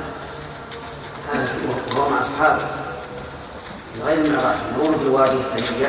هذا 1.34 1.50
وهو 1.96 2.10
مع 2.10 2.22
أصحابه. 2.22 2.66
في 3.96 4.02
غير 4.04 4.18
المعراج. 4.26 4.56
مرور 4.78 4.96
بالوادي 4.98 5.32
الثانية. 5.38 5.88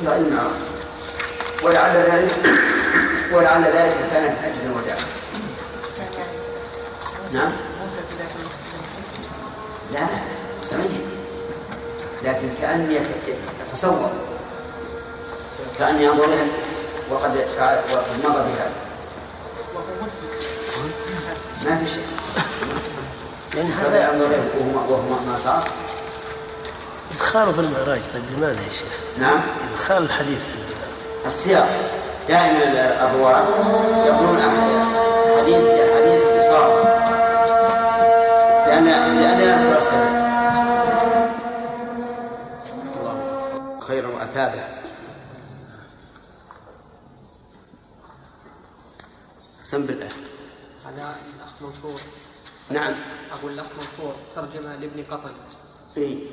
في 0.00 0.06
غير 0.08 0.16
المعراج. 0.16 0.50
ولعل 1.62 1.96
ذلك 1.96 2.34
ولعل 3.32 3.64
ذلك 3.64 3.96
كان 4.12 4.34
في 4.34 4.42
حجة 4.42 4.66
الوداع. 4.66 4.96
نعم. 7.32 7.52
لا 9.92 10.06
سميت 10.62 10.90
لكن 12.24 12.48
كأني 12.60 12.94
يت- 12.94 13.36
كأني 15.78 16.04
ينظر 16.04 16.24
إليه 16.24 16.52
وقد 17.10 17.36
فعل 17.56 17.78
وقد 17.92 18.22
بهذا. 18.22 18.72
وهو 19.74 19.84
مسلم 20.02 20.28
ما 21.64 21.84
في 21.84 21.86
شيء. 21.94 22.06
يعني 23.56 23.68
هذا 23.68 24.12
ينظر 24.12 24.26
إليه 24.26 24.88
وهو 24.90 24.96
ما 25.26 25.36
صار. 25.36 25.64
إدخاله 27.14 27.52
في 27.52 27.60
المعراج 27.60 28.00
طيب 28.14 28.22
لماذا 28.36 28.62
يا 28.62 28.70
شيخ؟ 28.70 28.98
نعم. 29.18 29.40
إدخال 29.72 30.02
الحديث 30.02 30.38
في 30.38 31.26
السياق. 31.26 31.68
دائما 32.28 32.64
الرواة 33.06 33.44
يقولون 34.06 34.40
حديث 35.38 35.64
حديث 35.94 36.22
اختصار. 36.22 36.98
لأن 38.66 38.84
لأن 39.20 39.76
السبب 39.76 40.08
الله 43.00 43.80
خيرا 43.80 44.08
وأثابه. 44.08 44.77
سم 49.68 49.86
بالله 49.86 50.08
هذا 50.84 51.16
الأخ 51.36 51.62
منصور. 51.62 52.00
نعم. 52.70 52.94
أقول 53.30 53.52
الأخ 53.52 53.66
منصور 53.76 54.14
ترجمة 54.34 54.76
لابن 54.76 55.04
قطن. 55.04 55.34
إيه. 55.96 56.30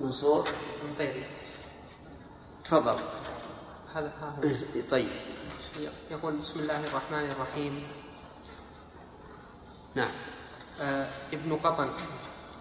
منصور؟ 0.00 0.48
المطيري 0.84 1.26
تفضل. 2.64 2.98
هذا 3.94 4.12
ها 4.20 4.34
هو. 4.38 4.42
إيه، 4.42 4.88
طيب. 4.90 5.08
يقول 6.10 6.36
بسم 6.36 6.60
الله 6.60 6.80
الرحمن 6.80 7.30
الرحيم. 7.30 7.88
نعم. 9.94 10.10
آه 10.80 11.08
ابن 11.32 11.56
قطن. 11.56 11.90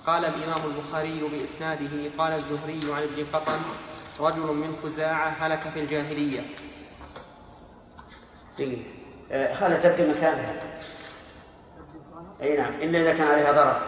قال 0.07 0.25
الإمام 0.25 0.71
البخاري 0.71 1.19
بإسناده 1.19 2.09
قال 2.17 2.33
الزهري 2.33 2.93
عن 2.93 3.03
ابن 3.03 3.25
قطن 3.33 3.59
رجل 4.19 4.41
من 4.41 4.77
خزاعة 4.83 5.29
هلك 5.29 5.59
في 5.59 5.79
الجاهلية. 5.79 6.55
دقيقة 8.57 8.83
آه، 9.31 9.77
تبقى 9.77 10.09
مكانها. 10.09 10.53
أي 12.41 12.57
نعم. 12.57 12.73
الا 12.73 13.01
إذا 13.01 13.13
كان 13.13 13.27
عليها 13.27 13.51
ضرر 13.51 13.81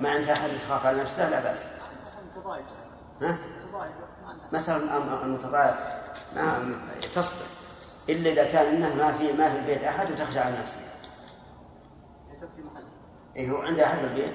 ما 0.00 0.10
عندها 0.10 0.32
أحد 0.32 0.50
يخاف 0.50 0.86
على 0.86 1.00
نفسها 1.00 1.30
لا 1.30 1.40
بأس. 1.40 1.64
ها؟ 3.22 3.38
مثلا 4.52 5.24
المتضايق. 5.24 5.74
ما 6.34 6.80
تصبر. 7.14 7.46
إلا 8.08 8.30
إذا 8.30 8.44
كان 8.44 8.74
إنه 8.74 8.94
ما 8.94 9.12
في 9.12 9.32
ما 9.32 9.50
في 9.50 9.58
البيت 9.58 9.84
أحد 9.84 10.10
وتخشى 10.10 10.38
على 10.38 10.58
نفسها 10.58 10.90
اي 13.36 13.50
هو 13.50 13.56
عنده 13.56 13.86
أحد 13.86 13.98
بالبيت 13.98 14.32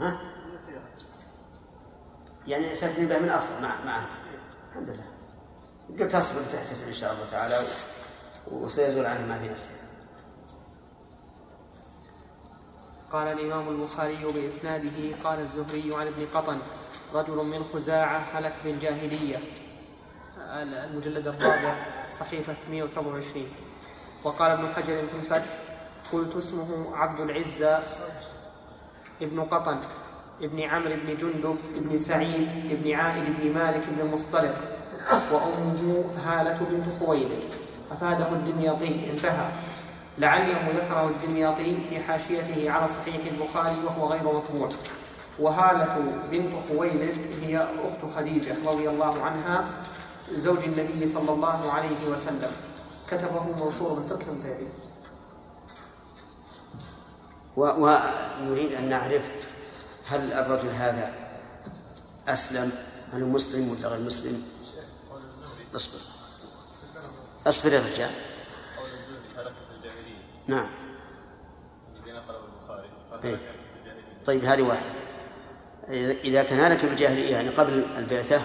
ها؟ 0.00 0.20
يعني 2.46 2.74
سكن 2.74 3.06
به 3.06 3.18
من 3.18 3.28
اصل 3.28 3.62
مع 3.62 3.84
معه 3.84 4.06
الحمد 4.70 4.90
لله. 4.90 5.04
قلت 5.88 6.02
تصبر 6.02 6.40
وتحتسب 6.40 6.86
إن 6.86 6.92
شاء 6.92 7.12
الله 7.12 7.26
تعالى. 7.30 7.54
وسيزول 8.50 9.06
عنه 9.06 9.26
ما 9.26 9.38
في 9.38 9.48
نفسه. 9.48 9.70
قال 13.12 13.28
الإمام 13.28 13.68
البخاري 13.68 14.24
بإسناده 14.34 15.16
قال 15.24 15.40
الزهري 15.40 15.94
عن 15.94 16.06
ابن 16.06 16.26
قطن 16.34 16.58
رجل 17.14 17.34
من 17.36 17.64
خزاعة 17.74 18.18
هلك 18.18 18.52
بالجاهلية 18.64 19.38
المجلد 20.62 21.26
الرابع 21.26 21.76
الصحيفة 22.04 22.54
127 22.70 23.44
وقال 24.24 24.50
ابن 24.50 24.68
حجر 24.68 25.06
في 25.06 25.16
الفتح 25.16 25.54
قلت 26.12 26.36
اسمه 26.36 26.96
عبد 26.96 27.20
العزة 27.20 27.78
ابن 29.22 29.40
قطن 29.44 29.78
ابن 30.42 30.60
عمرو 30.60 30.94
بن 30.96 31.16
جندب 31.16 31.56
بن 31.74 31.96
سعيد 31.96 32.82
بن 32.84 32.92
عائد 32.94 33.24
بن 33.40 33.52
مالك 33.54 33.88
بن 33.88 34.00
المصطلق 34.00 34.54
وأمه 35.32 36.04
هالة 36.24 36.58
بنت 36.70 36.84
خويلد. 37.04 37.44
أفاده 37.92 38.28
الدمياطي 38.28 39.10
انتهى. 39.10 39.52
لعله 40.18 40.70
ذكره 40.70 41.10
الدمياطي 41.10 41.78
في 41.88 42.00
حاشيته 42.00 42.70
على 42.70 42.88
صحيح 42.88 43.20
البخاري 43.32 43.84
وهو 43.84 44.12
غير 44.12 44.32
مطبوع. 44.32 44.68
وهالة 45.38 46.12
بنت 46.30 46.52
خويلد 46.68 47.26
هي 47.42 47.68
أخت 47.84 48.14
خديجة 48.16 48.54
رضي 48.66 48.88
الله 48.88 49.22
عنها 49.22 49.64
زوج 50.32 50.64
النبي 50.64 51.06
صلى 51.06 51.32
الله 51.32 51.72
عليه 51.72 52.08
وسلم. 52.08 52.50
كتبه 53.08 53.42
منصور 53.64 53.98
بن 53.98 54.08
تركم 54.08 54.40
تاريخ 54.42 54.68
ونريد 57.56 58.72
أن 58.72 58.88
نعرف 58.88 59.32
هل 60.08 60.32
الرجل 60.32 60.68
هذا 60.68 61.12
أسلم 62.28 62.72
هل 63.12 63.24
مسلم 63.24 63.68
ولا 63.70 63.88
غير 63.88 64.00
مسلم؟ 64.00 64.42
اصبر. 65.76 66.11
أصبر 67.46 67.72
يا 67.72 67.80
رجال. 67.80 68.10
نعم. 70.46 70.66
طيب. 73.22 73.38
طيب 74.24 74.44
هذه 74.44 74.62
واحدة. 74.62 74.90
إذا 76.24 76.42
كان 76.42 76.58
هلك 76.58 76.84
بالجاهلية 76.84 77.30
يعني 77.30 77.48
قبل 77.48 77.84
البعثة؟ 77.96 78.42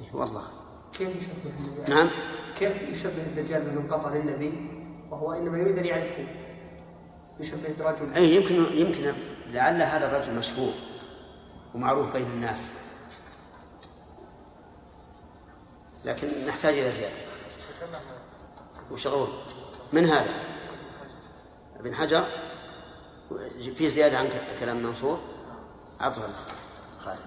إيه 0.00 0.14
والله. 0.14 0.44
كيف 0.92 1.16
يشبه 1.16 1.32
الدجال؟ 1.46 1.90
نعم. 1.90 2.10
كيف 2.58 2.82
يشبه 2.82 3.26
الدجال 3.26 3.62
بمن 3.62 3.88
قطع 3.88 4.14
للنبي؟ 4.14 4.70
وهو 5.10 5.32
إنما 5.32 5.58
يريد 5.58 5.78
أن 5.78 5.84
يعرفه. 5.84 6.26
يشبه 7.40 7.74
برجل 7.78 8.12
اي 8.14 8.34
يمكن 8.36 8.54
يمكن 8.54 9.12
لعل 9.50 9.82
هذا 9.82 10.06
الرجل 10.06 10.38
مشهور 10.38 10.72
ومعروف 11.74 12.12
بين 12.12 12.26
الناس. 12.26 12.70
لكن 16.04 16.46
نحتاج 16.46 16.78
إلى 16.78 16.92
زيادة. 16.92 17.16
وشغول 18.90 19.28
من 19.92 20.04
هذا؟ 20.04 20.34
ابن 21.80 21.94
حجر 21.94 22.24
في 23.74 23.90
زيادة 23.90 24.18
عن 24.18 24.28
كلام 24.60 24.76
منصور؟ 24.76 25.20
اعطها 26.00 26.28
خالد. 27.00 27.18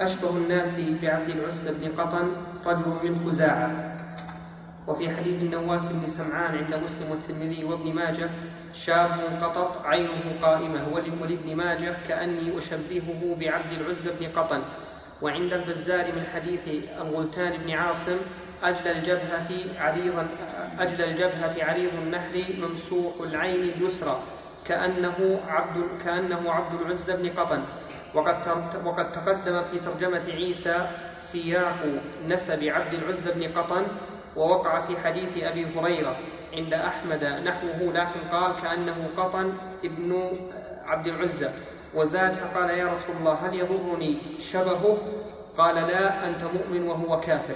أشبه 0.00 0.30
الناس 0.30 0.76
بعبد 0.76 1.30
العزى 1.30 1.70
بن 1.70 2.00
قطن 2.00 2.36
رجل 2.66 2.88
من 2.88 3.26
خزاعة. 3.26 3.94
وفي 4.88 5.16
حديث 5.16 5.42
النواس 5.42 5.88
بن 5.88 6.06
سمعان 6.06 6.54
عند 6.58 6.74
مسلم 6.74 7.10
والترمذي 7.10 7.64
وابن 7.64 7.92
ماجه 7.94 8.30
شاب 8.72 9.38
قطط 9.40 9.86
عينه 9.86 10.36
قائمة 10.42 10.88
ولابن 10.94 11.56
ماجه 11.56 11.96
كأني 12.08 12.58
أشبهه 12.58 13.36
بعبد 13.40 13.72
العزى 13.72 14.10
بن 14.20 14.26
قطن. 14.36 14.62
وعند 15.22 15.52
البزار 15.52 16.04
من 16.04 16.24
حديث 16.34 16.88
الغلتان 17.00 17.52
بن 17.64 17.70
عاصم 17.70 18.16
أجل 18.62 18.88
الجبهة 18.88 19.50
عريض 19.78 20.26
أجل 20.78 21.04
الجبهة 21.04 21.64
عريض 21.64 21.90
النحر 22.02 22.44
ممسوح 22.58 23.12
العين 23.30 23.62
اليسرى 23.62 24.18
كأنه 24.66 25.40
عبد 25.48 25.84
كأنه 26.04 26.50
عبد 26.50 26.80
العزى 26.80 27.16
بن 27.16 27.28
قطن. 27.28 27.62
وقد 28.14 28.36
وقد 28.84 29.12
تقدم 29.12 29.62
في 29.62 29.78
ترجمة 29.78 30.22
عيسى 30.34 30.86
سياق 31.18 31.78
نسب 32.28 32.64
عبد 32.64 32.94
العزى 32.94 33.30
بن 33.32 33.52
قطن 33.58 33.82
ووقع 34.36 34.80
في 34.80 34.96
حديث 34.96 35.44
أبي 35.44 35.66
هريرة 35.76 36.16
عند 36.52 36.74
أحمد 36.74 37.24
نحوه 37.24 37.92
لكن 37.92 38.20
قال 38.32 38.52
كأنه 38.62 39.08
قطن 39.16 39.52
ابن 39.84 40.30
عبد 40.88 41.06
العزى 41.06 41.48
وزاد 41.94 42.32
فقال 42.32 42.70
يا 42.70 42.86
رسول 42.92 43.16
الله 43.20 43.32
هل 43.32 43.54
يضرني 43.54 44.18
شبهه؟ 44.40 44.98
قال 45.58 45.74
لا 45.74 46.26
أنت 46.28 46.44
مؤمن 46.44 46.88
وهو 46.88 47.20
كافر. 47.20 47.54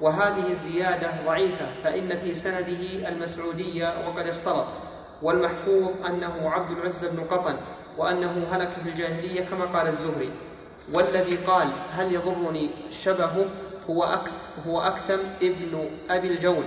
وهذه 0.00 0.50
الزيادة 0.50 1.10
ضعيفة 1.26 1.66
فإن 1.84 2.18
في 2.18 2.34
سنده 2.34 3.08
المسعودية 3.08 3.94
وقد 4.08 4.26
اختلط. 4.28 4.64
والمحفوظ 5.22 5.90
أنه 6.08 6.50
عبد 6.50 6.78
العزى 6.78 7.08
بن 7.08 7.20
قطن 7.20 7.56
وأنه 7.98 8.46
هلك 8.52 8.70
في 8.70 8.88
الجاهلية 8.88 9.44
كما 9.44 9.64
قال 9.64 9.86
الزهري. 9.86 10.30
والذي 10.94 11.36
قال 11.36 11.68
هل 11.92 12.14
يضرني 12.14 12.70
شبهه؟ 12.90 13.46
هو 13.90 14.04
أك 14.04 14.30
هو 14.66 14.80
أكتم 14.80 15.18
ابن 15.42 15.88
أبي 16.10 16.28
الجول 16.28 16.64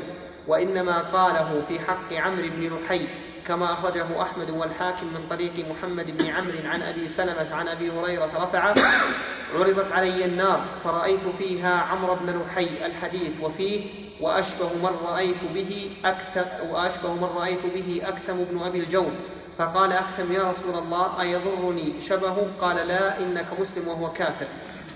وإنما 0.48 1.00
قاله 1.02 1.62
في 1.68 1.80
حق 1.80 2.14
عمرو 2.14 2.50
بن 2.50 2.78
لحي 2.78 3.08
كما 3.46 3.74
أخرجه 3.74 4.22
أحمد 4.22 4.50
والحاكم 4.50 5.08
من 5.08 5.26
طريق 5.30 5.54
محمد 5.70 6.18
بن 6.18 6.26
عمرو 6.26 6.58
عن 6.66 6.82
أبي 6.82 7.08
سلمة 7.08 7.56
عن 7.56 7.68
أبي 7.68 7.92
هريرة 7.92 8.32
رفع 8.36 8.74
عرضت 9.56 9.92
علي 9.92 10.26
النار 10.26 10.62
فرأيت 10.84 11.28
فيها 11.40 11.82
عمرو 11.92 12.16
بن 12.16 12.42
لحي 12.42 12.86
الحديث 12.86 13.32
وفيه 13.42 13.86
وأشبه 14.22 14.70
من 14.74 14.96
رأيت 15.06 15.44
به 15.54 15.92
أكتم 16.06 16.46
وأشبه 16.70 17.14
من 17.14 17.30
رأيت 17.36 17.66
به 17.74 18.02
أكتم 18.06 18.44
بن 18.44 18.62
أبي 18.62 18.80
الجول 18.80 19.12
فقال 19.58 19.94
أكتم 19.94 20.32
يا 20.34 20.44
رسول 20.44 20.76
الله 20.76 21.22
أيضرني 21.22 22.02
شبهه 22.02 22.48
قال 22.62 22.88
لا 22.88 23.20
إنك 23.20 23.46
مسلم 23.60 23.88
وهو 23.88 24.10
كافر. 24.10 24.46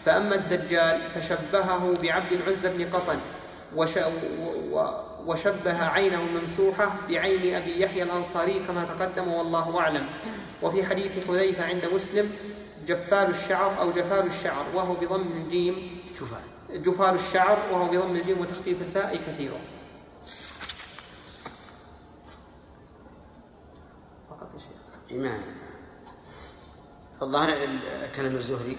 فأما 0.06 0.36
الدجال 0.36 1.12
فشبهه 1.12 1.94
بعبد 2.02 2.32
العزى 2.32 2.70
بن 2.70 2.90
قطن 2.90 3.20
وشبه 5.26 5.84
عينه 5.84 6.22
الممسوحة 6.22 6.92
بعين 7.10 7.56
أبي 7.56 7.82
يحيى 7.82 8.04
الأنصاري 8.04 8.60
كما 8.68 8.84
تقدم 8.86 9.28
والله 9.28 9.80
أعلم. 9.80 10.10
وفي 10.62 10.86
حديث 10.86 11.28
حذيفة 11.28 11.66
عند 11.66 11.86
مسلم 11.86 12.32
جفال 12.88 13.30
الشعر 13.30 13.82
أو 13.82 13.92
جفال 13.92 14.26
الشعر 14.26 14.66
وهو 14.74 14.94
بضم 14.94 15.22
الجيم. 15.22 16.02
جفال 16.16 16.84
جفال 16.84 17.16
الشعر 17.16 17.58
وهو 17.72 17.88
بضم 17.88 18.16
الجيم 18.16 18.42
وتخفيف 18.42 18.82
الفاء 18.82 19.16
كثير 19.16 19.52
فقط 24.30 24.54
يا 24.54 24.60
شيخ. 24.60 25.20
ما 25.20 25.38
فالظاهر 27.20 27.50
كلام 28.16 28.36
الزهري 28.36 28.78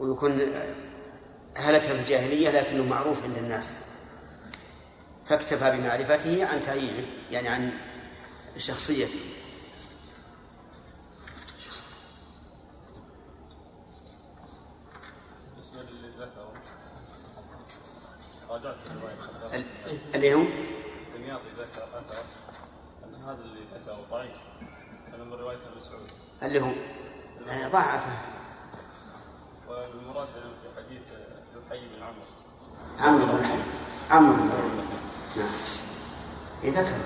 ويكون 0.00 0.40
هلك 1.56 1.80
في 1.80 1.92
الجاهلية 1.92 2.50
لكنه 2.50 2.84
معروف 2.84 3.24
عند 3.24 3.38
الناس. 3.38 3.74
فاكتفى 5.26 5.70
بمعرفته 5.70 6.46
عن 6.46 6.62
تعيينه 6.62 7.06
يعني 7.30 7.48
عن 7.48 7.72
شخصيته. 8.56 9.18
اللي 20.14 20.34
هو؟ 20.34 20.42
دمياطي 21.14 21.48
ذكر 21.58 21.84
أثر 21.98 22.22
أن 23.04 23.14
هذا 23.14 23.38
اللي 23.42 23.60
ذكره 23.74 24.06
ضعيف 24.10 24.36
أنا 25.14 25.24
من 25.24 25.32
رواية 25.32 25.58
المسعود 25.72 26.08
اللي 26.42 26.60
هو 26.60 26.72
ضعفه 27.72 28.39
والمراد 29.70 30.28
في 30.34 30.68
حديث 30.76 31.06
ذو 31.54 31.60
الحي 31.66 31.80
بن 31.94 32.02
عمرو. 32.02 32.24
عمرو 33.00 33.26
بن 33.26 33.38
الحي 33.38 33.58
عمرو 34.10 34.32
بن 34.32 34.50
نعم. 35.36 35.46
إذا 36.64 36.82
كان 36.82 37.00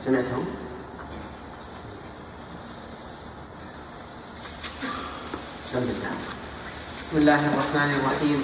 سمعتهم؟ 0.00 0.46
بسم 5.66 5.78
الله. 5.78 6.10
بسم 7.02 7.16
الله 7.16 7.40
الرحمن 7.46 7.90
الرحيم. 8.00 8.42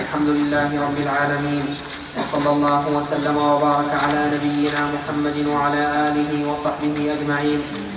الحمد 0.00 0.28
لله 0.28 0.82
رب 0.86 0.98
العالمين. 0.98 1.76
وصلى 2.18 2.50
الله 2.50 2.96
وسلم 2.96 3.36
وبارك 3.36 3.90
على 4.02 4.20
نبينا 4.34 4.82
محمد 4.94 5.46
وعلى 5.46 5.82
آله 6.08 6.52
وصحبه 6.52 7.12
أجمعين. 7.12 7.89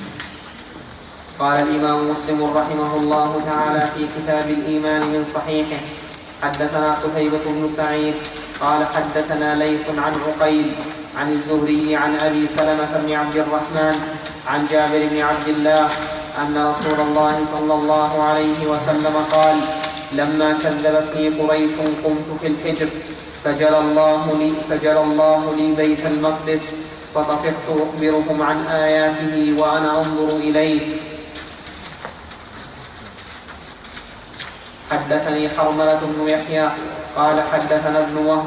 قال 1.39 1.59
الإمام 1.59 2.09
مسلم 2.11 2.43
رحمه 2.55 2.95
الله 2.97 3.41
تعالى 3.51 3.85
في 3.95 4.05
كتاب 4.17 4.49
الإيمان 4.49 5.01
من 5.01 5.25
صحيحه 5.33 5.81
حدثنا 6.43 6.93
قتيبة 7.03 7.39
بن 7.45 7.69
سعيد 7.69 8.13
قال 8.61 8.85
حدثنا 8.95 9.55
ليث 9.55 9.81
عن 9.97 10.13
عقيل 10.27 10.71
عن 11.17 11.31
الزهري 11.31 11.95
عن 11.95 12.15
أبي 12.15 12.47
سلمة 12.47 13.01
بن 13.03 13.13
عبد 13.13 13.35
الرحمن 13.37 13.95
عن 14.47 14.65
جابر 14.71 15.01
بن 15.11 15.21
عبد 15.21 15.47
الله 15.47 15.89
أن 16.41 16.53
رسول 16.71 17.07
الله 17.07 17.35
صلى 17.53 17.73
الله 17.73 18.23
عليه 18.23 18.59
وسلم 18.67 19.15
قال 19.31 19.55
لما 20.13 20.53
كذبتني 20.63 21.29
قريش 21.29 21.71
قمت 22.03 22.29
في 22.41 22.47
الحجر 22.47 22.89
فجرى 23.43 23.77
الله 23.77 24.37
لي 24.39 24.53
فجرى 24.69 24.99
الله 25.03 25.55
لي 25.57 25.75
بيت 25.75 26.05
المقدس 26.05 26.73
فطفقت 27.15 27.53
اخبرهم 27.69 28.41
عن 28.41 28.65
آياته 28.67 29.55
وأنا 29.59 29.97
أنظر 30.01 30.37
إليه 30.37 30.81
حدثني 34.93 35.49
حرملة 35.49 35.99
بن 36.01 36.27
يحيى 36.27 36.69
قال 37.17 37.41
حدثنا 37.53 37.99
ابن 37.99 38.25
وهب 38.25 38.45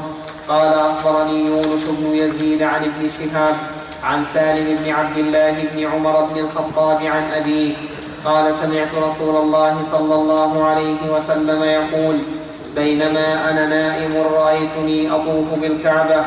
قال 0.49 0.75
أخبرني 0.75 1.47
يونس 1.47 1.85
بن 1.89 2.15
يزيد 2.15 2.63
عن 2.63 2.83
ابن 2.85 3.09
شهاب 3.09 3.57
عن 4.05 4.25
سالم 4.25 4.79
بن 4.85 4.91
عبد 4.93 5.19
الله 5.19 5.65
بن 5.75 5.85
عمر 5.85 6.21
بن 6.25 6.41
الخطاب 6.41 6.99
عن 7.07 7.23
أبيه 7.37 7.75
قال 8.25 8.55
سمعت 8.55 8.95
رسول 8.95 9.37
الله 9.37 9.77
صلى 9.91 10.15
الله 10.15 10.65
عليه 10.65 11.17
وسلم 11.17 11.65
يقول 11.65 12.19
بينما 12.75 13.51
أنا 13.51 13.67
نائم 13.67 14.17
رأيتني 14.35 15.11
أطوف 15.11 15.59
بالكعبة 15.61 16.25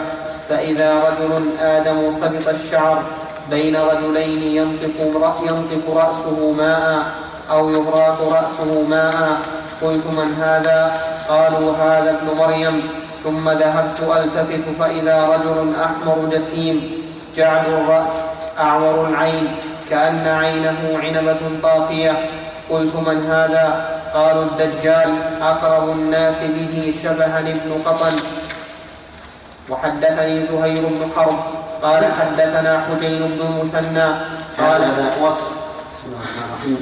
فإذا 0.50 1.00
رجل 1.00 1.58
آدم 1.60 2.12
سبط 2.12 2.48
الشعر 2.48 3.04
بين 3.50 3.76
رجلين 3.76 4.44
ينطق, 4.44 5.96
رأسه 5.96 6.52
ماء 6.58 7.06
أو 7.52 7.70
يغراق 7.70 8.34
رأسه 8.34 8.84
ماء 8.90 9.38
قلت 9.82 10.06
من 10.06 10.30
هذا؟ 10.42 11.02
قالوا 11.30 11.78
هذا 11.78 12.10
ابن 12.10 12.38
مريم. 12.38 12.90
ثم 13.24 13.50
ذهبت 13.50 14.00
ألتفت 14.00 14.66
فإذا 14.80 15.26
رجل 15.26 15.76
أحمر 15.84 16.30
جسيم 16.32 16.92
جعد 17.36 17.66
الرأس 17.68 18.12
أعور 18.60 19.08
العين 19.08 19.48
كأن 19.90 20.28
عينه 20.28 21.00
عنبة 21.04 21.40
طافية. 21.64 22.30
قلت 22.70 22.96
من 22.96 23.26
هذا؟ 23.32 23.66
قالوا 24.14 24.44
الدجال 24.44 25.16
أقرب 25.42 25.90
الناس 25.92 26.40
به 26.40 26.94
شبها 27.04 27.40
ابن 27.40 27.72
قطن. 27.86 28.16
وحدثني 29.70 30.44
زهير 30.44 30.84
بن 30.86 31.02
حرب. 31.16 31.40
قال 31.84 32.06
حدثنا 32.06 32.86
حجين 32.86 33.20
بن 33.20 33.42
المثنى 33.48 34.08
قال 34.60 34.82
هذا 34.84 35.16
وصف. 35.22 35.48
بسم 35.48 36.08
الله 36.08 36.20
الرحمن 36.20 36.44
الرحيم 36.50 36.78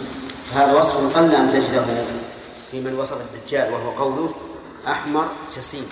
هذا 0.56 0.74
وصف 0.80 1.18
قل 1.18 1.36
أن 1.36 1.50
تجده. 1.52 2.17
في 2.72 2.82
من 2.82 3.00
وصف 3.00 3.22
الدجال 3.22 3.74
وهو 3.74 3.92
قوله 3.92 4.36
أحمر 4.88 5.28
جسيم. 5.54 5.90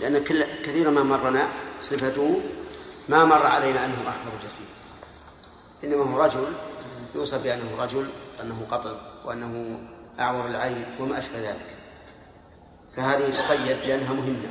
لأن 0.00 0.24
كل 0.24 0.44
كثيرا 0.44 0.90
ما 0.90 1.02
مرنا 1.02 1.48
صفته 1.80 2.40
ما 3.08 3.24
مر 3.24 3.46
علينا 3.46 3.84
أنه 3.84 4.08
أحمر 4.08 4.32
جسيم. 4.44 4.66
إنما 5.84 6.14
هو 6.14 6.22
رجل 6.22 6.52
يوصف 7.14 7.42
بأنه 7.42 7.76
رجل 7.78 8.08
وأنه 8.38 8.66
قطب 8.70 8.96
وأنه 9.24 9.80
أعور 10.20 10.46
العين 10.46 10.86
وما 11.00 11.18
أشبه 11.18 11.40
ذلك. 11.40 11.76
فهذه 12.96 13.30
تقيد 13.30 13.76
لأنها 13.86 14.12
مهمة. 14.12 14.50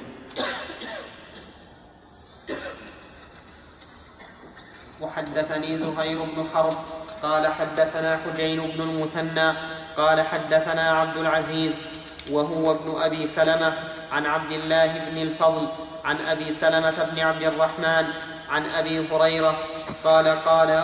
وحدثني 5.01 5.77
زهير 5.79 6.23
بن 6.23 6.49
حرب 6.53 6.77
قال 7.23 7.47
حدثنا 7.47 8.17
حجين 8.17 8.61
بن 8.61 8.81
المثنى 8.81 9.53
قال 9.97 10.21
حدثنا 10.21 10.91
عبد 10.99 11.17
العزيز 11.17 11.83
وهو 12.31 12.71
ابن 12.71 13.01
أبي 13.01 13.27
سلمة 13.27 13.73
عن 14.11 14.25
عبد 14.25 14.51
الله 14.51 14.87
بن 15.11 15.21
الفضل 15.21 15.67
عن 16.05 16.21
أبي 16.21 16.51
سلمة 16.51 17.07
بن 17.11 17.19
عبد 17.19 17.43
الرحمن 17.43 18.05
عن 18.49 18.65
أبي 18.65 19.09
هريرة 19.09 19.55
قال 20.03 20.27
قال 20.27 20.83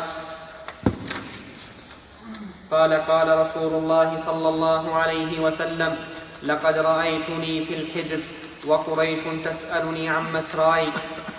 قال 2.71 2.93
قال 2.93 3.37
رسول 3.39 3.73
الله 3.73 4.17
صلى 4.17 4.49
الله 4.49 4.95
عليه 4.95 5.39
وسلم 5.39 5.95
لقد 6.43 6.77
رأيتني 6.77 7.65
في 7.65 7.73
الحجر 7.73 8.19
وقريش 8.67 9.19
تسألني 9.45 10.09
عن 10.09 10.33
مسراي 10.33 10.87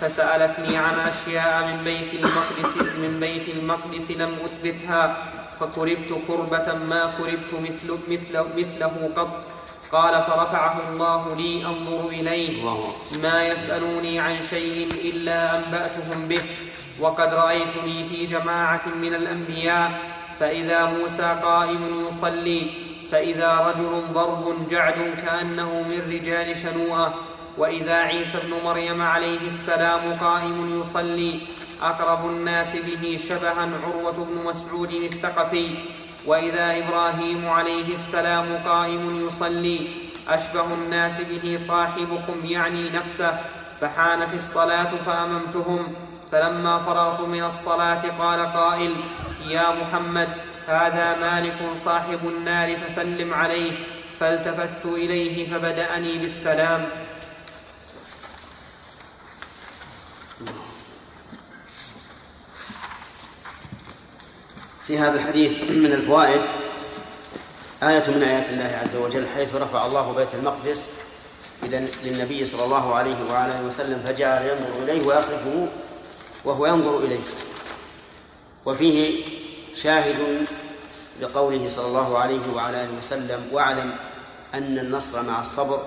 فسألتني 0.01 0.77
عن 0.77 0.99
أشياء 0.99 1.63
من 1.67 1.83
بيت 1.83 2.13
المقدس 2.13 2.97
من 2.97 3.17
بيت 3.19 3.49
المقدس 3.49 4.11
لم 4.11 4.35
أثبتها 4.45 5.17
فكربت 5.63 6.21
كربة 6.27 6.73
ما 6.73 7.13
كربت 7.17 7.53
مثل 7.53 7.97
مثل 8.09 8.45
مثله 8.57 9.11
قط. 9.15 9.29
قال 9.91 10.13
فرفعه 10.23 10.81
الله 10.89 11.35
لي 11.35 11.65
أنظر 11.65 12.09
إليه. 12.09 12.63
ما 13.23 13.47
يسألوني 13.47 14.19
عن 14.19 14.35
شيء 14.49 14.87
إلا 15.03 15.57
أنبأتهم 15.57 16.27
به. 16.27 16.41
وقد 16.99 17.33
رأيتني 17.33 18.09
في 18.09 18.25
جماعة 18.25 18.81
من 19.01 19.13
الأنبياء. 19.13 19.91
فإذا 20.39 20.85
موسى 20.85 21.39
قائم 21.43 22.07
يصلي 22.07 22.67
فإذا 23.11 23.59
رجل 23.67 24.13
ضرب 24.13 24.67
جعد 24.67 25.13
كأنه 25.25 25.81
من 25.81 26.01
رجال 26.11 26.57
شنوءة. 26.57 27.13
وإذا 27.57 27.93
عيسى 27.93 28.37
ابن 28.37 28.53
مريم 28.65 29.01
عليه 29.01 29.47
السلام 29.47 30.13
قائم 30.21 30.81
يصلي 30.81 31.39
أقرب 31.81 32.29
الناس 32.29 32.75
به 32.75 33.19
شبها 33.29 33.69
عروة 33.85 34.11
بن 34.11 34.43
مسعود 34.45 34.91
الثقفي. 34.91 35.69
وإذا 36.25 36.77
إبراهيم 36.77 37.49
عليه 37.49 37.93
السلام 37.93 38.45
قائم 38.65 39.27
يصلي 39.27 39.87
أشبه 40.29 40.73
الناس 40.73 41.21
به 41.21 41.57
صاحبكم 41.57 42.45
يعني 42.45 42.89
نفسه 42.89 43.39
فحانت 43.81 44.33
الصلاة 44.33 44.89
فأممتهم. 45.05 45.93
فلما 46.31 46.79
فرغت 46.79 47.21
من 47.21 47.43
الصلاة 47.43 48.01
قال 48.19 48.53
قائل 48.53 48.95
يا 49.49 49.71
محمد 49.81 50.29
هذا 50.67 51.17
مالك 51.21 51.75
صاحب 51.75 52.19
النار 52.23 52.77
فسلم 52.77 53.33
عليه. 53.33 53.71
فالتفت 54.19 54.85
إليه 54.85 55.51
فبدأني 55.51 56.17
بالسلام. 56.17 56.85
في 64.87 64.97
هذا 64.97 65.15
الحديث 65.15 65.71
من 65.71 65.93
الفوائد. 65.93 66.41
آية 67.83 68.03
من 68.07 68.23
آيات 68.23 68.49
الله 68.49 68.79
عز 68.83 68.95
وجل 68.95 69.27
حيث 69.27 69.55
رفع 69.55 69.85
الله 69.85 70.13
بيت 70.13 70.35
المقدس 70.35 70.83
إلى 71.63 71.87
للنبي 72.03 72.45
صلى 72.45 72.65
الله 72.65 72.95
عليه 72.95 73.15
وعلى 73.31 73.59
آله 73.59 73.67
وسلم 73.67 74.03
فجعل 74.05 74.41
ينظر 74.47 74.83
إليه 74.83 75.07
ويصفه 75.07 75.67
وهو 76.45 76.65
ينظر 76.65 76.97
إليه. 76.97 77.23
وفيه 78.65 79.25
شاهد 79.75 80.45
لقوله 81.21 81.67
صلى 81.67 81.87
الله 81.87 82.17
عليه 82.17 82.53
وعلى 82.55 82.83
آله 82.83 82.97
وسلم 82.97 83.47
واعلم 83.51 83.95
أن 84.53 84.79
النصر 84.79 85.23
مع 85.23 85.41
الصبر 85.41 85.85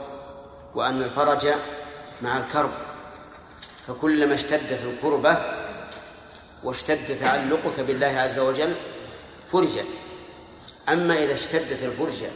وأن 0.74 1.02
الفرج 1.02 1.46
مع 2.22 2.38
الكرب. 2.38 2.70
فكلما 3.88 4.34
اشتدت 4.34 4.80
الكربة 4.84 5.55
واشتد 6.64 7.18
تعلقك 7.20 7.80
بالله 7.80 8.06
عز 8.06 8.38
وجل 8.38 8.74
فرجت. 9.52 9.88
أما 10.88 11.14
إذا 11.24 11.34
اشتدت 11.34 11.82
الفرجة 11.82 12.30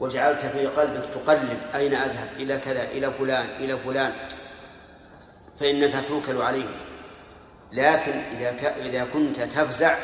وجعلت 0.00 0.40
في 0.40 0.66
قلبك 0.66 1.04
تقلب 1.14 1.58
أين 1.74 1.94
أذهب؟ 1.94 2.28
إلى 2.36 2.58
كذا 2.58 2.82
إلى 2.82 3.12
فلان 3.12 3.46
إلى 3.58 3.78
فلان 3.78 4.12
فإنك 5.60 6.08
توكل 6.08 6.42
عليه 6.42 6.78
لكن 7.72 8.12
إذا. 8.12 8.74
إذا 8.80 9.04
كنت 9.12 9.40
تفزع 9.40 9.96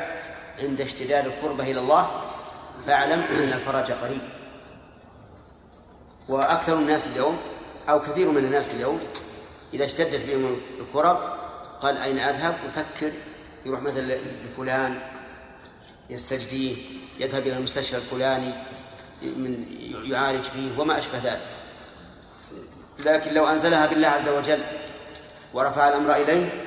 عند 0.62 0.80
اشتداد 0.80 1.26
القربة 1.26 1.70
إلى 1.70 1.80
الله 1.80 2.20
فاعلم 2.86 3.20
أن 3.30 3.52
الفرج 3.52 3.92
قريب. 3.92 4.22
وأكثر 6.28 6.78
الناس 6.78 7.06
اليوم 7.06 7.38
أو 7.88 8.00
كثير 8.00 8.30
من 8.30 8.44
الناس 8.44 8.70
اليوم 8.70 9.00
إذا 9.74 9.84
اشتدت 9.84 10.26
بهم 10.26 10.60
الكرب 10.80 11.18
قال 11.80 11.98
أين 11.98 12.18
أذهب؟ 12.18 12.54
يفكر 12.68 13.12
يروح 13.66 13.82
مثلا 13.82 14.18
لفلان 14.46 15.00
يستجديه 16.10 16.76
يذهب 17.18 17.42
إلى 17.42 17.56
المستشفى 17.56 17.96
الفلاني 17.96 18.52
من 19.22 19.66
يعالج 20.04 20.44
فيه 20.44 20.78
وما 20.78 20.98
أشبه 20.98 21.18
ذلك. 21.18 21.46
لكن 23.04 23.34
لو 23.34 23.46
أنزلها 23.46 23.86
بالله 23.86 24.08
عز 24.08 24.28
وجل 24.28 24.60
ورفع 25.54 25.88
الأمر 25.88 26.14
إليه 26.16 26.62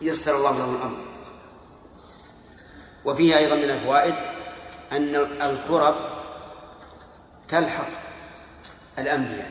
يسر 0.00 0.36
الله 0.36 0.58
له 0.58 0.72
الأمر. 0.72 0.98
وفيه 3.04 3.38
أيضا 3.38 3.54
من 3.56 3.70
الفوائد 3.70 4.14
أن 4.92 5.14
الكرب 5.42 5.94
تلحق 7.48 7.88
الأنبياء 8.98 9.50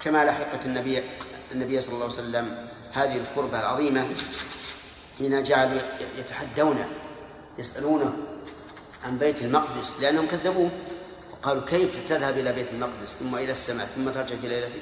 كما 0.00 0.24
لحقت 0.24 0.66
النبي 0.66 1.02
النبي 1.52 1.80
صلى 1.80 1.94
الله 1.94 2.04
عليه 2.04 2.14
وسلم 2.14 2.68
هذه 2.92 3.16
الكربة 3.16 3.60
العظيمة 3.60 4.06
حين 5.18 5.42
جعلوا 5.42 5.80
يتحدونه 6.18 6.88
يسألونه 7.58 8.12
عن 9.04 9.18
بيت 9.18 9.42
المقدس 9.42 9.96
لأنهم 10.00 10.26
كذبوه. 10.26 10.70
وقالوا 11.32 11.62
كيف 11.66 12.08
تذهب 12.08 12.38
إلى 12.38 12.52
بيت 12.52 12.66
المقدس؟ 12.72 13.16
ثم 13.20 13.34
إلى 13.34 13.50
السماء 13.50 13.88
ثم 13.96 14.10
ترجع 14.10 14.36
في 14.36 14.48
ليلتك 14.48 14.80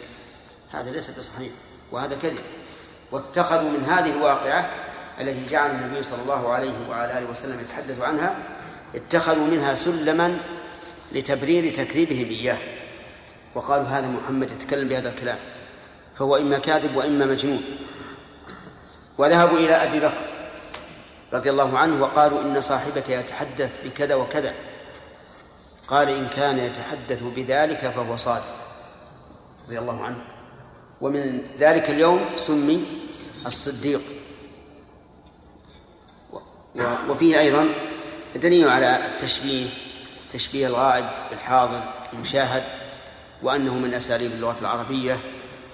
هذا 0.72 0.90
ليس 0.90 1.10
بصحيح 1.10 1.50
وهذا 1.92 2.16
كذب. 2.22 2.40
واتخذوا 3.12 3.70
من 3.70 3.84
هذه 3.84 4.10
الواقعة 4.10 4.70
التي 5.20 5.46
جعل 5.50 5.70
النبي 5.70 6.02
صلى 6.02 6.22
الله 6.22 6.52
عليه 6.52 6.88
وعلى 6.88 7.18
آله 7.18 7.30
وسلم 7.30 7.60
يتحدث 7.60 8.00
عنها 8.00 8.36
اتخذوا 8.94 9.46
منها 9.46 9.74
سلما 9.74 10.38
لتبرير 11.12 11.72
تكذيبهم 11.72 12.28
إياه. 12.28 12.58
وقالوا 13.54 13.84
هذا 13.84 14.06
محمد 14.08 14.50
يتكلم 14.50 14.88
بهذا 14.88 15.08
الكلام 15.08 15.38
فهو 16.18 16.36
إما 16.36 16.58
كاذب 16.58 16.96
وإما 16.96 17.26
مجنون. 17.26 17.62
وذهبوا 19.18 19.58
إلى 19.58 19.72
أبي 19.72 20.00
بكر 20.00 20.26
رضي 21.32 21.50
الله 21.50 21.78
عنه 21.78 22.02
وقالوا 22.02 22.42
إن 22.42 22.60
صاحبك 22.60 23.08
يتحدث 23.08 23.86
بكذا 23.86 24.14
وكذا. 24.14 24.54
قال 25.88 26.08
إن 26.08 26.28
كان 26.28 26.58
يتحدث 26.58 27.22
بذلك 27.36 27.78
فهو 27.78 28.16
صادق 28.16 28.56
رضي 29.66 29.78
الله 29.78 30.04
عنه. 30.04 30.24
ومن 31.00 31.42
ذلك 31.58 31.90
اليوم 31.90 32.20
سمي 32.36 32.86
الصديق. 33.46 34.02
وفيه 37.08 37.38
أيضا 37.38 37.68
دليل 38.36 38.68
على 38.68 39.06
التشبيه 39.06 39.66
تشبيه 40.30 40.66
الغائب 40.66 41.04
بالحاضر 41.30 41.82
المشاهد 42.12 42.64
وأنه 43.42 43.74
من 43.74 43.94
أساليب 43.94 44.32
اللغة 44.32 44.56
العربية 44.60 45.20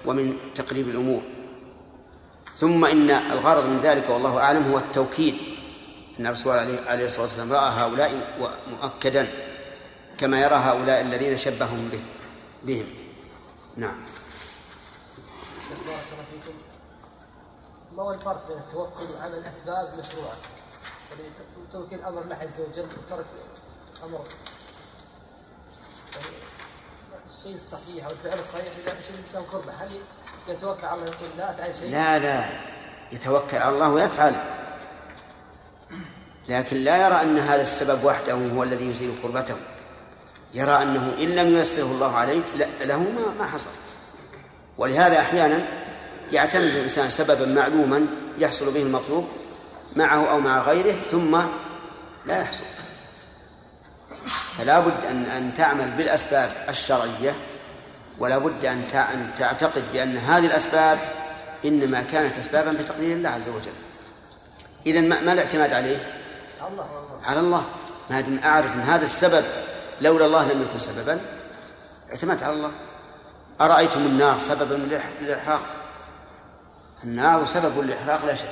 ومن 0.05 0.37
تقريب 0.55 0.89
الأمور. 0.89 1.21
ثم 2.57 2.85
إن 2.85 3.09
الغرض 3.09 3.65
من 3.65 3.79
ذلك 3.79 4.09
والله 4.09 4.39
أعلم 4.39 4.71
هو 4.71 4.77
التوكيد. 4.77 5.35
أن 6.19 6.27
الرسول 6.27 6.57
عليه 6.87 7.05
الصلاة 7.05 7.21
والسلام 7.21 7.53
رأى 7.53 7.69
هؤلاء 7.69 8.35
مؤكدا 8.67 9.27
كما 10.17 10.41
يرى 10.41 10.55
هؤلاء 10.55 11.01
الذين 11.01 11.37
شبههم 11.37 11.89
به 11.89 11.99
بهم. 12.63 12.87
نعم. 13.77 13.95
ما 17.95 18.03
هو 18.03 18.11
الفرق 18.11 18.47
بين 18.47 18.57
التوكل 18.57 19.13
وعمل 19.13 19.45
اسباب 19.45 19.99
مشروعة؟ 19.99 20.37
يعني 21.11 21.29
توكيل 21.71 22.01
أمر 22.03 22.21
الله 22.21 22.35
عز 22.35 22.61
وجل 22.61 22.87
وترك 22.97 23.25
أمر. 24.03 24.23
يعني 26.15 26.35
الشيء 27.29 27.55
الصحيح 27.55 28.05
أو 28.05 28.11
الفعل 28.11 28.39
الصحيح 28.39 28.65
إذا 28.65 28.99
مشي 28.99 29.09
الانسان 29.09 29.41
قربه 29.41 29.71
هل 29.71 29.89
يتوكل 30.47 30.85
على 30.85 31.01
الله 31.01 31.11
لا 31.37 31.51
افعل 31.51 31.75
شيء؟ 31.75 31.91
لا 31.91 32.19
لا. 32.19 32.45
يتوكل 33.11 33.57
على 33.57 33.69
الله 33.69 33.89
ويفعل. 33.89 34.35
لكن 36.47 36.77
لا 36.77 37.07
يرى 37.07 37.21
أن 37.21 37.37
هذا 37.37 37.61
السبب 37.61 38.03
وحده 38.03 38.33
هو 38.33 38.63
الذي 38.63 38.89
يزيل 38.89 39.13
قربته. 39.23 39.55
يرى 40.53 40.71
أنه 40.71 41.13
إن 41.19 41.29
لم 41.29 41.57
ييسره 41.57 41.91
الله 41.91 42.15
عليه 42.15 42.41
له 42.81 42.99
ما 42.99 43.33
ما 43.39 43.47
حصل. 43.47 43.69
ولهذا 44.77 45.19
أحيانا 45.19 45.67
يعتمد 46.31 46.63
الإنسان 46.63 47.09
سببا 47.09 47.45
معلوما 47.45 48.07
يحصل 48.39 48.71
به 48.71 48.81
المطلوب 48.81 49.27
معه 49.95 50.31
أو 50.31 50.39
مع 50.39 50.61
غيره 50.61 50.95
ثم 51.11 51.41
لا 52.25 52.41
يحصل. 52.41 52.63
فلا 54.57 54.79
بد 54.79 55.05
أن 55.09 55.23
أن 55.25 55.53
تعمل 55.53 55.91
بالأسباب 55.91 56.51
الشرعية 56.69 57.35
ولا 58.19 58.37
بد 58.37 58.65
أن 58.65 58.83
أن 58.93 59.31
تعتقد 59.37 59.83
بأن 59.93 60.17
هذه 60.17 60.45
الأسباب 60.45 60.99
إنما 61.65 62.01
كانت 62.01 62.37
أسبابا 62.37 62.71
بتقدير 62.71 63.17
الله 63.17 63.29
عز 63.29 63.49
وجل. 63.49 63.73
إذا 64.85 65.01
ما 65.01 65.33
الاعتماد 65.33 65.73
عليه؟ 65.73 66.13
الله 66.67 66.87
على 67.23 67.39
الله. 67.39 67.65
ما 68.09 68.21
دام 68.21 68.39
أعرف 68.43 68.73
أن 68.73 68.81
هذا 68.81 69.05
السبب 69.05 69.45
لولا 70.01 70.25
الله 70.25 70.53
لم 70.53 70.61
يكن 70.61 70.79
سببا 70.79 71.19
اعتمدت 72.11 72.43
على 72.43 72.53
الله. 72.53 72.71
أرأيتم 73.61 74.05
النار 74.05 74.39
سببا 74.39 74.97
للإحراق 75.21 75.61
النار 77.03 77.45
سبب 77.45 77.79
للإحراق 77.79 78.25
لا 78.25 78.35
شك. 78.35 78.45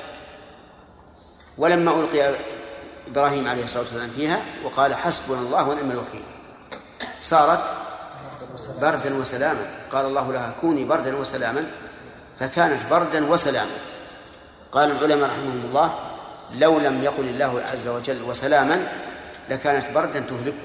ولما 1.58 2.00
ألقي 2.00 2.34
إبراهيم 3.06 3.48
عليه 3.48 3.64
الصلاة 3.64 3.82
والسلام 3.82 4.10
فيها 4.10 4.40
وقال 4.64 4.94
حسبنا 4.94 5.38
الله 5.38 5.68
ونعم 5.68 5.90
الوكيل 5.90 6.24
صارت 7.22 7.60
بردا 8.80 9.14
وسلاما. 9.14 9.66
قال 9.92 10.06
الله 10.06 10.32
لها 10.32 10.52
كوني 10.60 10.84
بردا 10.84 11.16
وسلاما. 11.16 11.64
فكانت 12.40 12.86
بردا 12.90 13.30
وسلاما. 13.30 13.70
قال 14.72 14.90
العلماء 14.90 15.30
رحمهم 15.30 15.64
الله 15.64 15.94
لو 16.52 16.78
لم 16.78 17.04
يقل 17.04 17.28
الله 17.28 17.62
عز 17.72 17.88
وجل 17.88 18.22
وسلاما 18.22 18.86
لكانت 19.50 19.90
بردا 19.90 20.20
تهلكه 20.20 20.58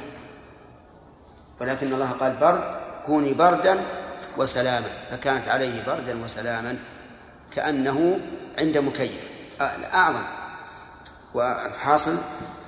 ولكن 1.61 1.94
الله 1.94 2.11
قال 2.11 2.32
برد 2.32 2.64
كوني 3.06 3.34
بردا 3.34 3.84
وسلاما. 4.38 4.88
فكانت 5.11 5.48
عليه 5.48 5.84
بردا 5.88 6.24
وسلاما 6.24 6.78
كأنه 7.56 8.20
عند 8.60 8.78
مكيف. 8.78 9.22
أعظم 9.94 10.24
والحاصل 11.34 12.18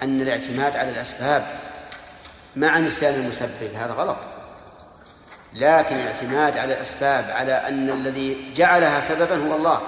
أن 0.04 0.22
الاعتماد 0.22 0.76
على 0.76 0.92
الأسباب 0.92 1.46
مع 2.56 2.80
نسيان 2.80 3.14
المسبب. 3.14 3.76
هذا 3.76 3.94
غلط. 3.94 4.18
لكن 5.54 5.96
الاعتماد 5.96 6.58
على 6.58 6.74
الأسباب 6.74 7.32
على 7.32 7.54
أن 7.54 7.90
الذي 7.90 8.54
جعلها 8.54 9.00
سببا 9.00 9.48
هو 9.48 9.56
الله 9.56 9.82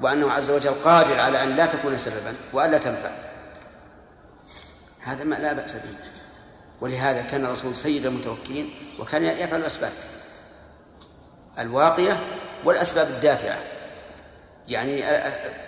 وأنه 0.00 0.32
عز 0.32 0.50
وجل 0.50 0.74
قادر 0.84 1.20
على 1.20 1.42
أن 1.42 1.56
لا 1.56 1.66
تكون 1.66 1.98
سببا 1.98 2.34
وألا 2.52 2.78
تنفع. 2.78 3.10
هذا 5.00 5.24
ما 5.24 5.34
لا 5.34 5.52
بأس 5.52 5.74
به. 5.74 5.94
ولهذا 6.80 7.22
كان 7.22 7.44
الرسول 7.44 7.76
سيد 7.76 8.06
المتوكلين 8.06 8.74
وكان 8.98 9.24
يفعل 9.24 9.60
الأسباب 9.60 9.92
الواقية 11.58 12.20
والأسباب 12.64 13.06
الدافعة. 13.06 13.58
يعني 14.68 15.10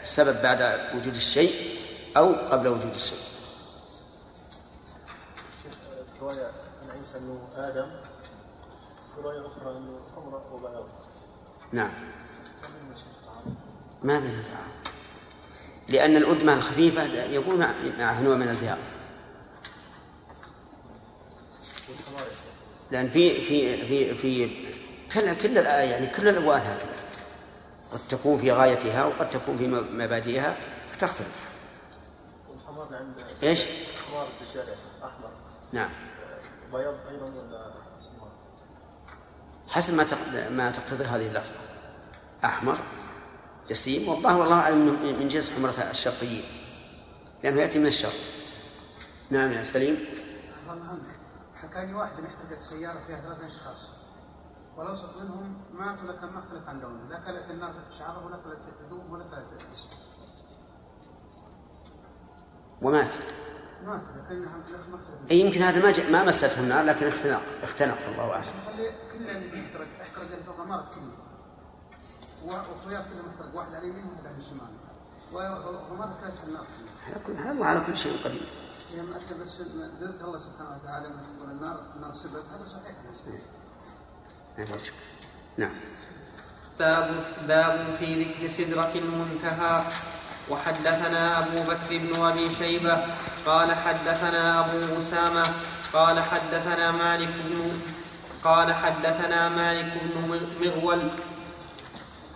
السبب 0.03 0.43
بعد 0.43 0.81
وجود 0.95 1.15
الشيء 1.15 1.79
أو 2.17 2.33
قبل 2.33 2.69
وجود 2.69 2.95
الشيء. 2.95 3.19
رواية 6.23 6.51
عن 6.83 6.91
عيسى 6.97 7.19
أنه 7.19 7.39
آدم. 7.57 8.02
رواية 9.23 9.47
أخرى 9.47 9.77
أنه 9.77 10.01
حمرة 10.17 10.53
وبياض 10.53 10.87
نعم. 11.73 11.91
ما 14.03 14.19
بين 14.19 14.45
تعارض 14.45 14.73
لأن 15.89 16.17
الأدمة 16.17 16.55
الخفيفة 16.55 17.05
يكون 17.25 17.59
معها 17.99 18.23
نوع 18.23 18.37
من 18.37 18.49
البياض. 18.49 18.79
لأن 22.91 23.09
في 23.09 23.41
في 23.45 23.77
في 23.87 24.15
في 24.15 24.49
كل 25.15 25.35
كل 25.35 25.57
يعني 25.57 26.07
كل 26.07 26.29
الألوان 26.29 26.61
هكذا. 26.61 27.03
قد 27.93 28.01
تكون 28.09 28.39
في 28.39 28.53
غايتها 28.53 29.05
وقد 29.05 29.31
تكون 29.31 29.57
في 29.57 29.67
مبادئها 29.67 30.57
فتختلف. 30.91 31.47
الحمار 32.55 32.89
عند 32.95 33.15
إيش؟ 33.43 33.65
حمار 34.11 34.27
في 34.39 34.45
الشارع 34.49 34.75
أحمر. 35.05 35.31
نعم. 35.73 35.91
بياض 36.73 36.97
أيضا 37.11 37.25
ولا؟ 37.25 37.72
حسب 39.73 39.95
ما 39.95 40.05
ما 40.49 40.71
تقتضي 40.71 41.05
هذه 41.05 41.27
اللفظة. 41.27 41.55
أحمر 42.45 42.79
جسيم 43.69 44.09
والله 44.09 44.39
والله 44.39 44.61
أعلم 44.61 45.17
من 45.21 45.29
جنس 45.29 45.51
حمرة 45.51 45.71
الشرقيين 45.71 46.45
لأنه 47.43 47.61
يأتي 47.61 47.79
من 47.79 47.87
الشرق. 47.87 48.15
نعم 49.31 49.53
يا 49.53 49.63
سليم. 49.63 49.97
الله 50.73 50.89
عنك 50.89 51.19
حكاني 51.57 51.95
واحد 51.95 52.19
إن 52.19 52.27
احترقت 52.27 52.61
سيارة 52.61 53.01
فيها 53.07 53.21
ثلاثة 53.21 53.47
أشخاص 53.47 53.91
والأوسط 54.77 55.21
منهم 55.23 55.63
مات 55.73 55.99
ولكن 56.05 56.27
ما 56.27 56.39
اختلف 56.39 56.69
عن 56.69 56.81
لونه 56.81 57.09
لا 57.09 57.19
كلت 57.19 57.51
النار 57.51 57.73
في 57.73 57.97
شعره 57.99 58.27
ولا 58.27 58.37
كلت 58.37 58.61
الثوم 58.81 59.13
ولا 59.13 59.25
كلت 59.25 59.63
الجسم. 59.63 59.89
ومات 62.83 63.11
مات 63.87 64.03
لكنها 64.17 64.63
أي 65.31 65.41
يمكن 65.41 65.63
هذا 65.63 65.83
ما 65.83 65.91
ج... 65.91 66.01
ما 66.11 66.25
مسته 66.25 66.61
النار 66.61 66.85
لكن 66.85 67.07
اختنق 67.07 67.43
اختنق 67.63 67.99
الله 68.09 68.43
خلي 68.67 68.93
كل 69.13 69.31
اللي 69.31 69.59
يحترق 69.59 69.87
احترق 70.01 70.61
المرض 70.61 70.85
كله. 70.95 71.17
واخويات 72.45 73.05
كلهم 73.05 73.29
احترق 73.29 73.55
واحد 73.55 73.75
على 73.75 73.79
اليمين 73.79 74.05
وواحد 74.05 74.27
على 74.27 74.37
الشمال 74.39 74.73
ومرة 75.91 76.19
كلت 76.25 76.35
النار 76.49 76.67
على 77.07 77.17
كل 77.27 77.37
حال 77.37 77.53
الله 77.53 77.67
على 77.67 77.81
كل 77.87 77.97
شيء 77.97 78.25
قدير. 78.25 78.49
لما 78.95 79.17
أنت 79.17 79.33
بس 79.33 79.61
ذكرت 80.01 80.23
الله 80.23 80.39
سبحانه 80.39 80.79
وتعالى 80.83 81.09
من 81.09 81.37
يقول 81.37 81.51
النار 81.51 81.81
النار 81.97 82.13
سبت 82.13 82.45
هذا 82.53 82.65
صحيح 82.67 82.97
يا. 84.59 84.65
نعم 84.65 84.79
نعم. 85.59 85.75
باب 86.79 87.15
باب 87.49 87.97
في 87.99 88.25
ذكر 88.25 88.49
سدرة 88.49 88.93
المنتهى. 88.95 89.85
وحدثنا 90.53 91.39
أبو 91.39 91.63
بكر 91.63 91.91
بن 91.91 92.25
أبي 92.25 92.51
شيبة 92.51 93.05
قال 93.47 93.75
حدثنا 93.75 94.61
أبو 94.61 94.99
أسامة 94.99 95.43
قال 95.93 96.21
حدثنا 96.21 96.91
مالك 96.91 97.29
بن 97.45 97.73
قال 98.45 98.75
حدثنا 98.75 99.49
مالك 99.49 99.93
بن 100.03 100.41
مغول 100.61 101.01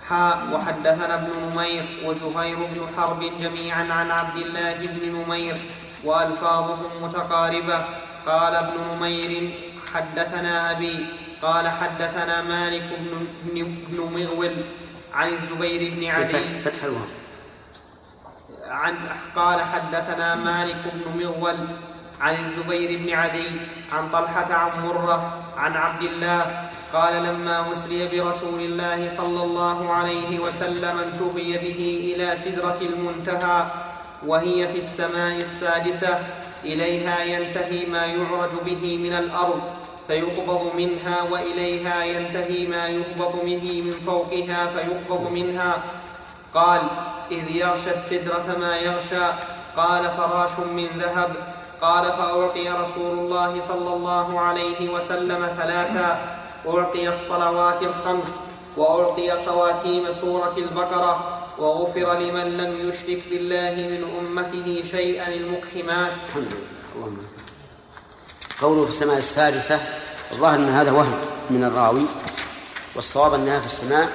حاء 0.08 0.48
وحدثنا 0.52 1.14
ابن 1.14 1.30
نمير 1.44 1.84
وزهير 2.04 2.56
بن 2.56 2.88
حرب 2.96 3.20
جميعا 3.40 3.92
عن 3.92 4.10
عبد 4.10 4.36
الله 4.36 4.74
بن 4.74 5.18
نمير 5.18 5.56
وألفاظهم 6.04 6.90
متقاربة. 7.02 7.86
قال 8.26 8.54
ابن 8.54 8.74
نمير 8.92 9.50
حدثنا 9.94 10.70
أبي 10.70 11.06
قال 11.42 11.68
حدثنا 11.68 12.42
مالك 12.42 12.88
بن, 12.98 13.26
بن 13.90 14.00
مغول 14.00 14.54
عن 15.14 15.28
الزبير 15.28 15.94
بن 15.94 16.04
عدي. 16.06 16.26
فتح, 16.26 16.58
فتح 16.64 16.84
الوهم 16.84 17.25
عن 18.68 18.94
قال 19.36 19.60
حدثنا 19.60 20.34
مالك 20.34 20.82
بن 20.94 21.24
مغول 21.24 21.56
عن 22.20 22.34
الزبير 22.34 22.98
بن 22.98 23.14
عدي 23.14 23.50
عن 23.92 24.08
طلحة 24.10 24.54
عن 24.54 24.86
مرة 24.86 25.42
عن 25.56 25.76
عبد 25.76 26.02
الله 26.02 26.70
قال 26.92 27.22
لما 27.24 27.72
أسري 27.72 28.08
برسول 28.08 28.60
الله 28.60 29.08
صلى 29.08 29.42
الله 29.42 29.92
عليه 29.92 30.38
وسلم 30.38 30.98
انتهي 30.98 31.58
به 31.58 32.14
إلى 32.14 32.36
سدرة 32.36 32.78
المنتهى 32.80 33.66
وهي 34.26 34.68
في 34.68 34.78
السماء 34.78 35.36
السادسة 35.36 36.18
إليها 36.64 37.24
ينتهي 37.24 37.86
ما 37.86 38.06
يعرج 38.06 38.50
به 38.66 38.98
من 38.98 39.12
الأرض 39.12 39.60
فيقبض 40.08 40.72
منها 40.76 41.22
وإليها 41.22 42.04
ينتهي 42.04 42.66
ما 42.66 42.86
يقبض 42.88 43.40
به 43.44 43.82
من 43.82 43.94
فوقها 44.06 44.66
فيقبض 44.66 45.30
منها. 45.32 45.82
قال 46.54 46.80
إذ 47.30 47.50
يغشى 47.50 47.90
السدرة 47.90 48.56
ما 48.60 48.76
يغشى 48.76 49.26
قال 49.76 50.10
فراش 50.16 50.58
من 50.58 50.88
ذهب 50.98 51.32
قال 51.82 52.04
فأعطي 52.04 52.68
رسول 52.68 53.18
الله 53.18 53.60
صلى 53.60 53.94
الله 53.94 54.40
عليه 54.40 54.88
وسلم 54.88 55.48
ثلاثا 55.56 56.38
أعطي 56.68 57.08
الصلوات 57.08 57.82
الخمس 57.82 58.28
وأعطي 58.76 59.44
خواتيم 59.46 60.12
سورة 60.12 60.54
البقرة 60.58 61.42
وغفر 61.58 62.18
لمن 62.18 62.56
لم 62.56 62.88
يشرك 62.88 63.22
بالله 63.30 63.74
من 63.74 64.02
أمته 64.18 64.82
شيئا 64.90 65.28
المقحمات. 65.28 66.12
الحمد 66.28 66.52
لله. 66.96 67.22
قوله 68.62 68.84
في 68.84 68.90
السماء 68.90 69.18
السادسة 69.18 69.80
الظاهر 70.32 70.58
أن 70.58 70.68
هذا 70.68 70.90
وهم 70.90 71.20
من 71.50 71.64
الراوي 71.64 72.06
والصواب 72.94 73.34
أنها 73.34 73.60
في 73.60 73.66
السماء 73.66 74.08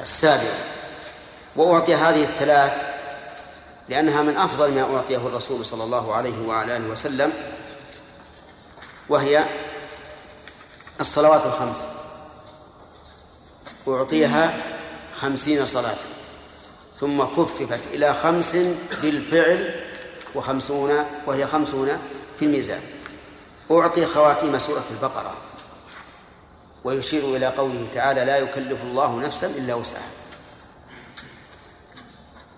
السابعة. 0.00 0.77
وأعطي 1.58 1.94
هذه 1.94 2.22
الثلاث 2.22 2.82
لأنها 3.88 4.22
من 4.22 4.36
أفضل 4.36 4.74
ما 4.74 4.96
أعطيه 4.96 5.16
الرسول 5.16 5.64
صلى 5.64 5.84
الله 5.84 6.14
عليه 6.14 6.46
وعلى 6.46 6.76
آله 6.76 6.88
وسلم 6.88 7.32
وهي 9.08 9.44
الصلوات 11.00 11.46
الخمس. 11.46 11.88
أعطيها 13.88 14.62
خمسين 15.16 15.66
صلاة 15.66 15.96
ثم 17.00 17.26
خففت 17.26 17.86
إلى 17.86 18.14
خمس 18.14 18.56
بالفعل 19.02 19.74
وخمسون 20.34 21.04
وهي 21.26 21.46
خمسون 21.46 21.88
في 22.38 22.44
الميزان. 22.44 22.80
أعطي 23.70 24.06
خواتيم 24.06 24.58
سورة 24.58 24.84
البقرة 24.90 25.34
ويشير 26.84 27.36
إلى 27.36 27.46
قوله 27.46 27.86
تعالى 27.94 28.24
لا 28.24 28.38
يكلف 28.38 28.82
الله 28.82 29.20
نفسا 29.20 29.46
إلا 29.46 29.74
وسعها. 29.74 30.17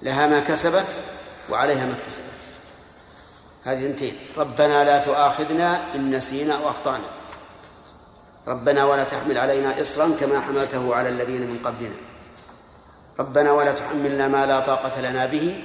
لها 0.03 0.27
ما 0.27 0.41
كسبت 0.41 0.87
وعليها 1.51 1.87
ما 1.87 1.93
اكتسبت. 1.93 2.25
هذه 3.65 3.87
اثنتين 3.87 4.17
ربنا 4.37 4.85
لا 4.85 4.99
تؤاخذنا 4.99 5.95
إن 5.95 6.11
نسينا 6.11 6.55
أو 6.55 6.71
أخطأنا. 6.71 7.05
ربنا 8.47 8.85
ولا 8.85 9.05
تحمل 9.05 9.39
علينا 9.39 9.81
إصرا 9.81 10.17
كما 10.21 10.41
حملته 10.41 10.95
على 10.95 11.09
الذين 11.09 11.41
من 11.41 11.59
قبلنا. 11.59 11.95
ربنا 13.19 13.53
ولا 13.53 13.73
تحملنا 13.73 14.29
ما 14.29 14.47
لا 14.47 14.61
طاقة 14.61 15.01
لنا 15.01 15.27
به. 15.27 15.65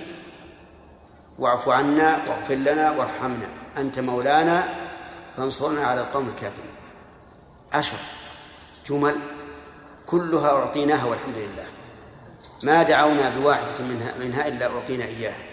واعف 1.40 1.70
عنا 1.70 2.22
واغفر 2.28 2.56
لنا 2.56 2.91
وارحمنا. 2.91 3.48
أنت 3.78 3.99
مولانا 3.99 4.70
فانصرنا 5.38 5.86
على 5.86 6.02
القوم 6.02 6.28
الكافرين. 6.30 6.76
عشر 7.74 7.98
جمل 8.86 9.16
كلها 10.06 10.49
أعطيناها 10.49 11.06
والحمد 11.06 11.38
لله. 11.38 11.66
ما 12.64 12.84
دعونا 12.84 13.30
بواحدة 13.30 13.84
منها, 13.84 14.14
منها 14.19 14.48
إلا 14.48 14.65
أعطينا 14.65 15.06
إياها. 15.06 15.44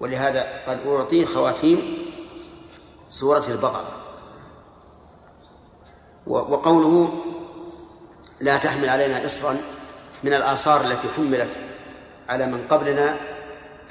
ولهذا 0.00 0.62
قد 0.66 0.80
أعطي 0.86 1.26
خواتيم 1.26 1.98
سورة 3.08 3.44
البقرة. 3.48 4.00
وقوله 6.26 7.24
لا 8.40 8.56
تحمل 8.56 8.88
علينا 8.88 9.24
إصرا 9.24 9.56
من 10.24 10.34
الآثار 10.34 10.80
التي 10.80 11.08
حملت 11.16 11.58
على 12.28 12.46
من 12.46 12.68
قبلنا 12.68 13.16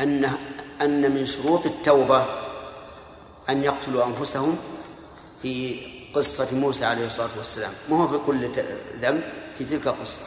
أن 0.02 0.30
أن 0.82 1.12
من 1.12 1.26
شروط 1.26 1.66
التوبة 1.66 2.26
أن 3.50 3.64
يقتلوا 3.64 4.06
أنفسهم 4.06 4.58
في 5.42 5.80
قصة 6.16 6.48
موسى 6.56 6.86
عليه 6.86 7.06
الصلاة 7.06 7.30
والسلام. 7.38 7.72
ما 7.90 8.04
هو 8.04 8.08
في 8.08 8.18
كل 8.26 8.50
ذنب؟ 9.02 9.24
في 9.58 9.66
تلك 9.66 9.88
القصة. 9.88 10.22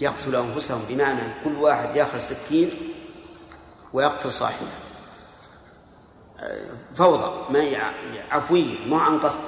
يقتل 0.00 0.36
أنفسهم 0.36 0.82
بمعنى 0.88 1.22
كل 1.44 1.56
واحد 1.56 1.96
يأخذ 1.96 2.18
سكين 2.18 2.70
ويقتل 3.92 4.32
صاحبه. 4.32 4.68
فوضى 6.94 7.52
ما 7.52 7.92
عفوية 8.30 8.86
مو 8.86 8.96
عن 8.96 9.18
قصد. 9.18 9.40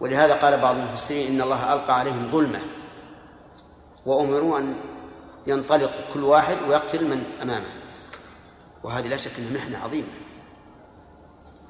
ولهذا 0.00 0.34
قال 0.34 0.60
بعض 0.60 0.76
المفسرين 0.76 1.34
إن 1.34 1.40
الله 1.40 1.72
ألقى 1.72 1.98
عليهم 1.98 2.28
ظلمة. 2.32 2.60
وأمروا 4.06 4.58
أن 4.58 4.76
ينطلق 5.46 5.92
كل 6.14 6.24
واحد 6.24 6.56
ويقتل 6.68 7.04
من 7.04 7.24
أمامه. 7.42 7.72
وهذه 8.84 9.06
لا 9.06 9.16
شك 9.16 9.32
أنها 9.38 9.52
محنة 9.54 9.78
عظيمة 9.78 10.08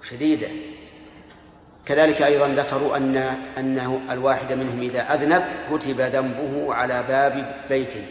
شديدة. 0.02 0.75
كذلك 1.86 2.22
أيضا 2.22 2.48
ذكروا 2.48 2.96
أن 2.96 3.16
أنه 3.58 4.00
الواحد 4.10 4.52
منهم 4.52 4.80
إذا 4.80 5.14
أذنب 5.14 5.44
كتب 5.70 6.00
ذنبه 6.00 6.74
على 6.74 7.04
باب 7.08 7.64
بيته. 7.68 8.06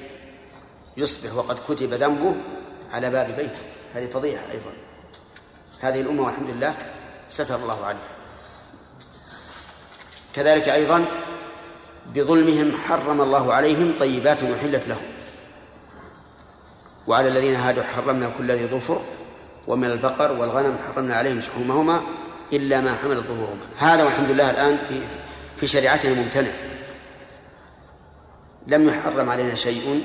يصبح 0.97 1.33
وقد 1.35 1.59
كتب 1.69 1.93
ذنبه 1.93 2.35
على 2.93 3.09
باب 3.09 3.35
بيته. 3.35 3.61
هذه 3.93 4.09
فضيحة 4.09 4.51
أيضا. 4.51 4.71
هذه 5.81 6.01
الأمة 6.01 6.23
والحمد 6.25 6.49
لله 6.49 6.75
ستر 7.29 7.55
الله 7.55 7.85
عليها. 7.85 8.15
كذلك 10.33 10.69
أيضا 10.69 11.05
بظلمهم 12.15 12.77
حرم 12.77 13.21
الله 13.21 13.53
عليهم 13.53 13.93
طيبات 13.99 14.43
أحلت 14.43 14.87
لهم. 14.87 15.07
وعلى 17.07 17.27
الذين 17.27 17.55
هادوا 17.55 17.83
حرمنا 17.83 18.29
كل 18.37 18.51
ذي 18.51 18.67
ظفر 18.67 19.01
ومن 19.67 19.91
البقر 19.91 20.31
والغنم 20.31 20.77
حرمنا 20.77 21.15
عليهم 21.15 21.41
شحومهما. 21.41 22.01
إلا 22.53 22.81
ما 22.81 22.95
حمل 22.95 23.21
ظهورهما 23.21 23.65
هذا 23.77 24.03
والحمد 24.03 24.29
لله 24.29 24.49
الآن 24.49 24.77
في 24.89 25.01
في 25.57 25.67
شريعتنا 25.67 26.13
ممتنع 26.13 26.51
لم 28.67 28.89
يحرم 28.89 29.29
علينا 29.29 29.55
شيء 29.55 30.03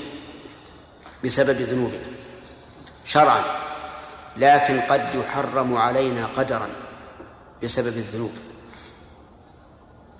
بسبب 1.25 1.61
ذنوبنا. 1.61 1.99
شرعا. 3.05 3.43
لكن 4.37 4.81
قد 4.81 5.15
يحرم 5.15 5.77
علينا 5.77 6.27
قدرا 6.27 6.69
بسبب 7.63 7.87
الذنوب. 7.87 8.33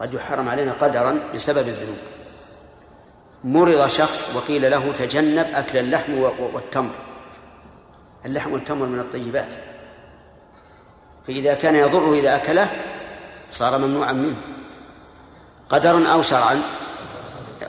قد 0.01 0.15
يحرم 0.15 0.49
علينا 0.49 0.73
قدرا 0.73 1.21
بسبب 1.35 1.69
الذنوب. 1.69 1.99
مرض 3.45 3.87
شخص 3.87 4.31
وقيل 4.35 4.71
له 4.71 4.93
تجنب 4.93 5.47
أكل 5.55 5.79
اللحم 5.79 6.13
والتمر. 6.55 6.95
اللحم 8.27 8.53
والتمر 8.53 8.87
من 8.87 9.01
الطيبات. 9.01 9.70
فإذا 11.31 11.55
كان 11.55 11.77
يضره 11.77 12.15
إذا 12.15 12.37
أكله 12.37 12.69
صار 13.51 13.79
ممنوعا 13.79 14.13
منه. 14.13 14.37
قدرا 15.69 16.09
أو 16.09 16.23
شرعا. 16.23 16.63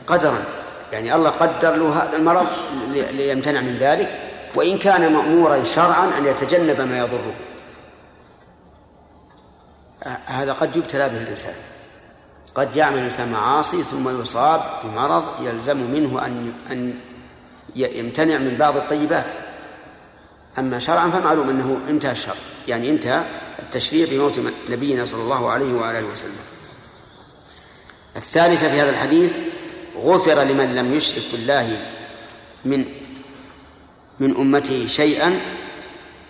قدرا. 0.08 0.44
يعني 0.92 1.16
الله 1.16 1.30
قدر 1.30 1.76
له 1.76 2.04
هذا 2.04 2.18
المرض 2.18 2.48
ليمتنع 2.90 3.62
من 3.62 3.78
ذلك. 3.78 4.20
وإن 4.56 4.78
كان 4.78 5.14
مأمورا 5.14 5.64
شرعا 5.64 6.18
أن 6.18 6.26
يتجنب 6.26 6.82
ما 6.82 6.98
يضره. 6.98 7.34
هذا 10.26 10.54
قد 10.54 10.76
يبتلى 10.76 11.10
به 11.10 11.22
الإنسان. 11.22 11.54
قد 12.56 12.76
يعمل 12.76 12.98
الإنسان 12.98 13.32
معاصي 13.32 13.84
ثم 13.84 14.22
يصاب 14.22 14.62
بمرض 14.84 15.24
يلزم 15.42 15.78
منه 15.78 16.26
أن 16.26 16.54
أن 16.72 16.94
يمتنع 17.76 18.38
من 18.38 18.56
بعض 18.60 18.78
الطيبات. 18.78 19.32
أما 20.60 20.80
شرعا 20.80 21.10
فمعلوم 21.10 21.50
أنه 21.50 21.80
انتهى 21.90 22.12
الشرع 22.12 22.36
يعني 22.68 22.90
انتهى 22.90 23.24
التشريع 23.72 24.07
بموت 24.10 24.39
نبينا 24.69 25.06
صلى 25.06 25.22
الله 25.22 25.49
عليه 25.49 25.73
وعلى 25.73 25.99
آله 25.99 26.07
وسلم. 26.07 26.39
الثالثة 28.15 28.69
في 28.69 28.81
هذا 28.81 28.89
الحديث 28.89 29.38
غفر 29.98 30.43
لمن 30.43 30.76
لم 30.76 30.93
يشرك 30.93 31.23
بالله 31.31 31.93
من 32.65 32.85
من 34.19 34.35
أمته 34.35 34.88
شيئا 34.88 35.41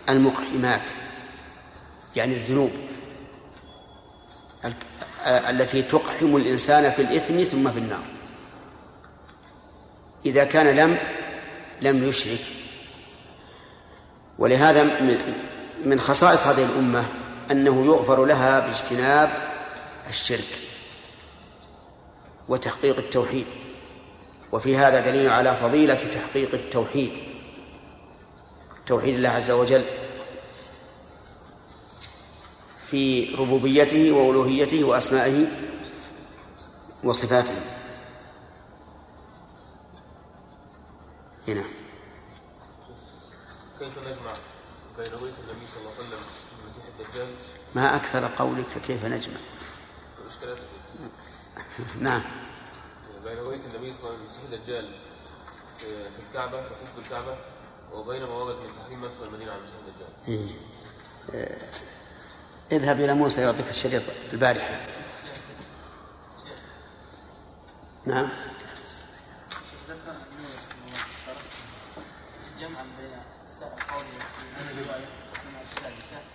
المقحمات 0.09 0.91
يعني 2.15 2.33
الذنوب 2.33 2.71
التي 5.25 5.81
تقحم 5.81 6.35
الإنسان 6.35 6.91
في 6.91 7.01
الإثم 7.01 7.39
ثم 7.39 7.71
في 7.71 7.79
النار. 7.79 8.03
إذا 10.25 10.43
كان 10.43 10.75
لم 10.75 10.97
لم 11.81 12.07
يشرك. 12.07 12.43
ولهذا 14.39 14.83
من 15.85 15.99
خصائص 15.99 16.47
هذه 16.47 16.63
الأمة 16.63 17.05
أنه 17.51 17.85
يغفر 17.85 18.25
لها 18.25 18.59
باجتناب 18.59 19.29
الشرك 20.09 20.61
وتحقيق 22.49 22.97
التوحيد. 22.97 23.45
وفي 24.51 24.77
هذا 24.77 24.99
دليل 24.99 25.29
على 25.29 25.55
فضيلة 25.55 25.95
تحقيق 25.95 26.53
التوحيد 26.53 27.11
توحيد 28.85 29.15
الله 29.15 29.29
عز 29.29 29.51
وجل 29.51 29.85
في 32.85 33.35
ربوبيته 33.35 34.11
وألوهيته 34.11 34.83
وأسمائه 34.83 35.47
وصفاته. 37.03 37.55
هنا 41.47 41.63
كيف 43.79 43.97
نجمع 43.99 44.33
بين 44.97 45.13
رؤية 45.13 45.33
النبي 45.43 45.67
صلى 45.67 45.79
الله 45.79 45.91
عليه 45.91 45.99
وسلم 45.99 46.19
في 46.49 46.59
المسيح 46.59 46.85
الدجال 46.85 46.91
ما 47.75 47.95
أكثر 47.95 48.29
قولك 48.37 48.67
فكيف 48.67 49.05
نجمع 49.05 49.39
نعم 51.99 52.21
بين 53.23 53.37
رؤية 53.37 53.59
النبي 53.59 53.93
صلى 53.93 53.99
الله 53.99 54.09
عليه 54.09 54.17
وسلم 54.17 54.21
المسيح 54.21 54.43
الدجال 54.43 54.95
في 55.79 56.19
الكعبة 56.29 56.61
في 56.61 56.69
حزب 56.69 57.05
الكعبة 57.05 57.37
وبين 57.93 58.23
ما 58.23 58.33
ورد 58.33 58.55
من 58.55 58.75
تحريم 58.75 59.01
مدخل 59.01 59.23
المدينة 59.23 59.51
على 59.51 59.59
المسيح 59.59 59.77
الدجال. 59.87 60.09
إيه. 60.27 60.55
آه، 61.33 61.57
اذهب 62.71 62.99
إلى 62.99 63.13
موسى 63.13 63.41
يعطيك 63.41 63.69
الشريط 63.69 64.03
البارحة. 64.33 64.79
نعم. 68.05 68.29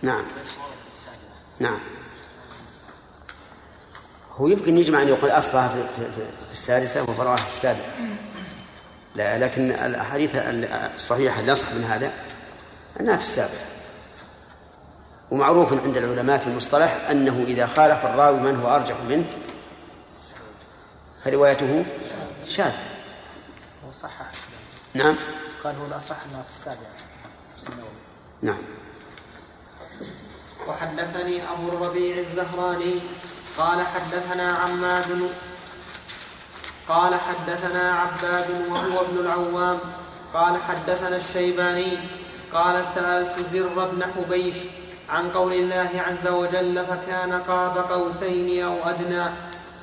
نعم. 0.02 0.24
نعم. 1.58 1.78
هو 4.36 4.48
يمكن 4.48 4.78
يجمع 4.78 5.02
أن 5.02 5.08
يقول 5.08 5.30
أصلها 5.30 5.68
في, 5.68 5.82
في, 5.96 6.12
في 6.12 6.52
السادسة 6.52 7.02
وفرعها 7.02 7.36
في 7.36 7.46
السابعة 7.46 7.86
لا 9.14 9.38
لكن 9.38 9.70
الأحاديث 9.70 10.30
الصحيحة 10.34 11.40
اللي 11.40 11.52
أصح 11.52 11.72
من 11.72 11.84
هذا 11.84 12.12
أنها 13.00 13.16
في 13.16 13.22
السابعة 13.22 13.66
ومعروف 15.30 15.72
عند 15.72 15.96
العلماء 15.96 16.38
في 16.38 16.46
المصطلح 16.46 17.10
أنه 17.10 17.44
إذا 17.48 17.66
خالف 17.66 18.04
الراوي 18.04 18.40
من 18.40 18.56
هو 18.56 18.74
أرجح 18.74 19.00
منه 19.00 19.26
فروايته 21.24 21.86
شاذة. 22.44 22.78
هو 23.86 23.92
صحح 23.92 24.30
نعم. 24.94 25.16
قال 25.64 25.76
هو 25.76 25.86
الأصح 25.86 26.16
أنها 26.30 26.42
في 26.42 26.50
السابعة 26.50 26.96
نعم. 28.42 28.58
وحدثني 30.68 31.42
أبو 31.52 31.68
الربيع 31.68 32.16
الزهراني 32.16 32.94
قال 33.58 33.86
حدثنا 33.86 34.52
عماد 34.52 35.28
قال 36.88 37.14
حدثنا 37.14 37.92
عباد 37.92 38.50
وهو 38.70 39.00
ابن 39.00 39.18
العوام 39.20 39.78
قال 40.34 40.62
حدثنا 40.62 41.16
الشيباني 41.16 41.98
قال 42.52 42.86
سألت 42.86 43.40
زر 43.52 43.90
بن 43.92 44.04
حبيش 44.04 44.56
عن 45.08 45.30
قول 45.30 45.52
الله 45.52 45.90
عز 46.06 46.26
وجل 46.26 46.86
فكان 46.86 47.42
قاب 47.42 47.78
قوسين 47.78 48.62
أو 48.64 48.74
أدنى. 48.84 49.24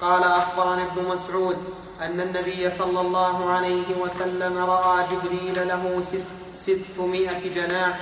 قال 0.01 0.23
أخبرني 0.23 0.83
ابن 0.83 1.03
مسعود 1.07 1.57
أن 2.01 2.21
النبي 2.21 2.71
صلى 2.71 3.01
الله 3.01 3.49
عليه 3.51 3.95
وسلم 4.01 4.57
رأى 4.57 5.05
جبريل 5.11 5.67
له 5.67 6.01
ست 6.01 6.25
ستمائة 6.55 7.53
جناح 7.55 7.99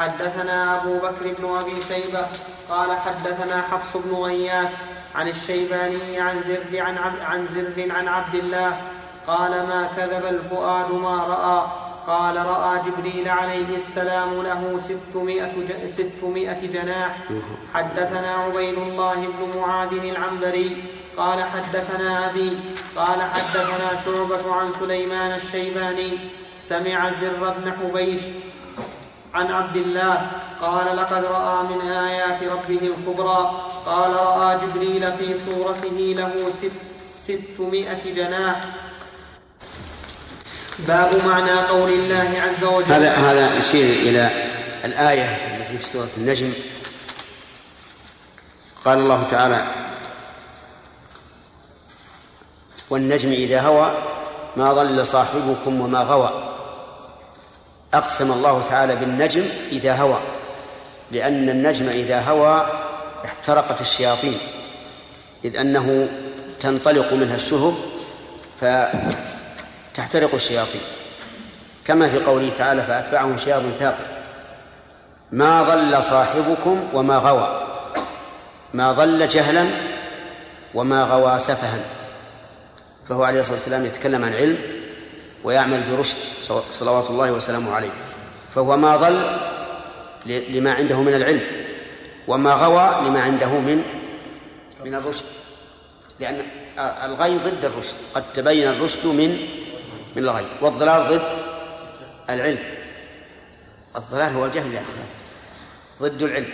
حدثنا 0.00 0.82
أبو 0.82 0.98
بكر 0.98 1.34
بن 1.38 1.56
أبي 1.56 1.82
شيبة 1.88 2.26
قال 2.70 2.96
حدثنا 2.96 3.62
حفص 3.62 3.96
بن 3.96 4.14
غياث 4.14 4.72
عن 5.14 5.28
الشيباني 5.28 6.20
عن 6.20 6.40
زر 6.42 6.80
عن 6.80 6.98
عبد, 6.98 7.20
عن 7.20 7.46
زر 7.46 7.92
عن 7.92 8.08
عبد 8.08 8.34
الله 8.34 8.80
قال 9.26 9.50
ما 9.50 9.90
كذب 9.96 10.26
الفؤاد 10.26 10.94
ما 10.94 11.16
رأى. 11.16 11.82
قال 12.06 12.36
رأى 12.36 12.80
جبريل 12.86 13.28
عليه 13.28 13.76
السلام 13.76 14.42
له 14.42 14.78
ستمائة, 14.78 15.52
ستمائة 15.86 16.66
جناح. 16.66 17.18
حدثنا 17.74 18.30
عبيد 18.34 18.78
الله 18.78 19.14
بن 19.14 19.58
معاذ 19.58 19.92
العنبري 19.92 20.84
قال 21.16 21.44
حدثنا 21.44 22.30
أبي 22.30 22.50
قال 22.96 23.22
حدثنا 23.22 24.02
شعبة 24.04 24.54
عن 24.54 24.72
سليمان 24.72 25.32
الشيباني 25.32 26.18
سمع 26.60 27.10
زر 27.10 27.54
بن 27.58 27.72
حبيش 27.72 28.20
عن 29.34 29.52
عبد 29.52 29.76
الله 29.76 30.30
قال 30.60 30.96
لقد 30.96 31.24
رأى 31.24 31.62
من 31.62 31.80
آيات 31.90 32.42
ربه 32.42 32.80
الكبرى 32.82 33.70
قال 33.86 34.10
رأى 34.12 34.58
جبريل 34.58 35.12
في 35.12 35.36
صورته 35.36 36.14
له 36.18 36.50
ست 36.50 36.72
ستمائة 37.16 38.12
جناح. 38.14 38.60
باب 40.78 41.26
معنى 41.26 41.60
قول 41.60 41.90
الله 41.90 42.40
عز 42.40 42.64
وجل. 42.64 42.92
هذا 42.92 43.12
هذا 43.12 43.56
يشير 43.56 44.08
إلى 44.08 44.30
الآية 44.84 45.24
التي 45.24 45.78
في 45.78 45.84
سورة 45.84 46.08
النجم. 46.16 46.52
قال 48.84 48.98
الله 48.98 49.22
تعالى 49.22 49.64
والنجم 52.90 53.32
إذا 53.32 53.60
هوى 53.60 53.94
ما 54.56 54.72
ضل 54.72 55.06
صاحبكم 55.06 55.80
وما 55.80 56.00
غوى. 56.00 56.51
أقسم 57.94 58.32
الله 58.32 58.64
تعالى 58.70 58.96
بالنجم 58.96 59.44
إذا 59.72 59.94
هوى 59.94 60.18
لأن 61.10 61.48
النجم 61.48 61.88
إذا 61.88 62.20
هوى 62.20 62.66
احترقت 63.24 63.80
الشياطين 63.80 64.38
إذ 65.44 65.56
أنه 65.56 66.08
تنطلق 66.60 67.12
منها 67.12 67.34
الشهب 67.34 67.74
فتحترق 68.60 70.34
الشياطين. 70.34 70.80
كما 71.86 72.08
في 72.08 72.18
قوله 72.18 72.50
تعالى 72.56 72.82
فأتبعهم 72.82 73.38
شهاب 73.38 73.66
ثاقب. 73.78 74.04
ما 75.32 75.62
ضل 75.62 76.02
صاحبكم 76.02 76.88
وما 76.94 77.18
غوى 77.18 77.62
ما 78.74 78.92
ضل 78.92 79.28
جهلا 79.28 79.66
وما 80.74 81.04
غوى 81.04 81.38
سفها. 81.38 81.80
فهو 83.08 83.24
عليه 83.24 83.40
الصلاة 83.40 83.56
والسلام 83.56 83.84
يتكلم 83.84 84.24
عن 84.24 84.34
علم 84.34 84.81
ويعمل 85.44 85.96
برشد 85.96 86.16
صلوات 86.70 87.10
الله 87.10 87.32
وسلامه 87.32 87.72
عليه. 87.72 87.90
فهو 88.54 88.76
ما 88.76 88.96
ضل 88.96 89.40
لما 90.26 90.72
عنده 90.72 91.02
من 91.02 91.14
العلم 91.14 91.42
وما 92.28 92.52
غوى 92.52 93.08
لما 93.08 93.22
عنده 93.22 93.48
من 93.48 93.84
من 94.84 94.94
الرشد. 94.94 95.24
لأن 96.20 96.46
الغي 96.78 97.38
ضد 97.38 97.64
الرشد 97.64 97.94
قد 98.14 98.32
تبين 98.32 98.68
الرشد 98.68 99.06
من 99.06 99.48
من 100.16 100.22
الغي 100.22 100.46
والضلال 100.60 101.08
ضد 101.08 101.22
العلم. 102.30 102.58
الضلال 103.96 104.32
هو 104.34 104.44
الجهل 104.46 104.72
يعني 104.72 104.86
ضد 106.02 106.22
العلم. 106.22 106.52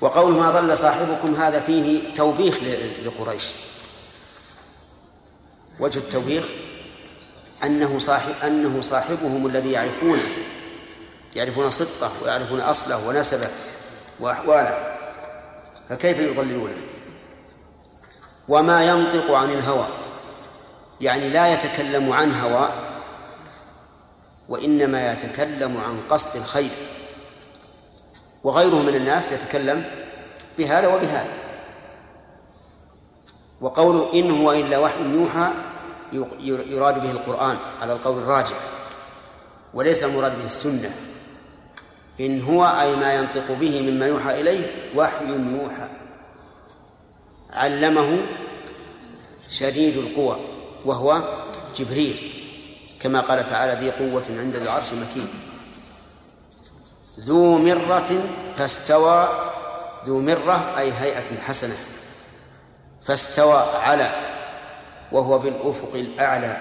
وقول 0.00 0.32
ما 0.32 0.50
ضل 0.50 0.78
صاحبكم 0.78 1.34
هذا 1.34 1.60
فيه 1.60 2.14
توبيخ 2.14 2.58
لقريش. 3.04 3.44
وجه 5.80 5.98
التوبيخ 5.98 6.44
أنه 7.64 7.98
صاحب 7.98 8.34
أنه 8.44 8.80
صاحبهم 8.80 9.46
الذي 9.46 9.72
يعرفونه. 9.72 10.28
يعرفون 11.36 11.70
صدقه 11.70 12.12
ويعرفون 12.22 12.60
أصله 12.60 13.08
ونسبه 13.08 13.48
وأحواله. 14.20 14.96
فكيف 15.88 16.18
يضللونه 16.18 16.76
وما 18.48 18.84
ينطق 18.84 19.30
عن 19.34 19.50
الهوى. 19.50 19.86
يعني 21.00 21.28
لا 21.28 21.52
يتكلم 21.52 22.12
عن 22.12 22.34
هوى 22.34 22.68
وإنما 24.48 25.12
يتكلم 25.12 25.76
عن 25.76 26.00
قصد 26.08 26.36
الخير. 26.36 26.72
وغيره 28.44 28.82
من 28.82 28.94
الناس 28.94 29.32
يتكلم 29.32 29.84
بهذا 30.58 30.94
وبهذا. 30.94 31.32
وقوله 33.60 34.12
إن 34.14 34.40
هو 34.40 34.52
إلا 34.52 34.78
وحي 34.78 35.04
يوحى 35.14 35.50
يراد 36.42 37.02
به 37.02 37.10
القرآن 37.10 37.56
على 37.82 37.92
القول 37.92 38.18
الراجح 38.18 38.56
وليس 39.74 40.02
المراد 40.02 40.38
به 40.38 40.44
السنة. 40.44 40.90
إن 42.20 42.42
هو 42.42 42.64
أي 42.64 42.96
ما 42.96 43.14
ينطق 43.14 43.52
به 43.52 43.80
مما 43.80 44.06
يوحى 44.06 44.40
إليه 44.40 44.66
وحي 44.96 45.24
يوحى. 45.28 45.88
علمه 47.52 48.18
شديد 49.50 49.96
القوى 49.96 50.36
وهو 50.84 51.22
جبريل 51.76 52.44
كما 53.00 53.20
قال 53.20 53.44
تعالى 53.44 53.80
ذي 53.80 53.90
قوة 53.90 54.24
عند 54.30 54.56
ذي 54.56 54.64
العرش 54.64 54.92
مكين. 54.92 55.28
ذو 57.20 57.58
مرة 57.58 58.24
فاستوى 58.56 59.28
ذو 60.06 60.20
مرة 60.20 60.78
أي 60.78 60.92
هيئة 60.92 61.40
حسنة 61.40 61.76
فاستوى 63.04 63.58
على 63.82 64.10
وهو 65.12 65.40
في 65.40 65.48
الأفق 65.48 65.94
الأعلى 65.94 66.56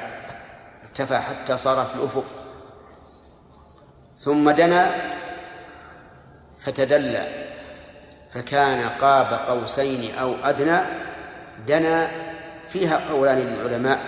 ارتفع 0.84 1.20
حتى 1.20 1.58
صار 1.58 1.86
في 1.86 1.96
الأفق. 1.96 2.26
ثم 4.20 4.52
دنا 4.52 4.92
فتدلى 6.58 7.48
فكان 8.32 8.90
قاب 8.90 9.40
قوسين 9.48 10.16
أو 10.16 10.36
أدنى 10.44 10.80
دنا 11.68 12.10
فيها 12.70 13.10
قولان 13.10 13.38
للعلماء 13.38 14.00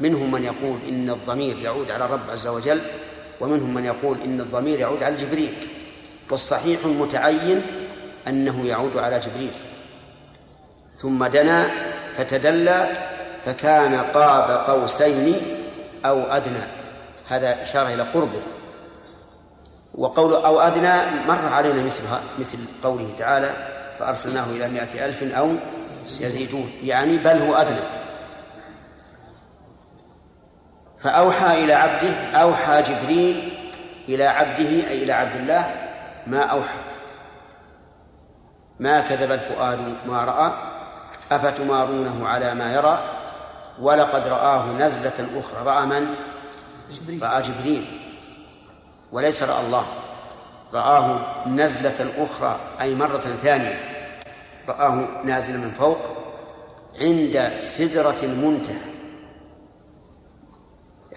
منهم 0.00 0.32
من 0.32 0.44
يقول 0.44 0.78
إن 0.88 1.10
الضمير 1.10 1.58
يعود 1.58 1.90
على 1.90 2.04
الرب 2.04 2.30
عز 2.30 2.46
وجل 2.46 2.80
ومنهم 3.40 3.74
من 3.74 3.84
يقول 3.84 4.18
إن 4.24 4.40
الضمير 4.40 4.78
يعود 4.78 5.02
على 5.02 5.16
جبريل. 5.16 5.68
والصحيح 6.30 6.84
المتعين 6.84 7.62
أنه 8.28 8.66
يعود 8.66 8.96
على 8.96 9.18
جبريل. 9.20 9.52
ثم 10.96 11.26
دنا 11.26 11.70
فتدلى 12.16 12.88
فكان 13.44 13.94
قاب 13.94 14.50
قوسين 14.70 15.36
أو 16.04 16.22
أدنى. 16.22 16.62
هذا 17.28 17.62
إشارة 17.62 17.94
إلى 17.94 18.02
قربه. 18.02 18.42
وقول 19.94 20.32
أو 20.32 20.60
أدنى 20.60 20.94
مر 21.28 21.52
علينا 21.52 21.82
مثلها 21.82 22.20
مثل 22.38 22.58
قوله 22.82 23.14
تعالى 23.18 23.50
فأرسلناه 23.98 24.44
إلى 24.50 24.68
مائة 24.68 25.04
ألف 25.04 25.34
أو 25.34 25.52
يزيدون. 26.20 26.70
يعني 26.82 27.16
بل 27.18 27.38
هو 27.42 27.54
أدنى. 27.54 27.80
فأوحى 30.98 31.64
إلى 31.64 31.72
عبده 31.72 32.40
أوحى 32.42 32.82
جبريل 32.82 33.58
إلى 34.08 34.26
عبده 34.26 34.68
أي 34.90 35.04
إلى 35.04 35.12
عبد 35.12 35.36
الله 35.36 35.74
ما 36.26 36.42
أوحى. 36.42 36.78
ما 38.80 39.00
كذب 39.00 39.32
الفؤاد 39.32 39.78
ما 40.06 40.24
رأى 40.24 40.52
أفتمارونه 41.32 42.28
على 42.28 42.54
ما 42.54 42.72
يرى 42.72 42.98
ولقد 43.80 44.26
رآه 44.26 44.72
نزلة 44.72 45.28
أخرى. 45.38 45.64
رأى 45.64 45.86
من؟ 45.86 46.14
جبريل. 46.92 47.22
رأى 47.22 47.42
جبريل. 47.42 47.84
وليس 49.12 49.42
رأى 49.42 49.66
الله. 49.66 49.86
رآه 50.74 51.20
نزلة 51.48 52.10
أخرى 52.18 52.60
أي 52.80 52.94
مرة 52.94 53.18
ثانية. 53.18 53.80
رآه 54.68 55.22
نازلا 55.24 55.56
من 55.56 55.70
فوق 55.70 55.98
عند 57.00 57.52
سدرة 57.58 58.16
المنتهى. 58.22 58.88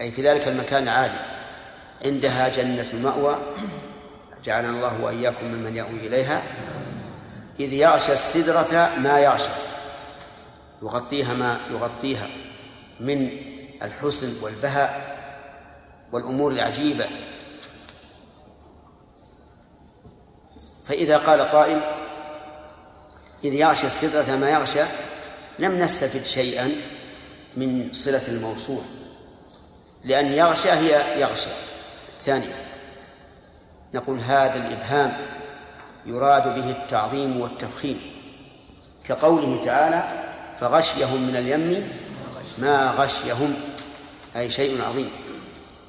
أي 0.00 0.10
في 0.10 0.22
ذلك 0.22 0.48
المكان 0.48 0.82
العالي. 0.82 1.18
عندها 2.04 2.48
جنة 2.48 2.86
المأوى. 2.92 3.38
جعلنا 4.44 4.70
الله 4.70 5.04
وإياكم 5.04 5.46
ممن 5.46 5.76
يأوي 5.76 6.06
إليها. 6.06 6.42
إذ 7.60 7.72
يغشى 7.72 8.12
السدرة 8.12 8.90
ما 8.98 9.18
يغشى. 9.18 9.50
يغطيها 10.82 11.34
ما 11.34 11.58
يغطيها. 11.70 12.26
من 13.00 13.30
الحسن 13.82 14.42
والبهاء 14.42 15.16
والأمور 16.12 16.52
العجيبة. 16.52 17.06
فإذا 20.84 21.18
قال 21.18 21.40
قائل 21.40 21.80
إذ 23.44 23.54
يغشى 23.54 23.86
السدرة 23.86 24.36
ما 24.36 24.50
يغشى 24.50 24.84
لم 25.58 25.78
نستفد 25.78 26.24
شيئا 26.24 26.72
من 27.56 27.92
صلة 27.92 28.28
الموصول 28.28 28.82
لأن 30.04 30.26
يغشى 30.26 30.70
هي 30.70 31.20
يغشى. 31.20 31.50
ثانية 32.20 32.54
نقول 33.94 34.20
هذا 34.20 34.56
الإبهام 34.56 35.16
يراد 36.06 36.54
به 36.54 36.70
التعظيم 36.70 37.40
والتفخيم 37.40 38.00
كقوله 39.04 39.64
تعالى 39.64 40.24
فغشيهم 40.60 41.22
من 41.22 41.36
اليم 41.36 41.88
ما 42.58 42.90
غشيهم 42.90 43.54
أي 44.36 44.50
شيء 44.50 44.82
عظيم. 44.82 45.10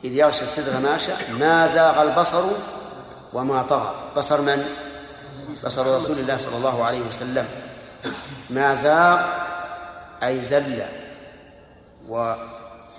إذ 0.03 0.11
يغشى 0.11 0.43
السدر 0.43 0.79
ما 0.79 0.97
شاء 0.97 1.31
ما 1.39 1.67
زاغ 1.67 2.01
البصر 2.01 2.43
وما 3.33 3.61
طغى. 3.61 3.95
بصر 4.17 4.41
من؟ 4.41 4.65
بصر 5.53 5.95
رسول 5.95 6.19
الله 6.19 6.37
صلى 6.37 6.57
الله 6.57 6.83
عليه 6.83 7.01
وسلم. 7.09 7.47
ما 8.49 8.73
زاغ 8.73 9.25
أي 10.23 10.41
زل 10.41 10.83
و 12.09 12.33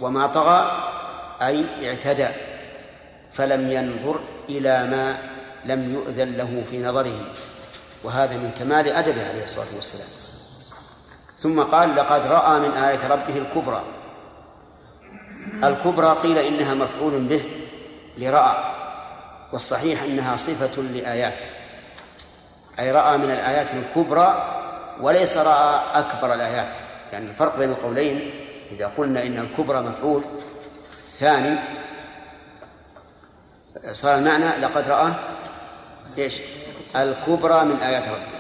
وما 0.01 0.27
طغى 0.27 0.91
أي 1.43 1.89
اعتدى. 1.89 2.29
فلم 3.31 3.73
ينظر 3.73 4.21
إلى 4.49 4.87
ما 4.87 5.19
لم 5.65 5.95
يؤذن 5.95 6.37
له 6.37 6.63
في 6.71 6.83
نظره. 6.83 7.33
وهذا 8.05 8.37
من 8.37 8.51
كمال 8.59 8.89
أدبه 8.89 9.29
عليه 9.29 9.45
الصلاة 9.45 9.75
والسلام. 9.75 10.24
ثم 11.45 11.63
قال 11.63 11.95
لقد 11.95 12.27
رأى 12.27 12.61
من 12.61 12.71
آية 12.71 13.07
ربه 13.09 13.39
الكبرى. 13.39 13.83
الكبرى 15.65 16.17
قيل 16.23 16.39
إنها 16.39 16.75
مفعول 16.75 17.19
به 17.19 17.43
لرأى 18.19 18.57
والصحيح 19.53 20.03
أنها 20.03 20.37
صفة 20.37 20.83
لآياته. 20.83 21.45
أي 22.79 22.91
رأى 22.91 23.19
من 23.19 23.31
الآيات 23.31 23.71
الكبرى 23.75 24.45
وليس 25.01 25.37
رأى 25.37 25.81
أكبر 25.95 26.35
الآيات. 26.35 26.75
يعني 27.13 27.27
الفرق 27.27 27.59
بين 27.59 27.71
القولين 27.71 28.31
إذا 28.71 28.93
قلنا 28.99 29.27
إن 29.27 29.39
الكبرى 29.39 29.81
مفعول 29.81 30.23
ثاني 31.19 31.59
صار 33.93 34.19
المعنى 34.19 34.57
لقد 34.61 34.89
رأى 34.89 35.13
إيش؟ 36.19 36.41
الكبرى 36.97 37.65
من 37.65 37.77
آيات 37.77 38.09
ربه. 38.09 38.34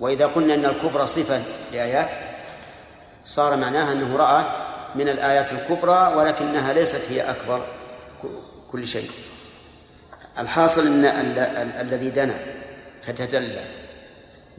وإذا 0.00 0.26
قلنا 0.26 0.54
أن 0.54 0.64
الكبرى 0.64 1.06
صفة 1.06 1.42
لآيات 1.72 2.10
صار 3.24 3.56
معناها 3.56 3.92
أنه 3.92 4.16
رأى 4.16 4.44
من 4.94 5.08
الآيات 5.08 5.52
الكبرى 5.52 6.12
ولكنها 6.16 6.72
ليست 6.72 7.02
هي 7.10 7.30
أكبر 7.30 7.62
كل 8.72 8.86
شيء. 8.86 9.10
الحاصل 10.38 10.86
أن 10.86 11.04
الذي 11.80 12.10
دنا 12.10 12.38
فتدلى 13.02 13.64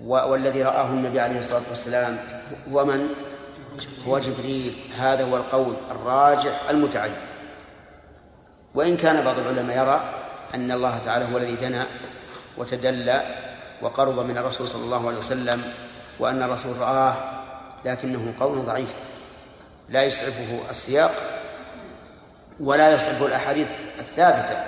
والذي 0.03 0.63
رآه 0.63 0.89
النبي 0.89 1.19
عليه 1.19 1.39
الصلاة 1.39 1.61
والسلام 1.69 2.19
هو 2.71 2.85
من؟ 2.85 3.09
هو 4.07 4.19
جبريل. 4.19 4.75
هذا 4.97 5.23
هو 5.23 5.37
القول 5.37 5.75
الراجح 5.91 6.69
المتعين. 6.69 7.15
وإن 8.75 8.97
كان 8.97 9.23
بعض 9.23 9.39
العلماء 9.39 9.77
يرى 9.77 10.13
أن 10.53 10.71
الله 10.71 10.97
تعالى 10.97 11.25
هو 11.33 11.37
الذي 11.37 11.55
دنا 11.55 11.87
وتدلى 12.57 13.46
وقرب 13.81 14.19
من 14.19 14.37
الرسول 14.37 14.67
صلى 14.67 14.83
الله 14.83 15.07
عليه 15.07 15.17
وسلم 15.17 15.73
وأن 16.19 16.43
الرسول 16.43 16.77
رآه 16.77 17.15
لكنه 17.85 18.33
قول 18.39 18.65
ضعيف. 18.65 18.93
لا 19.89 20.03
يسعفه 20.03 20.59
السياق 20.69 21.11
ولا 22.59 22.91
يصعبه 22.91 23.25
الأحاديث 23.25 23.71
الثابتة. 23.99 24.63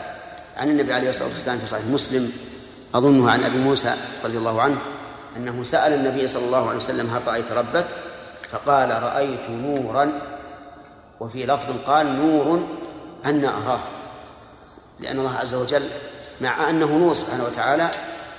عن 0.57 0.69
النبي 0.69 0.93
عليه 0.93 1.09
الصلاة 1.09 1.29
والسلام 1.29 1.57
في 1.59 1.67
صحيح 1.67 1.85
مسلم 1.85 2.31
أظنه 2.95 3.31
عن 3.31 3.43
أبي 3.43 3.57
موسى 3.57 3.93
رضي 4.25 4.37
الله 4.37 4.61
عنه 4.61 4.77
أنه 5.37 5.63
سأل 5.63 5.93
النبي 5.93 6.27
صلى 6.27 6.45
الله 6.45 6.67
عليه 6.67 6.77
وسلم 6.77 7.09
هل 7.09 7.27
رأيت 7.27 7.51
ربك؟ 7.51 7.85
فقال 8.51 9.03
رأيت 9.03 9.49
نورا 9.49 10.11
وفي 11.19 11.45
لفظ 11.45 11.75
قال 11.85 12.15
نور 12.19 12.67
أن 13.25 13.45
أراه. 13.45 13.79
لأن 14.99 15.19
الله 15.19 15.37
عز 15.37 15.53
وجل 15.53 15.89
مع 16.41 16.69
أنه 16.69 16.97
نور 16.97 17.13
سبحانه 17.13 17.43
وتعالى 17.43 17.91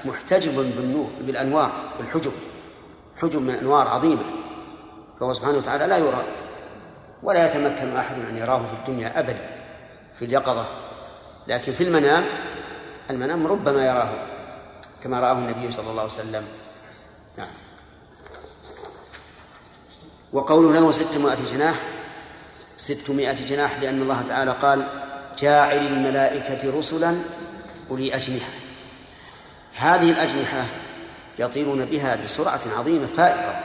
محتجب 0.05 0.55
بالنور 0.55 1.11
بالأنوار 1.21 1.73
بالحجب. 1.99 2.33
حجب 3.17 3.43
من 3.43 3.55
أنوار 3.55 3.89
عظيمة. 3.89 4.23
فهو 5.21 5.33
سبحانه 5.33 5.59
وتعالى 5.59 5.87
لا 5.87 5.99
يرى 5.99 6.25
ولا 7.23 7.47
يتمكن 7.47 7.97
أحد 7.97 8.17
أن 8.29 8.37
يراه 8.37 8.59
في 8.59 8.73
الدنيا 8.73 9.19
أبدا 9.19 9.51
في 10.15 10.25
اليقظة. 10.25 10.67
لكن 11.47 11.73
في 11.73 11.85
المنام 11.85 12.25
المنام 13.11 13.47
ربما 13.47 13.87
يراه 13.87 14.09
كما 15.03 15.21
رآه 15.21 15.33
النبي 15.33 15.71
صلى 15.71 15.91
الله 15.91 16.03
عليه 16.03 16.13
وسلم. 16.13 16.45
نعم. 17.39 17.49
وقول 20.33 20.75
له 20.75 20.93
ستمائة 20.93 21.39
جناح 21.53 21.81
ستمائة 22.77 23.45
جناح 23.45 23.81
لأن 23.81 24.03
الله 24.03 24.23
تعالى 24.23 24.51
قال 24.51 24.87
جاعل 25.39 25.87
الملائكة 25.87 26.79
رسلا 26.79 27.17
أولي 27.91 28.15
أجنحة. 28.15 28.60
هذه 29.81 30.11
الأجنحة 30.11 30.67
يطيرون 31.39 31.85
بها 31.85 32.17
بسرعة 32.25 32.61
عظيمة 32.79 33.07
فائقة. 33.07 33.61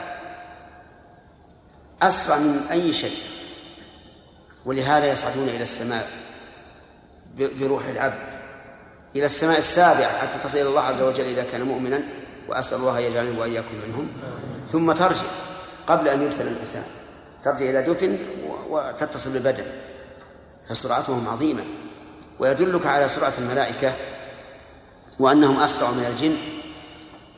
أسرع 2.02 2.38
من 2.38 2.66
أي 2.70 2.92
شيء. 2.92 3.18
ولهذا 4.64 5.12
يصعدون 5.12 5.48
إلى 5.48 5.62
السماء 5.62 6.10
بروح 7.38 7.86
العبد. 7.86 8.38
إلى 9.16 9.26
السماء 9.26 9.58
السابعة 9.58 10.18
حتى 10.18 10.38
تصل 10.44 10.58
إلى 10.58 10.68
الله 10.68 10.82
عز 10.82 11.02
وجل 11.02 11.24
إذا 11.24 11.44
كان 11.52 11.62
مؤمنا. 11.62 12.00
وأسأل 12.48 12.78
الله 12.78 12.98
يجعلني 12.98 13.38
وإياكم 13.38 13.74
منهم. 13.86 14.08
ثم 14.68 14.92
ترجع 14.92 15.26
قبل 15.86 16.08
أن 16.08 16.22
يدفن 16.22 16.46
الإنسان. 16.46 16.84
ترجع 17.42 17.70
إلى 17.70 17.82
دفن 17.82 18.18
وتتصل 18.68 19.30
بالبدن. 19.30 19.64
فسرعتهم 20.68 21.28
عظيمة. 21.28 21.64
ويدلك 22.38 22.86
على 22.86 23.08
سرعة 23.08 23.32
الملائكة 23.38 23.92
وأنهم 25.18 25.60
أسرع 25.60 25.90
من 25.90 26.04
الجن. 26.04 26.36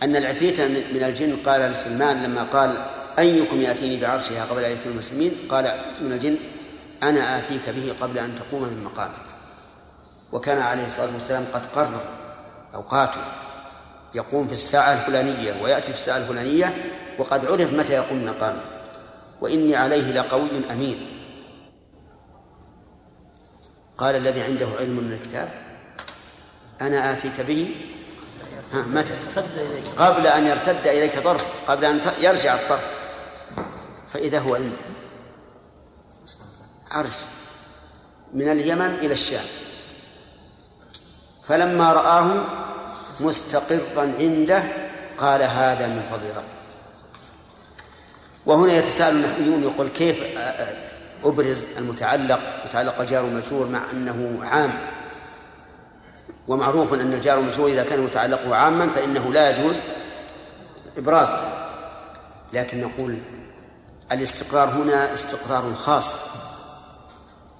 أن 0.02 0.16
العفريت 0.16 0.60
من 0.60 1.02
الجن 1.02 1.36
قال 1.36 1.60
لسلمان 1.60 2.22
لما 2.22 2.42
قال 2.42 2.84
أيكم 3.18 3.60
يأتيني 3.60 4.00
بعرشها 4.00 4.44
قبل 4.44 4.64
أن 4.64 4.70
يأتي 4.70 4.88
المسلمين؟ 4.88 5.32
قال 5.48 5.72
من 6.00 6.12
الجن 6.12 6.36
أنا 7.02 7.38
آتيك 7.38 7.70
به 7.70 7.94
قبل 8.00 8.18
أن 8.18 8.34
تقوم 8.34 8.62
من 8.62 8.84
مقامك. 8.84 9.28
وكان 10.32 10.58
عليه 10.58 10.86
الصلاة 10.86 11.14
والسلام 11.14 11.44
قد 11.52 11.66
قرر 11.66 12.00
أوقاته. 12.74 13.20
يقوم 14.14 14.46
في 14.46 14.52
الساعة 14.52 14.92
الفلانية 14.92 15.62
ويأتي 15.62 15.86
في 15.86 15.98
الساعة 15.98 16.16
الفلانية 16.16 16.92
وقد 17.18 17.46
عرف 17.46 17.72
متى 17.72 17.92
يقوم 17.92 18.24
مقامه. 18.24 18.60
وإني 19.40 19.76
عليه 19.76 20.12
لقوي 20.12 20.50
أمين. 20.70 21.06
قال 23.98 24.16
الذي 24.16 24.42
عنده 24.42 24.68
علم 24.80 24.96
من 24.96 25.12
الكتاب 25.12 25.67
أنا 26.80 27.12
آتيك 27.12 27.40
به. 27.40 27.74
ها 28.72 28.82
متى؟ 28.82 29.14
قبل 29.96 30.26
أن 30.26 30.46
يرتد 30.46 30.86
إليك 30.86 31.18
طرف 31.18 31.46
قبل 31.66 31.84
أن 31.84 32.00
يرجع 32.20 32.54
الطرف. 32.54 32.84
فإذا 34.12 34.38
هو 34.38 34.54
عنده 34.54 34.76
عرش. 36.90 37.16
من 38.34 38.48
اليمن 38.48 38.94
إلى 38.94 39.12
الشام. 39.12 39.44
فلما 41.48 41.92
رآه 41.92 42.44
مستقرا 43.20 44.14
عنده 44.20 44.64
قال 45.18 45.42
هذا 45.42 45.86
من 45.86 46.02
فضل 46.10 46.28
ربي 46.36 46.58
وهنا 48.46 48.72
يتساءل 48.72 49.16
النحويون 49.16 49.62
يقول 49.62 49.88
كيف 49.88 50.22
أبرز 51.24 51.66
المتعلق 51.78 52.40
متعلق 52.66 53.00
الجار 53.00 53.24
والمجرور 53.24 53.66
مع 53.66 53.90
أنه 53.92 54.38
عام. 54.42 54.72
ومعروف 56.48 56.94
أن 56.94 57.12
الجار 57.12 57.38
والمجرور 57.38 57.68
إذا 57.68 57.82
كان 57.84 58.00
متعلقه 58.00 58.54
عاما 58.54 58.88
فإنه 58.88 59.32
لا 59.32 59.50
يجوز 59.50 59.80
إبرازه 60.96 61.68
لكن 62.52 62.80
نقول 62.80 63.18
الاستقرار 64.12 64.68
هنا 64.68 65.14
استقرار 65.14 65.74
خاص. 65.74 66.14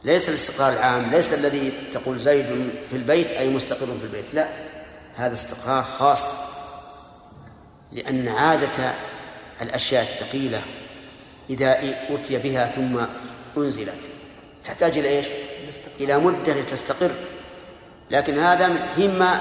ليس 0.05 0.29
الاستقرار 0.29 0.73
العام 0.73 1.11
ليس 1.11 1.33
الذي 1.33 1.73
تقول 1.93 2.19
زيد 2.19 2.73
في 2.91 2.97
البيت 2.97 3.31
أي 3.31 3.51
مستقر 3.51 3.87
في 3.87 4.05
البيت 4.05 4.35
لا. 4.35 4.49
هذا 5.17 5.35
استقرار 5.35 5.83
خاص. 5.83 6.29
لأن 7.93 8.29
عادة 8.29 8.93
الأشياء 9.63 10.03
الثقيلة 10.03 10.63
إذا 11.51 11.79
أتي 12.11 12.39
بها 12.39 12.67
ثم 12.67 12.99
أنزلت 13.57 14.01
تحتاج 14.65 14.99
إلى 14.99 15.09
إيش؟ 15.09 15.27
إلى 16.01 16.19
مدة 16.19 16.63
تستقر 16.63 17.13
لكن 18.11 18.39
هذا 18.39 18.69
من 18.69 18.79
حين 18.97 19.19
ما 19.19 19.41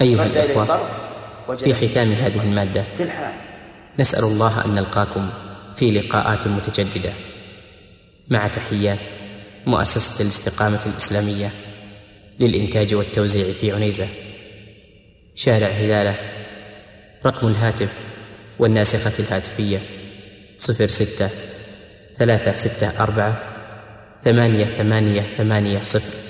أيها 0.00 0.26
الإخوة 0.26 0.80
في 1.56 1.74
ختام 1.74 2.12
هذه 2.12 2.42
المادة 2.42 2.84
في 2.96 3.02
الحال. 3.02 3.34
نسأل 3.98 4.24
الله 4.24 4.64
أن 4.64 4.74
نلقاكم 4.74 5.30
في 5.76 5.90
لقاءات 5.90 6.46
متجددة. 6.46 7.12
مع 8.28 8.46
تحيات 8.46 9.04
مؤسسة 9.66 10.22
الاستقامة 10.22 10.80
الإسلامية 10.86 11.50
للإنتاج 12.40 12.94
والتوزيع 12.94 13.52
في 13.52 13.72
عنيزة. 13.72 14.06
شارع 15.34 15.66
هلالة 15.66 16.14
رقم 17.26 17.46
الهاتف 17.46 17.88
والناسخة 18.58 19.22
الهاتفية 19.24 19.78
صفر 20.58 20.88
ستة 20.88 21.28
ثلاثة 22.16 22.54
ستة 22.54 23.02
أربعة 23.02 23.42
ثمانية 24.24 24.64
ثمانية 24.64 25.22
ثمانية 25.22 25.82
صفر. 25.82 26.29